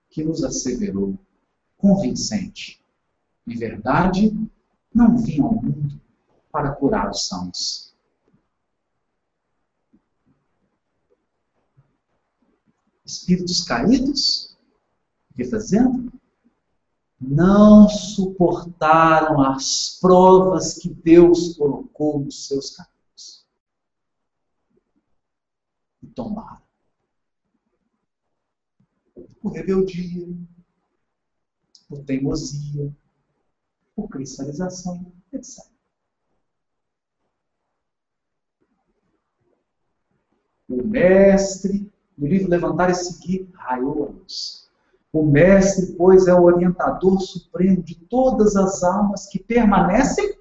que 0.09 0.23
nos 0.23 0.43
asseverou, 0.43 1.15
convincente. 1.77 2.83
Em 3.45 3.55
verdade, 3.55 4.35
não 4.91 5.15
vim 5.15 5.41
ao 5.41 5.53
mundo 5.53 6.01
para 6.51 6.71
curar 6.71 7.11
os 7.11 7.27
sãos, 7.27 7.88
espíritos 13.09 13.63
caídos, 13.63 14.57
que 15.35 15.43
dizendo? 15.43 16.11
Não 17.19 17.89
suportaram 17.89 19.41
as 19.41 19.97
provas 19.99 20.75
que 20.75 20.89
Deus 20.89 21.55
colocou 21.57 22.19
nos 22.19 22.47
seus 22.47 22.75
caminhos. 22.75 23.45
E 26.01 26.07
tombaram. 26.07 26.69
por 29.41 29.53
rebeldia, 29.53 30.27
por 31.87 32.03
teimosia, 32.03 32.95
por 33.95 34.09
cristalização, 34.09 35.11
etc. 35.31 35.65
O 40.67 40.83
mestre, 40.85 41.91
no 42.19 42.27
livro 42.27 42.49
Levantar 42.49 42.89
e 42.89 42.93
Seguir, 42.93 43.49
raiou 43.53 44.03
a 44.03 44.09
luz. 44.09 44.69
O 45.11 45.23
mestre, 45.23 45.93
pois, 45.93 46.27
é 46.27 46.33
o 46.33 46.43
orientador 46.43 47.19
supremo 47.21 47.81
de 47.81 47.95
todas 47.95 48.55
as 48.55 48.83
almas 48.83 49.25
que 49.27 49.39
permanecem 49.39 50.37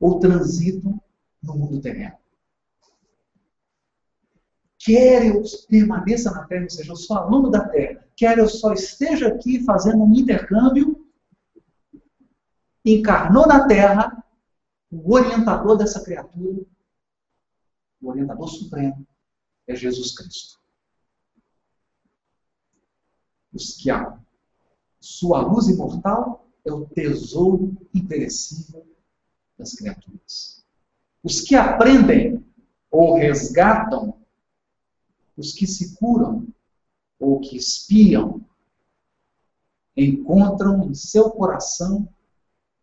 ou 0.00 0.18
transitam 0.18 0.98
no 1.42 1.56
mundo 1.56 1.80
terreno. 1.80 2.16
Quer 4.78 5.26
eu 5.26 5.42
permaneça 5.68 6.30
na 6.30 6.44
Terra, 6.46 6.64
ou 6.64 6.70
seja, 6.70 6.92
eu 6.92 6.96
sou 6.96 7.16
aluno 7.16 7.50
da 7.50 7.68
Terra, 7.68 8.04
quer 8.16 8.38
eu 8.38 8.48
só 8.48 8.72
esteja 8.72 9.28
aqui 9.28 9.64
fazendo 9.64 10.02
um 10.02 10.14
intercâmbio, 10.14 11.06
encarnou 12.84 13.46
na 13.46 13.66
Terra 13.66 14.24
o 14.90 15.14
orientador 15.14 15.76
dessa 15.76 16.02
criatura, 16.02 16.64
o 18.00 18.08
orientador 18.08 18.48
supremo, 18.48 19.06
é 19.66 19.74
Jesus 19.74 20.16
Cristo. 20.16 20.61
Os 23.52 23.76
que 23.76 23.90
a 23.90 24.18
sua 25.00 25.40
luz 25.40 25.68
imortal 25.68 26.48
é 26.64 26.72
o 26.72 26.86
tesouro 26.86 27.76
imperecível 27.92 28.86
das 29.58 29.74
criaturas. 29.74 30.64
Os 31.22 31.40
que 31.40 31.54
aprendem 31.54 32.44
ou 32.90 33.16
resgatam, 33.16 34.16
os 35.36 35.52
que 35.52 35.66
se 35.66 35.96
curam 35.96 36.46
ou 37.18 37.40
que 37.40 37.56
espiam, 37.56 38.44
encontram 39.96 40.84
em 40.84 40.94
seu 40.94 41.30
coração 41.30 42.08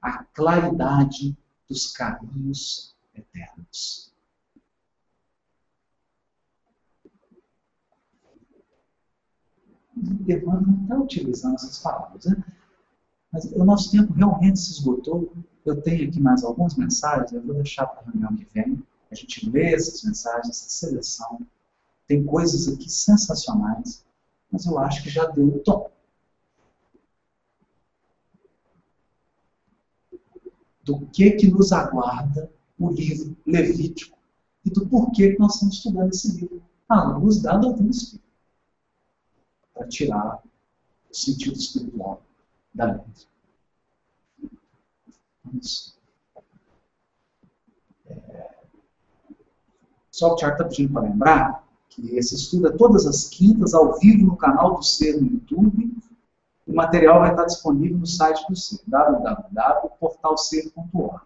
a 0.02 0.24
claridade 0.24 1.38
dos 1.68 1.92
caminhos 1.92 2.96
eternos. 3.14 4.09
Emmanuel 10.02 10.62
não 10.62 10.84
está 10.84 10.98
utilizando 10.98 11.56
essas 11.56 11.80
palavras, 11.80 12.26
né? 12.26 12.44
mas 13.32 13.46
o 13.46 13.64
nosso 13.64 13.92
tempo 13.92 14.14
realmente 14.14 14.60
se 14.60 14.72
esgotou. 14.72 15.32
Eu 15.66 15.82
tenho 15.82 16.08
aqui 16.08 16.20
mais 16.20 16.44
algumas 16.44 16.76
mensagens, 16.76 17.32
eu 17.32 17.42
vou 17.42 17.56
deixar 17.56 17.86
para 17.86 18.02
a 18.02 18.06
reunião 18.06 18.36
que 18.36 18.48
vem. 18.54 18.82
A 19.12 19.16
gente 19.16 19.50
lê 19.50 19.74
essas 19.74 20.04
mensagens, 20.04 20.50
essa 20.50 20.70
seleção. 20.70 21.40
Tem 22.08 22.24
coisas 22.24 22.68
aqui 22.68 22.90
sensacionais, 22.90 24.04
mas 24.52 24.66
eu 24.66 24.80
acho 24.80 25.04
que 25.04 25.10
já 25.10 25.26
deu 25.28 25.48
o 25.48 25.60
tom. 25.60 25.92
Do 30.84 31.06
que 31.08 31.32
que 31.32 31.48
nos 31.48 31.72
aguarda 31.72 32.52
o 32.80 32.90
livro 32.90 33.38
Levítico 33.46 34.18
e 34.66 34.72
do 34.72 34.88
porquê 34.88 35.34
que 35.34 35.40
nós 35.40 35.54
estamos 35.54 35.76
estudando 35.76 36.10
esse 36.10 36.32
livro 36.32 36.64
à 36.88 37.04
luz 37.04 37.42
da 37.42 37.58
doutrina 37.58 37.92
espírita 37.92 38.29
para 39.80 39.88
tirar 39.88 40.44
o 41.10 41.16
sentido 41.16 41.58
espiritual 41.58 42.22
da. 42.74 43.00
Isso. 45.54 45.98
É... 48.06 48.50
Só 50.12 50.34
o 50.34 50.36
Tiago 50.36 50.56
está 50.56 50.66
pedindo 50.66 50.92
para 50.94 51.04
lembrar 51.04 51.64
que 51.88 52.18
esse 52.18 52.36
estudo 52.36 52.68
é 52.68 52.72
todas 52.72 53.08
as 53.08 53.30
quintas, 53.30 53.74
ao 53.74 53.98
vivo, 53.98 54.26
no 54.26 54.36
canal 54.36 54.76
do 54.76 54.84
Ser 54.84 55.16
no 55.20 55.32
YouTube. 55.32 55.98
O 56.68 56.76
material 56.76 57.22
vai 57.22 57.32
estar 57.32 57.46
disponível 57.46 57.98
no 57.98 58.06
site 58.06 58.46
do 58.48 58.56
Ser, 58.56 58.82
www.portalcer.org. 58.86 61.22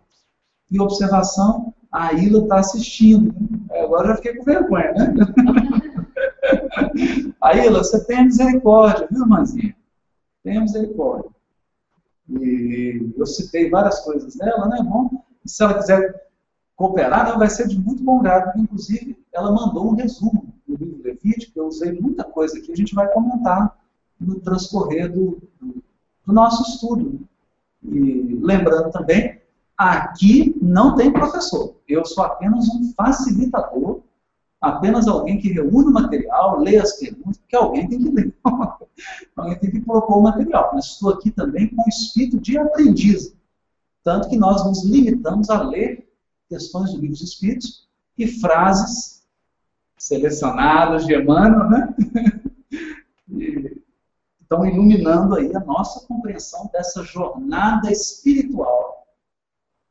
E 0.72 0.80
observação, 0.80 1.74
a 1.92 2.14
Ilha 2.14 2.38
está 2.38 2.60
assistindo. 2.60 3.36
Agora 3.72 4.08
já 4.10 4.16
fiquei 4.16 4.38
com 4.38 4.46
vergonha, 4.46 4.94
né? 4.94 5.14
Aí, 7.42 7.70
você 7.70 8.04
tenha 8.06 8.24
misericórdia, 8.24 9.08
viu, 9.10 9.24
irmãzinha? 9.24 9.76
Tenha 10.44 10.62
misericórdia. 10.62 11.30
E 12.30 13.14
eu 13.18 13.26
citei 13.26 13.70
várias 13.70 14.00
coisas 14.02 14.36
dela, 14.36 14.68
né? 14.68 14.78
Bom, 14.82 15.24
se 15.46 15.64
ela 15.64 15.76
quiser 15.76 16.24
cooperar, 16.76 17.26
né, 17.26 17.38
vai 17.38 17.50
ser 17.50 17.68
de 17.68 17.80
muito 17.80 18.04
bom 18.04 18.22
grado. 18.22 18.60
Inclusive, 18.60 19.18
ela 19.32 19.52
mandou 19.52 19.88
um 19.88 19.96
resumo 19.96 20.54
do 20.68 20.76
livro 20.76 21.02
Levítico, 21.04 21.60
eu 21.60 21.68
usei 21.68 21.92
muita 22.00 22.24
coisa 22.24 22.58
aqui, 22.58 22.72
a 22.72 22.76
gente 22.76 22.96
vai 22.96 23.08
comentar 23.12 23.78
no 24.20 24.40
transcorrer 24.40 25.12
do, 25.12 25.42
do 26.26 26.34
nosso 26.34 26.64
estudo. 26.64 27.20
E 27.84 28.40
lembrando 28.42 28.92
também, 28.92 29.42
aqui 29.78 30.56
não 30.62 30.96
tem 30.96 31.12
professor. 31.12 31.76
Eu 31.88 32.06
sou 32.06 32.24
apenas 32.24 32.68
um 32.70 32.94
facilitador 32.94 34.02
apenas 34.64 35.10
alguém 35.10 35.38
que 35.38 35.52
reúne 35.52 35.90
o 35.90 35.92
material, 35.92 36.58
lê 36.58 36.78
as 36.78 36.94
perguntas, 36.98 37.38
porque 37.38 37.56
alguém 37.56 37.88
tem 37.90 38.00
que 38.02 38.10
ler. 38.10 38.34
alguém 39.36 39.60
tem 39.60 39.72
que 39.72 39.82
propor 39.82 40.20
o 40.20 40.22
material. 40.22 40.72
Mas 40.74 40.86
estou 40.86 41.12
aqui 41.12 41.30
também 41.30 41.68
com 41.68 41.84
o 41.84 41.90
espírito 41.90 42.40
de 42.40 42.58
aprendiz. 42.58 43.36
Tanto 44.04 44.30
que 44.30 44.38
nós 44.38 44.66
nos 44.66 44.86
limitamos 44.86 45.50
a 45.50 45.62
ler 45.62 46.10
questões 46.48 46.92
do 46.92 46.96
livro 47.02 47.12
dos 47.12 47.22
Espíritos 47.22 47.90
e 48.18 48.26
frases 48.26 49.24
selecionadas 49.98 51.06
de 51.06 51.14
Emmanuel, 51.14 51.70
né? 51.70 51.96
estão 54.42 54.66
iluminando 54.66 55.36
aí 55.36 55.54
a 55.56 55.60
nossa 55.60 56.06
compreensão 56.08 56.70
dessa 56.72 57.04
jornada 57.04 57.92
espiritual 57.92 59.08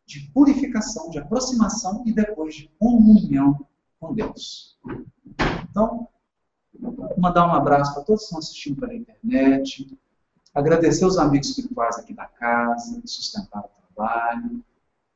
de 0.07 0.21
purificação, 0.33 1.11
de 1.11 1.19
aproximação 1.19 2.05
e 2.07 2.13
depois 2.13 2.55
de 2.55 2.71
comunhão 2.79 3.67
com 4.03 4.13
Deus. 4.13 4.77
Então, 5.71 6.09
mandar 7.17 7.47
um 7.47 7.53
abraço 7.53 7.95
para 7.95 8.03
todos 8.03 8.23
que 8.23 8.25
estão 8.25 8.39
assistindo 8.41 8.81
pela 8.81 8.95
internet, 8.95 9.97
agradecer 10.53 11.07
os 11.07 11.17
amigos 11.17 11.51
espirituais 11.51 11.97
aqui 11.99 12.13
da 12.13 12.27
casa, 12.27 13.01
que 13.01 13.07
sustentaram 13.07 13.67
o 13.67 13.95
trabalho, 13.95 14.65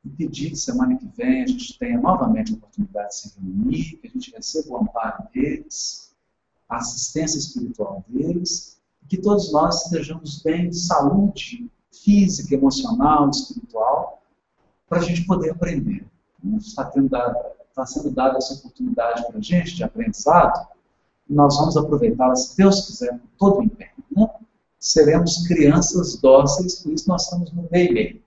e 0.05 0.09
pedir 0.09 0.51
que 0.51 0.55
semana 0.55 0.95
que 0.95 1.05
vem 1.17 1.43
a 1.43 1.47
gente 1.47 1.77
tenha 1.77 1.99
novamente 1.99 2.53
a 2.53 2.55
oportunidade 2.55 3.09
de 3.09 3.15
se 3.15 3.33
reunir, 3.37 3.97
que 3.97 4.07
a 4.07 4.09
gente 4.09 4.31
receba 4.31 4.69
o 4.69 4.77
amparo 4.77 5.27
deles, 5.33 6.15
a 6.69 6.77
assistência 6.77 7.37
espiritual 7.37 8.05
deles, 8.07 8.79
e 9.03 9.07
que 9.07 9.17
todos 9.17 9.51
nós 9.51 9.83
estejamos 9.83 10.41
bem 10.41 10.69
de 10.69 10.79
saúde 10.79 11.69
física, 11.91 12.55
emocional, 12.55 13.29
espiritual, 13.29 14.23
para 14.87 14.99
a 14.99 15.03
gente 15.03 15.25
poder 15.25 15.51
aprender. 15.51 16.07
Está 16.57 16.85
tendo 16.85 17.09
dado 17.09 17.56
está 17.77 17.85
sendo 17.85 18.09
dada 18.11 18.37
essa 18.37 18.55
oportunidade 18.55 19.27
para 19.27 19.37
a 19.37 19.41
gente 19.41 19.75
de 19.75 19.83
aprendizado, 19.83 20.67
e 21.29 21.33
nós 21.33 21.55
vamos 21.57 21.77
aproveitá-la, 21.77 22.35
se 22.35 22.57
Deus 22.57 22.87
quiser, 22.87 23.11
com 23.11 23.27
todo 23.37 23.59
o 23.59 23.63
empenho. 23.63 23.91
Né? 24.15 24.27
Seremos 24.79 25.45
crianças 25.47 26.19
dóceis, 26.19 26.81
por 26.81 26.93
isso 26.93 27.07
nós 27.07 27.23
estamos 27.23 27.51
no 27.53 27.67
meio-meio. 27.71 28.23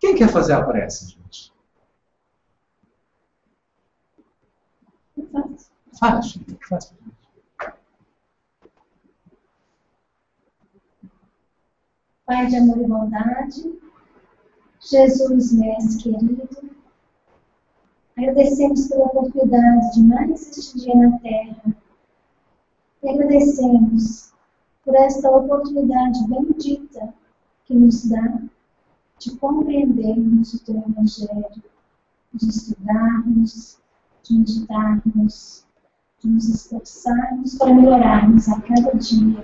Quem 0.00 0.14
quer 0.16 0.28
fazer 0.28 0.54
a 0.54 0.64
prece, 0.64 1.10
gente? 1.10 1.52
Faz, 5.98 6.26
gente. 6.26 6.58
Faz. 6.68 6.94
Pai 12.24 12.46
de 12.46 12.56
amor 12.56 12.78
e 12.78 12.86
bondade, 12.86 13.87
Jesus, 14.90 15.52
Mestre 15.52 16.14
querido, 16.14 16.48
agradecemos 18.16 18.88
pela 18.88 19.04
oportunidade 19.04 19.92
de 19.92 20.02
mais 20.02 20.48
este 20.56 20.78
dia 20.78 20.96
na 20.96 21.18
Terra. 21.18 21.76
E 23.02 23.08
agradecemos 23.10 24.32
por 24.82 24.96
esta 24.96 25.30
oportunidade 25.30 26.26
bendita 26.26 27.12
que 27.66 27.74
nos 27.74 28.08
dá 28.08 28.40
de 29.18 29.36
compreendermos 29.36 30.54
o 30.54 30.64
teu 30.64 30.78
Evangelho, 30.78 31.62
de 32.32 32.48
estudarmos, 32.48 33.78
de 34.22 34.38
meditarmos, 34.38 35.66
de 36.18 36.30
nos 36.30 36.48
esforçarmos 36.48 37.56
para 37.56 37.74
melhorarmos 37.74 38.48
a 38.48 38.58
cada 38.62 38.96
dia. 38.96 39.42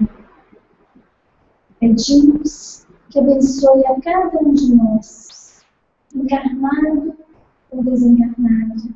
Pedimos 1.79 2.84
que 3.15 3.21
abençoe 3.21 3.87
a 3.87 4.01
cada 4.01 4.41
um 4.41 4.53
de 4.55 4.75
nós, 4.75 5.65
encarnado 6.13 7.17
ou 7.71 7.85
desencarnado, 7.85 8.93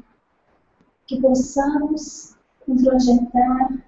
que 1.07 1.21
possamos 1.21 2.35
introjetar 2.67 3.79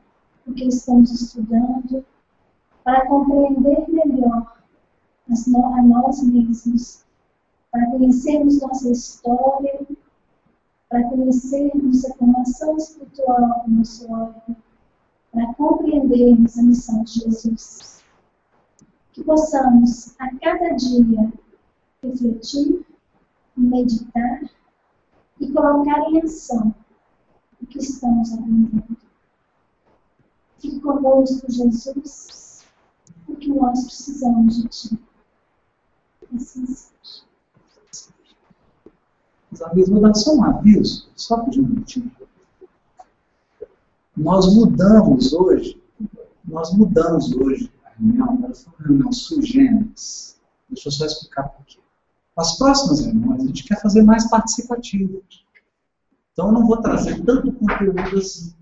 o 0.47 0.53
que 0.53 0.69
estamos 0.69 1.11
estudando 1.11 2.05
para 2.85 3.09
compreender 3.09 3.89
melhor 3.89 4.57
a 5.29 5.83
nós 5.83 6.23
mesmos, 6.23 7.05
para 7.73 7.91
conhecermos 7.91 8.61
nossa 8.61 8.89
história, 8.89 9.85
para 10.89 11.09
conhecermos 11.09 12.05
a 12.05 12.15
formação 12.15 12.77
espiritual 12.77 13.65
do 13.67 13.75
nosso 13.75 14.09
órgão, 14.13 14.57
para 15.33 15.55
compreendermos 15.55 16.57
a 16.57 16.63
missão 16.63 17.03
de 17.03 17.15
Jesus. 17.15 18.00
Que 19.21 19.25
possamos, 19.25 20.15
a 20.19 20.35
cada 20.39 20.71
dia, 20.77 21.31
refletir, 22.03 22.87
meditar 23.55 24.51
e 25.39 25.53
colocar 25.53 26.11
em 26.11 26.23
ação 26.23 26.75
o 27.61 27.67
que 27.67 27.77
estamos 27.81 28.33
aprendendo. 28.33 28.97
Fique 30.59 30.81
conosco, 30.81 31.53
Jesus, 31.53 32.65
porque 33.27 33.49
nós 33.49 33.85
precisamos 33.85 34.63
de 34.63 34.69
Ti. 34.69 34.99
Assim 36.35 36.65
seja. 36.65 37.27
Vou 39.87 40.01
dar 40.01 40.15
só 40.15 40.35
um 40.35 40.45
aviso, 40.45 41.11
só 41.15 41.45
por 41.45 41.55
um 41.59 41.63
minutinho. 41.63 42.11
Nós 44.17 44.55
mudamos 44.55 45.35
hoje, 45.35 45.79
nós 46.43 46.73
mudamos 46.73 47.37
hoje 47.37 47.70
reunião, 48.01 48.45
ela 48.45 48.55
foi 48.55 48.73
uma 48.73 48.87
reunião 48.87 49.13
sui 49.13 49.43
generis. 49.43 50.41
Deixa 50.69 50.89
eu 50.89 50.93
só 50.93 51.07
explicar 51.07 51.49
por 51.49 51.65
quê. 51.67 51.79
As 52.37 52.57
próximas 52.57 53.05
reuniões 53.05 53.43
a 53.43 53.47
gente 53.47 53.65
quer 53.65 53.81
fazer 53.81 54.03
mais 54.03 54.29
participativo. 54.31 55.23
Então 56.33 56.47
eu 56.47 56.53
não 56.53 56.67
vou 56.67 56.81
trazer 56.81 57.23
tanto 57.25 57.53
conteúdo 57.53 58.01
assim. 58.17 58.55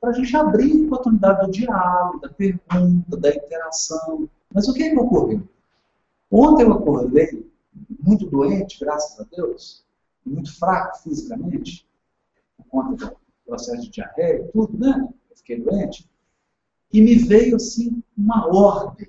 Para 0.00 0.10
a 0.10 0.12
gente 0.12 0.36
abrir 0.36 0.82
a 0.82 0.86
oportunidade 0.86 1.46
do 1.46 1.52
diálogo, 1.52 2.20
da 2.20 2.28
pergunta, 2.28 3.16
da 3.16 3.34
interação. 3.34 4.28
Mas 4.54 4.68
o 4.68 4.74
que, 4.74 4.84
é 4.84 4.90
que 4.90 4.98
ocorreu? 4.98 5.42
Ontem 6.30 6.62
eu 6.62 6.72
acordei 6.72 7.50
muito 8.00 8.26
doente, 8.26 8.78
graças 8.78 9.18
a 9.18 9.24
Deus, 9.34 9.84
muito 10.24 10.56
fraco 10.56 10.98
fisicamente, 10.98 11.86
por 12.56 12.66
conta 12.66 13.06
do 13.06 13.16
processo 13.46 13.82
de 13.82 13.90
diarreia 13.90 14.42
e 14.42 14.48
tudo, 14.52 14.78
né? 14.78 15.08
Eu 15.30 15.36
fiquei 15.36 15.60
doente. 15.60 16.08
E 16.92 17.00
me 17.00 17.16
veio 17.16 17.56
assim 17.56 18.02
uma 18.16 18.46
ordem. 18.46 19.08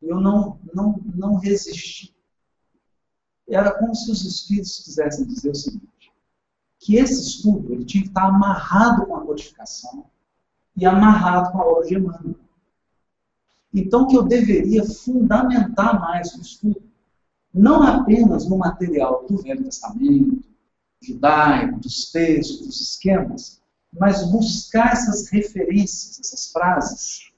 Eu 0.00 0.20
não, 0.20 0.58
não, 0.72 1.00
não 1.14 1.34
resisti. 1.34 2.14
Era 3.46 3.78
como 3.78 3.94
se 3.94 4.10
os 4.10 4.24
espíritos 4.24 4.82
quisessem 4.84 5.26
dizer 5.26 5.50
o 5.50 5.54
seguinte: 5.54 6.12
que 6.78 6.96
esse 6.96 7.20
estudo 7.20 7.72
ele 7.72 7.84
tinha 7.84 8.02
que 8.02 8.08
estar 8.08 8.26
amarrado 8.26 9.06
com 9.06 9.16
a 9.16 9.24
codificação 9.24 10.06
e 10.76 10.86
amarrado 10.86 11.52
com 11.52 11.60
a 11.60 11.66
obra 11.66 11.86
de 11.86 11.96
Emmanuel. 11.96 12.36
Então, 13.72 14.06
que 14.06 14.16
eu 14.16 14.22
deveria 14.22 14.84
fundamentar 14.84 16.00
mais 16.00 16.34
o 16.34 16.40
estudo, 16.40 16.82
não 17.52 17.82
apenas 17.82 18.48
no 18.48 18.56
material 18.56 19.26
do 19.28 19.36
Velho 19.42 19.64
Testamento, 19.64 20.42
judaico, 21.00 21.80
dos 21.80 22.10
textos, 22.10 22.66
dos 22.66 22.80
esquemas, 22.80 23.59
mas 23.92 24.30
buscar 24.30 24.92
essas 24.92 25.28
referências, 25.28 26.20
essas 26.20 26.52
frases, 26.52 27.30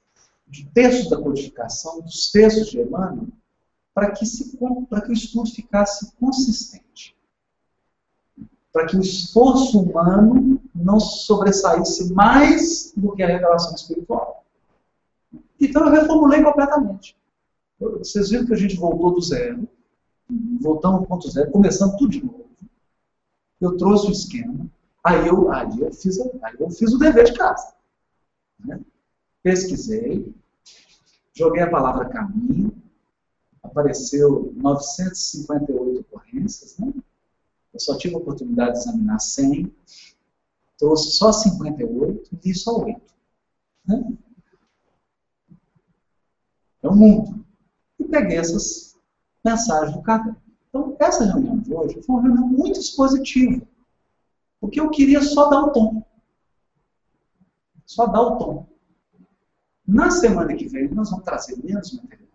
de 0.47 0.67
textos 0.71 1.09
da 1.09 1.17
codificação, 1.17 2.01
dos 2.03 2.31
textos 2.31 2.71
de 2.71 2.81
Emmanuel, 2.81 3.29
para 3.95 4.11
que, 4.11 4.25
para 4.89 5.01
que 5.01 5.11
o 5.11 5.13
estudo 5.13 5.51
ficasse 5.51 6.13
consistente. 6.17 7.17
Para 8.73 8.87
que 8.87 8.97
o 8.97 9.01
esforço 9.01 9.81
humano 9.81 10.61
não 10.75 10.99
sobressaísse 10.99 12.13
mais 12.13 12.93
do 12.97 13.13
que 13.13 13.23
a 13.23 13.27
revelação 13.27 13.75
espiritual. 13.75 14.45
Então 15.61 15.87
eu 15.87 15.93
reformulei 15.93 16.43
completamente. 16.43 17.17
Vocês 17.79 18.31
viram 18.31 18.47
que 18.47 18.55
a 18.55 18.57
gente 18.57 18.77
voltou 18.77 19.13
do 19.15 19.21
zero, 19.21 19.69
voltamos 20.61 21.01
ao 21.01 21.07
ponto 21.07 21.31
zero, 21.31 21.51
começando 21.51 21.97
tudo 21.97 22.11
de 22.11 22.25
novo. 22.25 22.47
Eu 23.61 23.77
trouxe 23.77 24.09
o 24.09 24.13
esquema, 24.13 24.67
aí 25.05 25.27
eu, 25.27 25.51
aí 25.51 25.81
eu, 25.81 25.93
fiz, 25.93 26.21
aí 26.21 26.57
eu 26.59 26.71
fiz 26.71 26.93
o 26.93 26.99
dever 26.99 27.25
de 27.25 27.35
casa. 27.35 27.75
Né? 28.65 28.81
Pesquisei, 29.43 30.35
joguei 31.33 31.63
a 31.63 31.71
palavra 31.71 32.09
caminho, 32.09 32.73
apareceu 33.63 34.53
958 34.57 36.01
ocorrências, 36.01 36.77
né? 36.79 36.93
eu 37.73 37.81
só 37.81 37.97
tive 37.97 38.15
a 38.15 38.19
oportunidade 38.19 38.73
de 38.73 38.79
examinar 38.79 39.19
100, 39.19 39.75
trouxe 40.79 41.13
só 41.13 41.33
58 41.33 42.31
e 42.33 42.49
li 42.49 42.55
só 42.55 42.79
8. 42.79 43.01
Né? 43.87 44.13
É 46.83 46.89
o 46.89 46.95
mundo. 46.95 47.45
E 47.99 48.05
peguei 48.05 48.39
essas 48.39 48.97
mensagens 49.45 49.97
do 49.97 50.03
Kardec. 50.03 50.37
Então, 50.69 50.97
essa 50.99 51.25
reunião 51.25 51.59
de 51.59 51.75
hoje 51.75 52.03
foi 52.03 52.17
uma 52.17 52.23
reunião 52.23 52.49
muito 52.49 52.81
expositiva. 52.81 53.67
Porque 54.63 54.81
eu 54.81 54.91
queria 54.91 55.21
só 55.21 55.51
dar 55.51 55.61
o 55.61 55.73
tom. 55.73 56.05
Só 57.85 58.07
dar 58.07 58.23
o 58.23 58.39
tom. 58.39 58.67
Na 59.85 60.09
semana 60.09 60.55
que 60.55 60.69
vem, 60.69 60.89
nós 60.95 61.11
vamos 61.11 61.25
trazer 61.25 61.61
menos 61.65 61.93
material. 61.93 62.29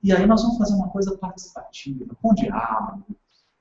E 0.00 0.12
aí 0.12 0.24
nós 0.24 0.40
vamos 0.40 0.56
fazer 0.56 0.74
uma 0.74 0.88
coisa 0.88 1.18
participativa, 1.18 2.16
com 2.22 2.32
diálogo, 2.32 3.04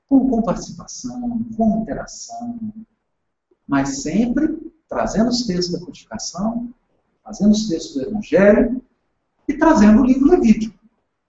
com, 0.08 0.30
com 0.30 0.44
participação, 0.44 1.44
com 1.58 1.82
interação. 1.82 2.60
Mas 3.68 4.04
sempre 4.04 4.72
trazendo 4.88 5.30
os 5.30 5.48
textos 5.48 5.80
da 5.80 5.84
codificação, 5.84 6.72
trazendo 7.24 7.54
os 7.54 7.68
textos 7.68 7.96
do 7.96 8.04
Evangelho 8.04 8.80
e 9.48 9.58
trazendo 9.58 10.04
o 10.04 10.06
livro 10.06 10.30
Levítico. 10.30 10.78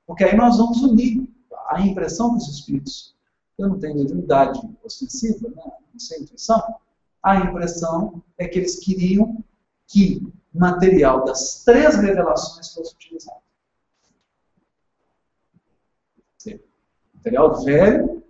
Porque 0.06 0.22
aí 0.22 0.36
nós 0.36 0.58
vamos 0.58 0.82
unir 0.82 1.26
a 1.70 1.80
impressão 1.80 2.34
dos 2.34 2.46
espíritos. 2.46 3.16
Eu 3.58 3.68
não 3.68 3.78
tenho 3.78 3.96
mediunidade 3.96 4.60
ostensiva, 4.84 5.48
né? 5.48 5.62
não 5.92 5.98
sei 5.98 6.20
intuição. 6.20 6.62
A 7.22 7.36
impressão 7.36 8.22
é 8.38 8.46
que 8.46 8.58
eles 8.58 8.78
queriam 8.78 9.44
que 9.86 10.32
material 10.54 11.24
das 11.24 11.64
três 11.64 11.96
revelações 11.96 12.72
fosse 12.72 12.94
utilizado. 12.94 13.40
Material 17.14 17.62
Velho 17.64 18.22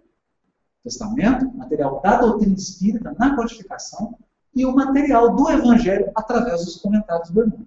Testamento, 0.82 1.54
material 1.54 2.00
da 2.00 2.18
doutrina 2.18 2.54
espírita 2.54 3.14
na 3.18 3.36
codificação 3.36 4.18
e 4.54 4.64
o 4.64 4.74
material 4.74 5.36
do 5.36 5.50
Evangelho 5.50 6.10
através 6.16 6.64
dos 6.64 6.76
comentários 6.76 7.30
do 7.30 7.42
irmão. 7.42 7.66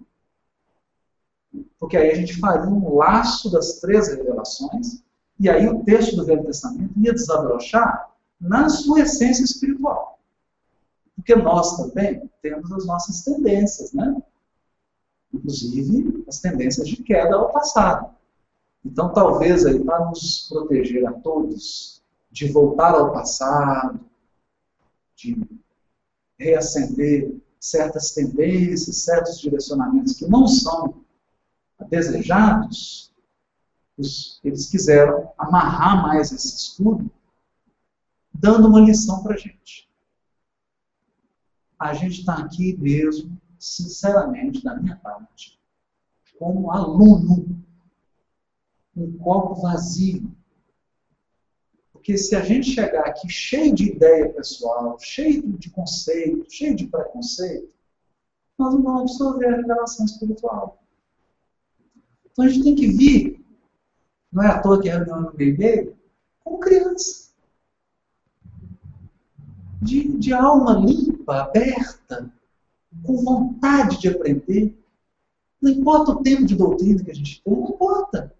Porque 1.78 1.96
aí 1.96 2.10
a 2.10 2.14
gente 2.14 2.38
faria 2.40 2.68
um 2.68 2.96
laço 2.96 3.50
das 3.50 3.80
três 3.80 4.08
revelações, 4.08 5.02
e 5.42 5.50
aí 5.50 5.66
o 5.66 5.82
texto 5.82 6.14
do 6.14 6.24
Velho 6.24 6.44
Testamento 6.44 6.92
ia 6.96 7.12
desabrochar 7.12 8.08
na 8.40 8.68
sua 8.68 9.00
essência 9.00 9.42
espiritual. 9.42 10.20
Porque 11.16 11.34
nós 11.34 11.76
também 11.76 12.30
temos 12.40 12.70
as 12.70 12.86
nossas 12.86 13.24
tendências, 13.24 13.92
né? 13.92 14.22
Inclusive 15.34 16.24
as 16.28 16.38
tendências 16.38 16.86
de 16.86 17.02
queda 17.02 17.34
ao 17.34 17.52
passado. 17.52 18.14
Então, 18.84 19.12
talvez 19.12 19.66
aí, 19.66 19.82
para 19.82 20.04
nos 20.06 20.46
proteger 20.48 21.04
a 21.08 21.12
todos 21.12 22.00
de 22.30 22.46
voltar 22.52 22.94
ao 22.94 23.12
passado, 23.12 23.98
de 25.16 25.44
reacender 26.38 27.34
certas 27.58 28.12
tendências, 28.12 28.98
certos 28.98 29.40
direcionamentos 29.40 30.12
que 30.12 30.28
não 30.28 30.46
são 30.46 31.02
desejados, 31.90 33.11
eles 33.98 34.70
quiseram 34.70 35.32
amarrar 35.36 36.02
mais 36.02 36.32
esse 36.32 36.56
estudo, 36.56 37.10
dando 38.32 38.68
uma 38.68 38.80
lição 38.80 39.22
para 39.22 39.34
a 39.34 39.38
gente. 39.38 39.90
A 41.78 41.92
gente 41.94 42.20
está 42.20 42.38
aqui 42.38 42.76
mesmo, 42.78 43.36
sinceramente, 43.58 44.62
da 44.62 44.76
minha 44.76 44.96
parte, 44.96 45.60
como 46.38 46.70
aluno, 46.70 47.62
um 48.96 49.18
copo 49.18 49.60
vazio. 49.60 50.30
Porque 51.92 52.16
se 52.16 52.34
a 52.34 52.40
gente 52.40 52.70
chegar 52.70 53.06
aqui 53.06 53.28
cheio 53.28 53.74
de 53.74 53.92
ideia 53.92 54.32
pessoal, 54.32 54.98
cheio 54.98 55.42
de 55.58 55.70
conceito, 55.70 56.50
cheio 56.50 56.74
de 56.74 56.86
preconceito, 56.86 57.72
nós 58.58 58.74
não 58.74 58.82
vamos 58.82 59.12
absorver 59.12 59.46
a 59.46 59.56
revelação 59.56 60.04
espiritual. 60.04 60.82
Então 62.30 62.44
a 62.44 62.48
gente 62.48 62.64
tem 62.64 62.74
que 62.74 62.88
vir, 62.88 63.41
não 64.32 64.42
é 64.42 64.48
à 64.48 64.60
toa 64.60 64.80
que 64.80 64.88
é 64.88 64.96
reunião 64.96 65.20
no 65.20 65.34
meio 65.34 65.96
como 66.42 66.58
criança. 66.58 67.30
De, 69.80 70.16
de 70.16 70.32
alma 70.32 70.74
limpa, 70.74 71.42
aberta, 71.42 72.32
com 73.02 73.16
vontade 73.18 73.98
de 73.98 74.08
aprender. 74.08 74.78
Não 75.60 75.70
importa 75.70 76.12
o 76.12 76.22
tempo 76.22 76.44
de 76.44 76.56
doutrina 76.56 77.04
que 77.04 77.10
a 77.10 77.14
gente 77.14 77.42
tem, 77.42 77.54
não 77.54 77.68
importa. 77.68 78.34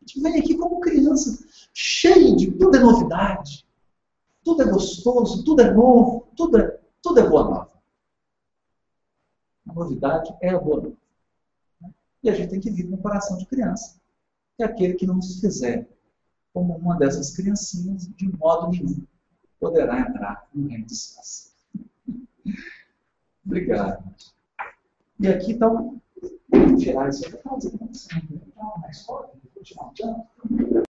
A 0.00 0.06
gente 0.06 0.20
vem 0.20 0.38
aqui 0.38 0.56
como 0.56 0.80
criança, 0.80 1.46
cheio 1.72 2.36
de 2.36 2.50
tudo 2.52 2.76
é 2.76 2.80
novidade, 2.80 3.66
tudo 4.44 4.62
é 4.62 4.66
gostoso, 4.66 5.42
tudo 5.44 5.62
é 5.62 5.70
novo, 5.72 6.28
tudo 6.36 6.58
é, 6.58 6.78
tudo 7.00 7.20
é 7.20 7.28
boa 7.28 7.44
nova. 7.44 7.72
A 9.68 9.72
novidade 9.72 10.34
é 10.42 10.50
a 10.50 10.58
boa 10.58 10.82
nova. 10.82 10.96
E 12.22 12.30
a 12.30 12.34
gente 12.34 12.50
tem 12.50 12.60
que 12.60 12.70
vir 12.70 12.88
com 12.88 12.96
o 12.96 13.02
coração 13.02 13.36
de 13.36 13.46
criança. 13.46 13.98
E 14.58 14.62
aquele 14.62 14.94
que 14.94 15.06
não 15.06 15.20
se 15.20 15.40
fizer 15.40 15.88
como 16.52 16.76
uma 16.76 16.96
dessas 16.96 17.34
criancinhas, 17.34 18.06
de 18.06 18.28
modo 18.36 18.70
nenhum, 18.70 19.04
poderá 19.58 20.00
entrar 20.00 20.48
no 20.54 20.68
reino 20.68 20.86
dos 20.86 21.02
céus. 21.02 21.52
Obrigado. 23.44 24.14
E 25.18 25.28
aqui 25.28 25.52
estão, 25.52 26.00
vou 26.48 26.76
tirar 26.76 27.08
isso 27.08 27.26
aqui, 27.26 27.42
fazer 27.42 27.72
uma 27.76 28.90
escola, 28.90 29.32
vou 29.54 29.62
tirar 29.62 29.84
um. 29.86 30.93